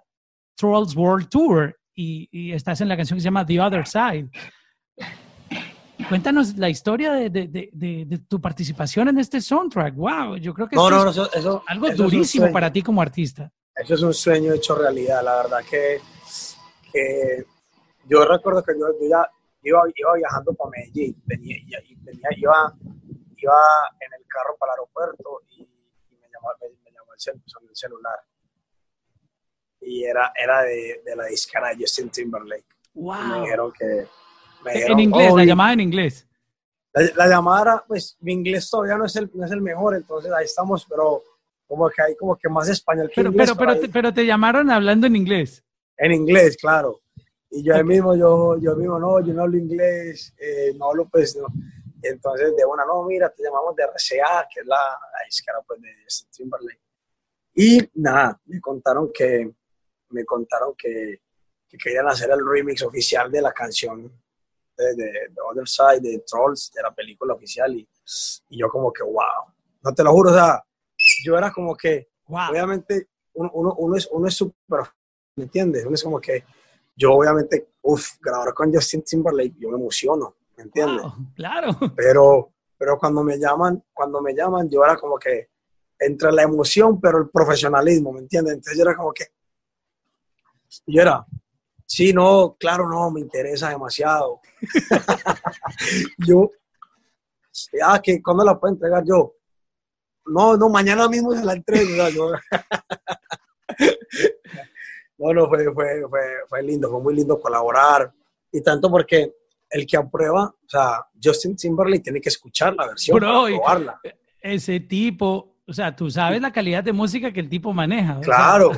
Trolls 0.57 0.97
World 0.97 1.29
Tour 1.29 1.77
y, 1.95 2.53
estás 2.53 2.81
en 2.81 2.89
la 2.89 2.97
canción 2.97 3.19
que 3.19 3.21
se 3.21 3.27
llama 3.27 3.45
The 3.45 3.61
Other 3.61 3.87
Side. 3.87 4.31
Cuéntanos 6.11 6.57
la 6.57 6.69
historia 6.69 7.13
de, 7.13 7.31
de, 7.31 7.71
de, 7.73 8.19
tu 8.29 8.41
participación 8.41 9.07
en 9.11 9.19
este 9.19 9.41
soundtrack. 9.41 9.95
Wow, 9.95 10.37
yo 10.39 10.53
creo 10.53 10.69
que 10.69 10.75
es 10.75 11.47
algo 11.69 11.91
durísimo 11.93 12.51
para 12.51 12.73
ti 12.73 12.83
como 12.83 13.01
artista. 13.01 13.53
Eso 13.77 13.95
es 13.95 14.03
un 14.03 14.13
sueño 14.13 14.53
hecho 14.53 14.75
realidad, 14.75 15.23
la 15.23 15.37
verdad 15.37 15.61
que, 15.71 16.01
que 16.93 17.45
yo 18.09 18.25
recuerdo 18.25 18.61
que 18.65 18.73
yo, 18.77 18.89
ya 19.09 19.25
iba, 19.63 19.83
iba, 19.95 20.15
viajando 20.17 20.53
para 20.55 20.71
Medellín, 20.71 21.23
venía, 21.27 21.59
venía, 22.01 22.29
iba, 22.37 22.75
iba 23.37 23.55
en 24.01 24.13
el 24.13 24.27
carro 24.27 24.57
para 24.59 24.73
el 24.73 24.81
aeropuerto 24.81 25.43
y, 25.51 25.61
me, 25.61 26.27
llamó, 26.29 26.49
me, 26.61 26.91
llamó 26.91 27.13
el, 27.15 27.77
celular 27.77 28.19
y 29.81 30.03
era, 30.03 30.33
era 30.35 30.63
de, 30.63 31.03
de 31.05 31.15
la 31.15 31.27
discara 31.27 31.69
de 31.69 31.77
Justin 31.85 32.11
Timberlake. 32.11 32.67
Wow. 32.95 33.15
me 33.15 33.41
dijeron 33.43 33.73
que... 33.79 34.09
en 34.67 35.01
inglés, 35.01 35.33
la 35.35 35.45
llamada 35.45 35.73
en 35.73 35.81
inglés. 35.81 36.27
La, 36.93 37.29
llamada, 37.29 37.85
pues 37.87 38.17
mi 38.21 38.33
inglés 38.33 38.69
todavía 38.69 38.97
no 38.97 39.07
es, 39.07 39.15
el, 39.17 39.31
no 39.33 39.45
es 39.45 39.53
el 39.53 39.61
mejor, 39.61 39.95
entonces 39.95 40.33
ahí 40.33 40.45
estamos, 40.45 40.85
pero 40.89 41.23
como 41.67 41.89
que 41.89 42.03
hay 42.03 42.17
como 42.17 42.37
que 42.37 42.49
más 42.49 42.69
español 42.69 43.09
que 43.09 43.15
pero, 43.15 43.31
inglés. 43.31 43.51
Pero, 43.51 43.59
pero, 43.59 43.81
te, 43.81 43.89
pero 43.89 44.13
te 44.13 44.27
llamaron 44.27 44.71
hablando 44.71 45.07
en 45.07 45.17
inglés. 45.17 45.65
En 45.97 46.13
inglés, 46.13 46.57
claro. 46.57 47.01
Y 47.51 47.63
yo 47.63 47.85
mismo, 47.85 48.17
yo, 48.17 48.59
yo 48.61 48.75
mismo, 48.77 48.99
no, 48.99 49.21
yo 49.21 49.33
no 49.35 49.43
hablo 49.43 49.57
inglés, 49.57 50.35
eh, 50.39 50.73
no 50.77 50.91
hablo 50.91 51.09
pues, 51.09 51.37
no. 51.37 51.47
Entonces, 52.03 52.57
de 52.57 52.65
una, 52.65 52.85
no, 52.85 53.05
mira, 53.05 53.29
te 53.31 53.43
llamamos 53.43 53.77
de 53.77 53.85
RCA, 53.85 54.49
que 54.53 54.61
es 54.61 54.67
la, 54.67 54.77
la 54.77 55.25
discara 55.27 55.59
pues 55.67 55.81
de 55.81 55.89
Timberlake. 56.31 56.81
Y 57.55 57.79
nada, 57.95 58.41
me 58.47 58.61
contaron 58.61 59.11
que, 59.13 59.53
me 60.11 60.25
contaron 60.25 60.75
que, 60.77 61.21
querían 61.79 62.09
hacer 62.09 62.31
el 62.31 62.45
remix 62.45 62.83
oficial 62.83 63.31
de 63.31 63.43
la 63.43 63.53
canción 63.53 64.11
de, 64.81 65.31
The 65.35 65.41
Other 65.51 65.69
Side, 65.69 66.01
de 66.01 66.23
Trolls, 66.27 66.71
de 66.75 66.83
la 66.83 66.95
película 66.95 67.35
oficial. 67.35 67.75
Y, 67.75 67.89
y, 68.49 68.59
yo 68.59 68.69
como 68.69 68.93
que, 68.93 69.03
wow, 69.03 69.53
no 69.83 69.95
te 69.95 70.03
lo 70.03 70.13
juro, 70.13 70.31
o 70.31 70.35
sea, 70.35 70.65
yo 71.25 71.37
era 71.37 71.51
como 71.51 71.77
que, 71.77 72.09
obviamente, 72.27 73.09
uno, 73.35 73.51
uno, 73.55 73.75
uno, 73.79 73.97
es 73.97 74.09
uno 74.11 74.29
es 74.29 74.35
súper, 74.35 74.81
¿me 75.37 75.45
entiendes? 75.45 75.85
Uno 75.85 75.95
es 75.95 76.03
como 76.03 76.21
que, 76.21 76.45
yo 76.97 77.15
obviamente, 77.15 77.71
uff, 77.83 78.19
grabar 78.21 78.53
con 78.53 78.73
Justin 78.73 79.03
Timberlake, 79.03 79.55
yo 79.59 79.71
me 79.71 79.79
emociono, 79.79 80.37
¿me 80.57 80.65
entiendes? 80.65 81.07
claro. 81.35 81.71
Pero, 81.97 82.53
pero 82.79 82.99
cuando 82.99 83.23
me 83.23 83.39
llaman, 83.39 83.85
cuando 83.93 84.23
me 84.23 84.35
llaman, 84.35 84.67
yo 84.71 84.83
era 84.83 84.97
como 84.97 85.19
que, 85.19 85.51
entre 85.99 86.33
la 86.33 86.45
emoción, 86.45 86.99
pero 86.99 87.19
el 87.19 87.29
profesionalismo, 87.29 88.11
¿me 88.11 88.21
entiendes? 88.21 88.55
Entonces 88.55 88.79
yo 88.79 88.85
era 88.89 88.97
como 88.97 89.13
que, 89.13 89.27
yo 90.87 91.03
era, 91.03 91.27
sí, 91.91 92.13
no, 92.13 92.57
claro, 92.59 92.89
no, 92.89 93.11
me 93.11 93.21
interesa 93.21 93.71
demasiado. 93.71 94.41
yo, 96.19 96.53
ah, 97.83 98.01
que 98.01 98.23
¿cuándo 98.23 98.45
la 98.45 98.57
puedo 98.59 98.75
entregar 98.75 99.03
yo? 99.05 99.35
No, 100.27 100.57
no, 100.57 100.69
mañana 100.69 101.09
mismo 101.09 101.33
se 101.33 101.45
la 101.45 101.55
entrego. 101.55 101.91
no, 105.19 105.35
no, 105.35 105.49
fue, 105.49 105.75
fue, 105.75 106.09
fue, 106.09 106.21
fue 106.49 106.63
lindo, 106.63 106.89
fue 106.89 107.01
muy 107.01 107.17
lindo 107.17 107.41
colaborar. 107.41 108.13
Y 108.53 108.63
tanto 108.63 108.89
porque 108.89 109.35
el 109.69 109.85
que 109.85 109.97
aprueba, 109.97 110.45
o 110.45 110.69
sea, 110.69 111.05
Justin 111.21 111.57
Timberlake 111.57 112.05
tiene 112.05 112.21
que 112.21 112.29
escuchar 112.29 112.77
la 112.77 112.87
versión 112.87 113.19
Bro, 113.19 113.47
probarla. 113.47 114.01
Ese 114.41 114.79
tipo, 114.79 115.57
o 115.67 115.73
sea, 115.73 115.97
tú 115.97 116.09
sabes 116.09 116.41
la 116.41 116.53
calidad 116.53 116.85
de 116.85 116.93
música 116.93 117.33
que 117.33 117.41
el 117.41 117.49
tipo 117.49 117.73
maneja. 117.73 118.21
Claro. 118.21 118.71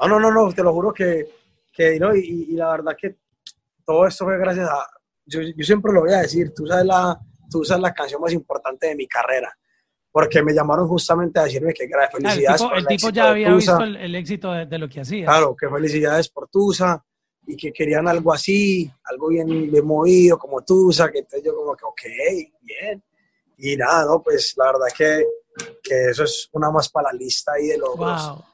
No, 0.00 0.08
no, 0.08 0.18
no, 0.18 0.32
no, 0.32 0.52
te 0.52 0.64
lo 0.64 0.72
juro 0.72 0.92
que, 0.92 1.38
que 1.78 2.00
no, 2.00 2.14
y, 2.14 2.48
y, 2.50 2.56
la 2.56 2.72
verdad 2.72 2.96
que 3.00 3.18
todo 3.84 4.04
esto 4.04 4.24
fue 4.24 4.36
gracias 4.36 4.68
a, 4.68 4.84
yo, 5.24 5.40
yo, 5.40 5.64
siempre 5.64 5.92
lo 5.92 6.00
voy 6.00 6.12
a 6.12 6.22
decir, 6.22 6.52
tú 6.52 6.66
sabes, 6.66 6.84
la, 6.84 7.16
tú 7.48 7.64
sabes 7.64 7.82
la 7.82 7.94
canción 7.94 8.20
más 8.20 8.32
importante 8.32 8.88
de 8.88 8.96
mi 8.96 9.06
carrera, 9.06 9.56
porque 10.10 10.42
me 10.42 10.52
llamaron 10.52 10.88
justamente 10.88 11.38
a 11.38 11.44
decirme 11.44 11.72
que 11.72 11.84
era 11.84 12.10
felicidades. 12.10 12.62
el 12.74 12.86
tipo, 12.86 13.10
ya 13.10 13.30
había 13.30 13.54
visto 13.54 13.78
el, 13.80 14.14
éxito 14.16 14.52
de, 14.52 14.78
lo 14.78 14.88
que 14.88 15.02
hacía. 15.02 15.26
Claro, 15.26 15.54
que 15.54 15.68
felicidades 15.68 16.28
por 16.30 16.48
Tusa 16.48 17.00
y 17.46 17.56
que 17.56 17.72
querían 17.72 18.08
algo 18.08 18.32
así, 18.32 18.90
algo 19.04 19.28
bien, 19.28 19.70
bien 19.70 19.86
movido 19.86 20.36
como 20.36 20.64
Tusa, 20.64 21.12
que 21.12 21.20
entonces 21.20 21.44
yo 21.44 21.54
como 21.54 21.76
que, 21.76 21.84
ok, 21.84 22.02
bien. 22.60 23.04
Y 23.58 23.76
nada, 23.76 24.04
no, 24.04 24.20
pues 24.20 24.52
la 24.56 24.72
verdad 24.72 24.86
que, 24.96 25.24
que 25.80 26.10
eso 26.10 26.24
es 26.24 26.48
una 26.52 26.72
más 26.72 26.88
para 26.88 27.12
la 27.12 27.18
lista 27.18 27.52
ahí 27.52 27.68
de 27.68 27.78
logros. 27.78 28.30
Wow. 28.30 28.44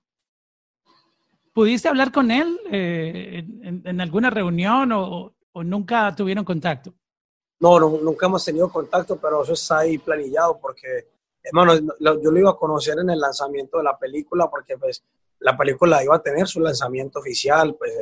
¿Pudiste 1.55 1.89
hablar 1.89 2.11
con 2.11 2.33
él 2.33 2.61
eh, 2.69 3.45
en, 3.63 4.01
alguna 4.01 4.29
reunión 4.29 4.91
o, 4.93 5.33
nunca 5.63 6.13
tuvieron 6.15 6.45
contacto? 6.45 6.93
No, 7.61 7.79
nunca 7.79 8.27
hemos 8.27 8.45
tenido 8.45 8.69
contacto, 8.69 9.17
pero 9.17 9.45
eso 9.45 9.53
está 9.53 9.79
ahí 9.79 9.99
planillado 9.99 10.59
porque, 10.61 11.11
hermano, 11.45 11.75
yo 12.01 12.31
lo 12.33 12.39
iba 12.41 12.51
a 12.51 12.57
conocer 12.57 12.99
en 12.99 13.09
el 13.09 13.21
lanzamiento 13.21 13.79
de 13.79 13.85
la 13.85 13.97
película 13.97 14.51
porque 14.51 14.77
pues 14.77 15.05
la 15.39 15.57
película 15.57 16.03
iba 16.03 16.17
a 16.17 16.23
tener 16.23 16.49
su 16.49 16.59
lanzamiento 16.59 17.21
oficial, 17.21 17.77
pues 17.79 17.93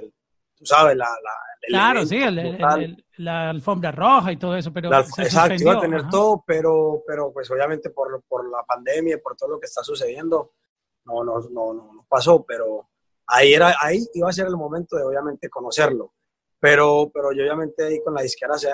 tú 0.54 0.64
sabes, 0.64 0.96
la... 0.96 1.04
la 1.04 1.30
claro, 1.68 2.06
sí, 2.06 2.20
la 3.18 3.50
alfombra 3.50 3.92
roja 3.92 4.32
y 4.32 4.38
todo 4.38 4.56
eso, 4.56 4.72
pero... 4.72 4.90
exacto, 4.94 5.62
iba 5.62 5.74
a 5.74 5.80
tener 5.80 6.08
todo, 6.08 6.42
pero, 6.46 7.02
pero 7.06 7.30
pues 7.30 7.50
obviamente 7.50 7.90
por, 7.90 8.22
por 8.22 8.50
la 8.50 8.62
pandemia 8.62 9.16
y 9.16 9.20
por 9.20 9.36
todo 9.36 9.50
lo 9.50 9.60
que 9.60 9.66
está 9.66 9.84
sucediendo, 9.84 10.52
no, 11.04 11.22
no, 11.22 11.38
no, 11.50 11.74
no 11.74 12.06
pasó, 12.08 12.42
pero 12.44 12.88
ahí, 13.32 13.54
era, 13.54 13.74
ahí 13.80 14.06
iba 14.14 14.28
a 14.28 14.32
ser 14.32 14.46
el 14.46 14.56
momento 14.56 14.96
de 14.96 15.04
obviamente 15.04 15.48
conocerlo. 15.48 16.12
Pero, 16.60 17.10
pero 17.12 17.32
yo 17.32 17.42
obviamente 17.42 17.84
ahí 17.84 18.00
con 18.02 18.14
la 18.14 18.22
disquera 18.22 18.56
se, 18.56 18.72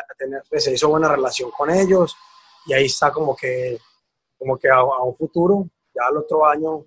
pues, 0.51 0.65
se 0.65 0.75
hizo 0.75 0.89
buena 0.89 1.09
relación 1.09 1.51
con 1.57 1.71
ellos 1.71 2.15
y 2.67 2.75
ahí 2.75 2.85
está 2.85 3.11
como 3.11 3.35
que, 3.35 3.79
como 4.37 4.59
que 4.59 4.69
a, 4.69 4.83
un 4.85 5.17
futuro, 5.17 5.67
ya 5.95 6.03
el 6.11 6.19
otro 6.19 6.47
año 6.47 6.85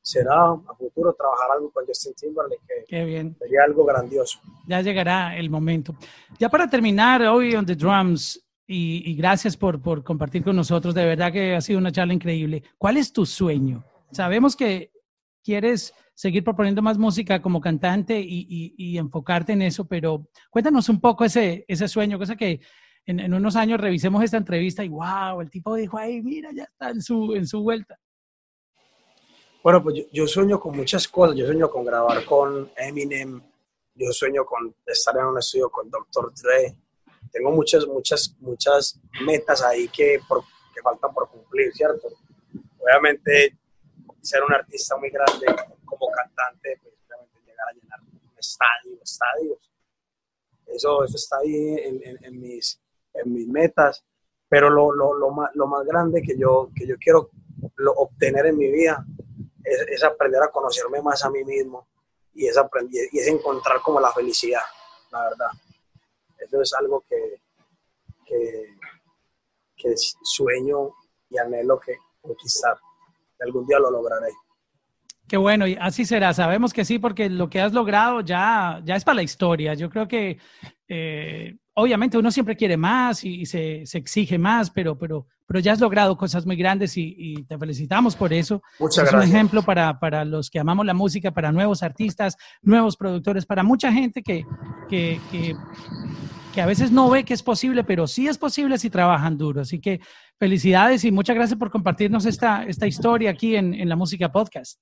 será 0.00 0.52
a 0.52 0.74
futuro 0.78 1.12
trabajar 1.14 1.50
algo 1.56 1.72
con 1.72 1.84
Justin 1.84 2.14
Timberlake, 2.14 2.62
que 2.64 2.84
Qué 2.86 3.04
bien. 3.04 3.36
sería 3.40 3.64
algo 3.64 3.84
grandioso. 3.84 4.38
Ya 4.68 4.80
llegará 4.82 5.36
el 5.36 5.50
momento. 5.50 5.96
Ya 6.38 6.48
para 6.48 6.70
terminar, 6.70 7.22
hoy 7.22 7.56
on 7.56 7.66
the 7.66 7.74
drums, 7.74 8.40
y, 8.68 9.10
y, 9.10 9.16
gracias 9.16 9.56
por, 9.56 9.80
por 9.80 10.02
compartir 10.04 10.42
con 10.44 10.54
nosotros, 10.54 10.94
de 10.94 11.04
verdad 11.04 11.32
que 11.32 11.54
ha 11.54 11.60
sido 11.60 11.78
una 11.78 11.92
charla 11.92 12.14
increíble. 12.14 12.62
¿Cuál 12.78 12.96
es 12.96 13.12
tu 13.12 13.24
sueño? 13.24 13.84
Sabemos 14.10 14.56
que 14.56 14.92
quieres 15.42 15.92
seguir 16.16 16.42
proponiendo 16.42 16.80
más 16.80 16.96
música 16.96 17.42
como 17.42 17.60
cantante 17.60 18.18
y, 18.18 18.96
enfocarte 18.96 19.52
en 19.52 19.62
eso, 19.62 19.86
pero 19.86 20.26
cuéntanos 20.50 20.88
un 20.88 20.98
poco 20.98 21.26
ese, 21.26 21.64
ese 21.68 21.86
sueño, 21.86 22.18
cosa 22.18 22.34
que 22.34 22.60
en, 23.04 23.32
unos 23.34 23.54
años 23.54 23.78
revisemos 23.78 24.24
esta 24.24 24.38
entrevista 24.38 24.82
y 24.82 24.88
wow, 24.88 25.42
el 25.42 25.50
tipo 25.50 25.74
dijo, 25.74 25.98
ay, 25.98 26.22
mira, 26.22 26.50
ya 26.54 26.64
está 26.64 26.90
en 26.90 27.02
su, 27.02 27.34
en 27.34 27.46
su 27.46 27.62
vuelta. 27.62 28.00
Bueno, 29.62 29.82
pues 29.82 30.06
yo, 30.10 30.26
sueño 30.26 30.58
con 30.58 30.74
muchas 30.74 31.06
cosas, 31.06 31.36
yo 31.36 31.44
sueño 31.44 31.68
con 31.68 31.84
grabar 31.84 32.24
con 32.24 32.70
Eminem, 32.76 33.42
yo 33.94 34.10
sueño 34.10 34.46
con 34.46 34.74
estar 34.86 35.14
en 35.18 35.26
un 35.26 35.38
estudio 35.38 35.68
con 35.68 35.90
Dr. 35.90 36.32
Dre, 36.42 36.76
tengo 37.30 37.50
muchas, 37.50 37.86
muchas, 37.86 38.34
muchas 38.40 38.98
metas 39.22 39.62
ahí 39.62 39.88
que, 39.88 40.18
que 40.74 40.82
faltan 40.82 41.12
por 41.12 41.28
cumplir, 41.28 41.72
¿cierto? 41.74 42.08
Obviamente 42.78 43.58
ser 44.26 44.42
un 44.42 44.52
artista 44.52 44.96
muy 44.96 45.10
grande 45.10 45.46
como 45.84 46.10
cantante, 46.10 46.78
pues 46.82 46.94
obviamente 47.06 47.40
llegar 47.46 47.68
a 47.68 47.72
llenar 47.72 48.00
un 48.00 48.38
estadio, 48.38 49.02
estadios. 49.02 49.70
Eso, 50.66 51.04
eso 51.04 51.16
está 51.16 51.38
ahí 51.38 51.76
en, 52.22 52.40
mis, 52.40 52.80
en 53.14 53.32
mis 53.32 53.46
metas. 53.46 54.04
Pero 54.48 54.70
lo, 54.70 54.92
lo, 54.92 55.14
lo, 55.14 55.30
más, 55.30 55.50
lo 55.54 55.66
más 55.66 55.84
grande 55.84 56.22
que 56.22 56.36
yo, 56.38 56.70
que 56.74 56.86
yo 56.86 56.96
quiero 56.98 57.30
obtener 57.96 58.46
en 58.46 58.56
mi 58.56 58.70
vida 58.70 59.04
es, 59.64 59.80
es, 59.88 60.04
aprender 60.04 60.40
a 60.42 60.50
conocerme 60.52 61.02
más 61.02 61.24
a 61.24 61.30
mí 61.30 61.42
mismo 61.44 61.88
y 62.32 62.46
es, 62.46 62.56
aprender, 62.56 63.08
y 63.10 63.18
es 63.18 63.26
encontrar 63.26 63.80
como 63.80 63.98
la 64.00 64.12
felicidad, 64.12 64.62
la 65.10 65.24
verdad. 65.24 65.50
Eso 66.38 66.62
es 66.62 66.72
algo 66.74 67.04
que, 67.08 67.40
que, 68.24 68.76
que 69.76 69.94
sueño 69.96 70.94
y 71.28 71.38
anhelo 71.38 71.80
que 71.80 71.96
conquistar 72.20 72.78
algún 73.40 73.66
día 73.66 73.78
lo 73.78 73.90
lograré. 73.90 74.28
Qué 75.28 75.36
bueno, 75.36 75.66
y 75.66 75.76
así 75.80 76.04
será. 76.04 76.32
Sabemos 76.32 76.72
que 76.72 76.84
sí, 76.84 76.98
porque 76.98 77.28
lo 77.28 77.50
que 77.50 77.60
has 77.60 77.72
logrado 77.72 78.20
ya, 78.20 78.80
ya 78.84 78.94
es 78.94 79.04
para 79.04 79.16
la 79.16 79.22
historia. 79.22 79.74
Yo 79.74 79.90
creo 79.90 80.06
que 80.06 80.38
eh, 80.88 81.56
obviamente 81.74 82.16
uno 82.16 82.30
siempre 82.30 82.56
quiere 82.56 82.76
más 82.76 83.24
y, 83.24 83.44
se, 83.44 83.84
se, 83.86 83.98
exige 83.98 84.38
más, 84.38 84.70
pero, 84.70 84.96
pero, 84.96 85.26
pero 85.46 85.58
ya 85.58 85.72
has 85.72 85.80
logrado 85.80 86.16
cosas 86.16 86.46
muy 86.46 86.54
grandes 86.54 86.96
y, 86.96 87.44
te 87.48 87.58
felicitamos 87.58 88.14
por 88.14 88.32
eso. 88.32 88.62
Muchas 88.78 89.04
es 89.04 89.10
gracias. 89.10 89.30
un 89.30 89.36
ejemplo 89.36 89.62
para, 89.62 89.98
para, 89.98 90.24
los 90.24 90.48
que 90.48 90.60
amamos 90.60 90.86
la 90.86 90.94
música, 90.94 91.32
para 91.32 91.50
nuevos 91.50 91.82
artistas, 91.82 92.36
nuevos 92.62 92.96
productores, 92.96 93.44
para 93.46 93.64
mucha 93.64 93.92
gente 93.92 94.22
que, 94.22 94.46
que, 94.88 95.20
que, 95.32 95.56
que 96.56 96.62
a 96.62 96.66
veces 96.66 96.90
no 96.90 97.10
ve 97.10 97.22
que 97.22 97.34
es 97.34 97.42
posible, 97.42 97.84
pero 97.84 98.06
sí 98.06 98.28
es 98.28 98.38
posible 98.38 98.78
si 98.78 98.88
trabajan 98.88 99.36
duro. 99.36 99.60
Así 99.60 99.78
que 99.78 100.00
felicidades 100.38 101.04
y 101.04 101.12
muchas 101.12 101.36
gracias 101.36 101.58
por 101.58 101.70
compartirnos 101.70 102.24
esta, 102.24 102.64
esta 102.64 102.86
historia 102.86 103.30
aquí 103.30 103.56
en, 103.56 103.74
en 103.74 103.90
la 103.90 103.94
Música 103.94 104.32
Podcast. 104.32 104.80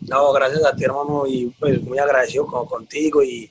No, 0.00 0.32
gracias 0.32 0.64
a 0.64 0.74
ti, 0.74 0.84
hermano, 0.84 1.26
y 1.26 1.54
pues 1.60 1.82
muy 1.82 1.98
agradecido 1.98 2.46
con, 2.46 2.64
contigo 2.64 3.22
y, 3.22 3.50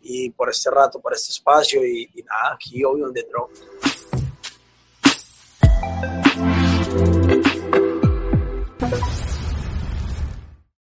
y, 0.00 0.30
por 0.30 0.48
este 0.48 0.70
rato, 0.70 1.00
por 1.00 1.12
este 1.12 1.32
espacio 1.32 1.84
y, 1.84 2.08
nada, 2.24 2.54
aquí 2.54 2.84
obvio 2.84 3.10
The 3.12 3.26
Drop. 3.28 3.50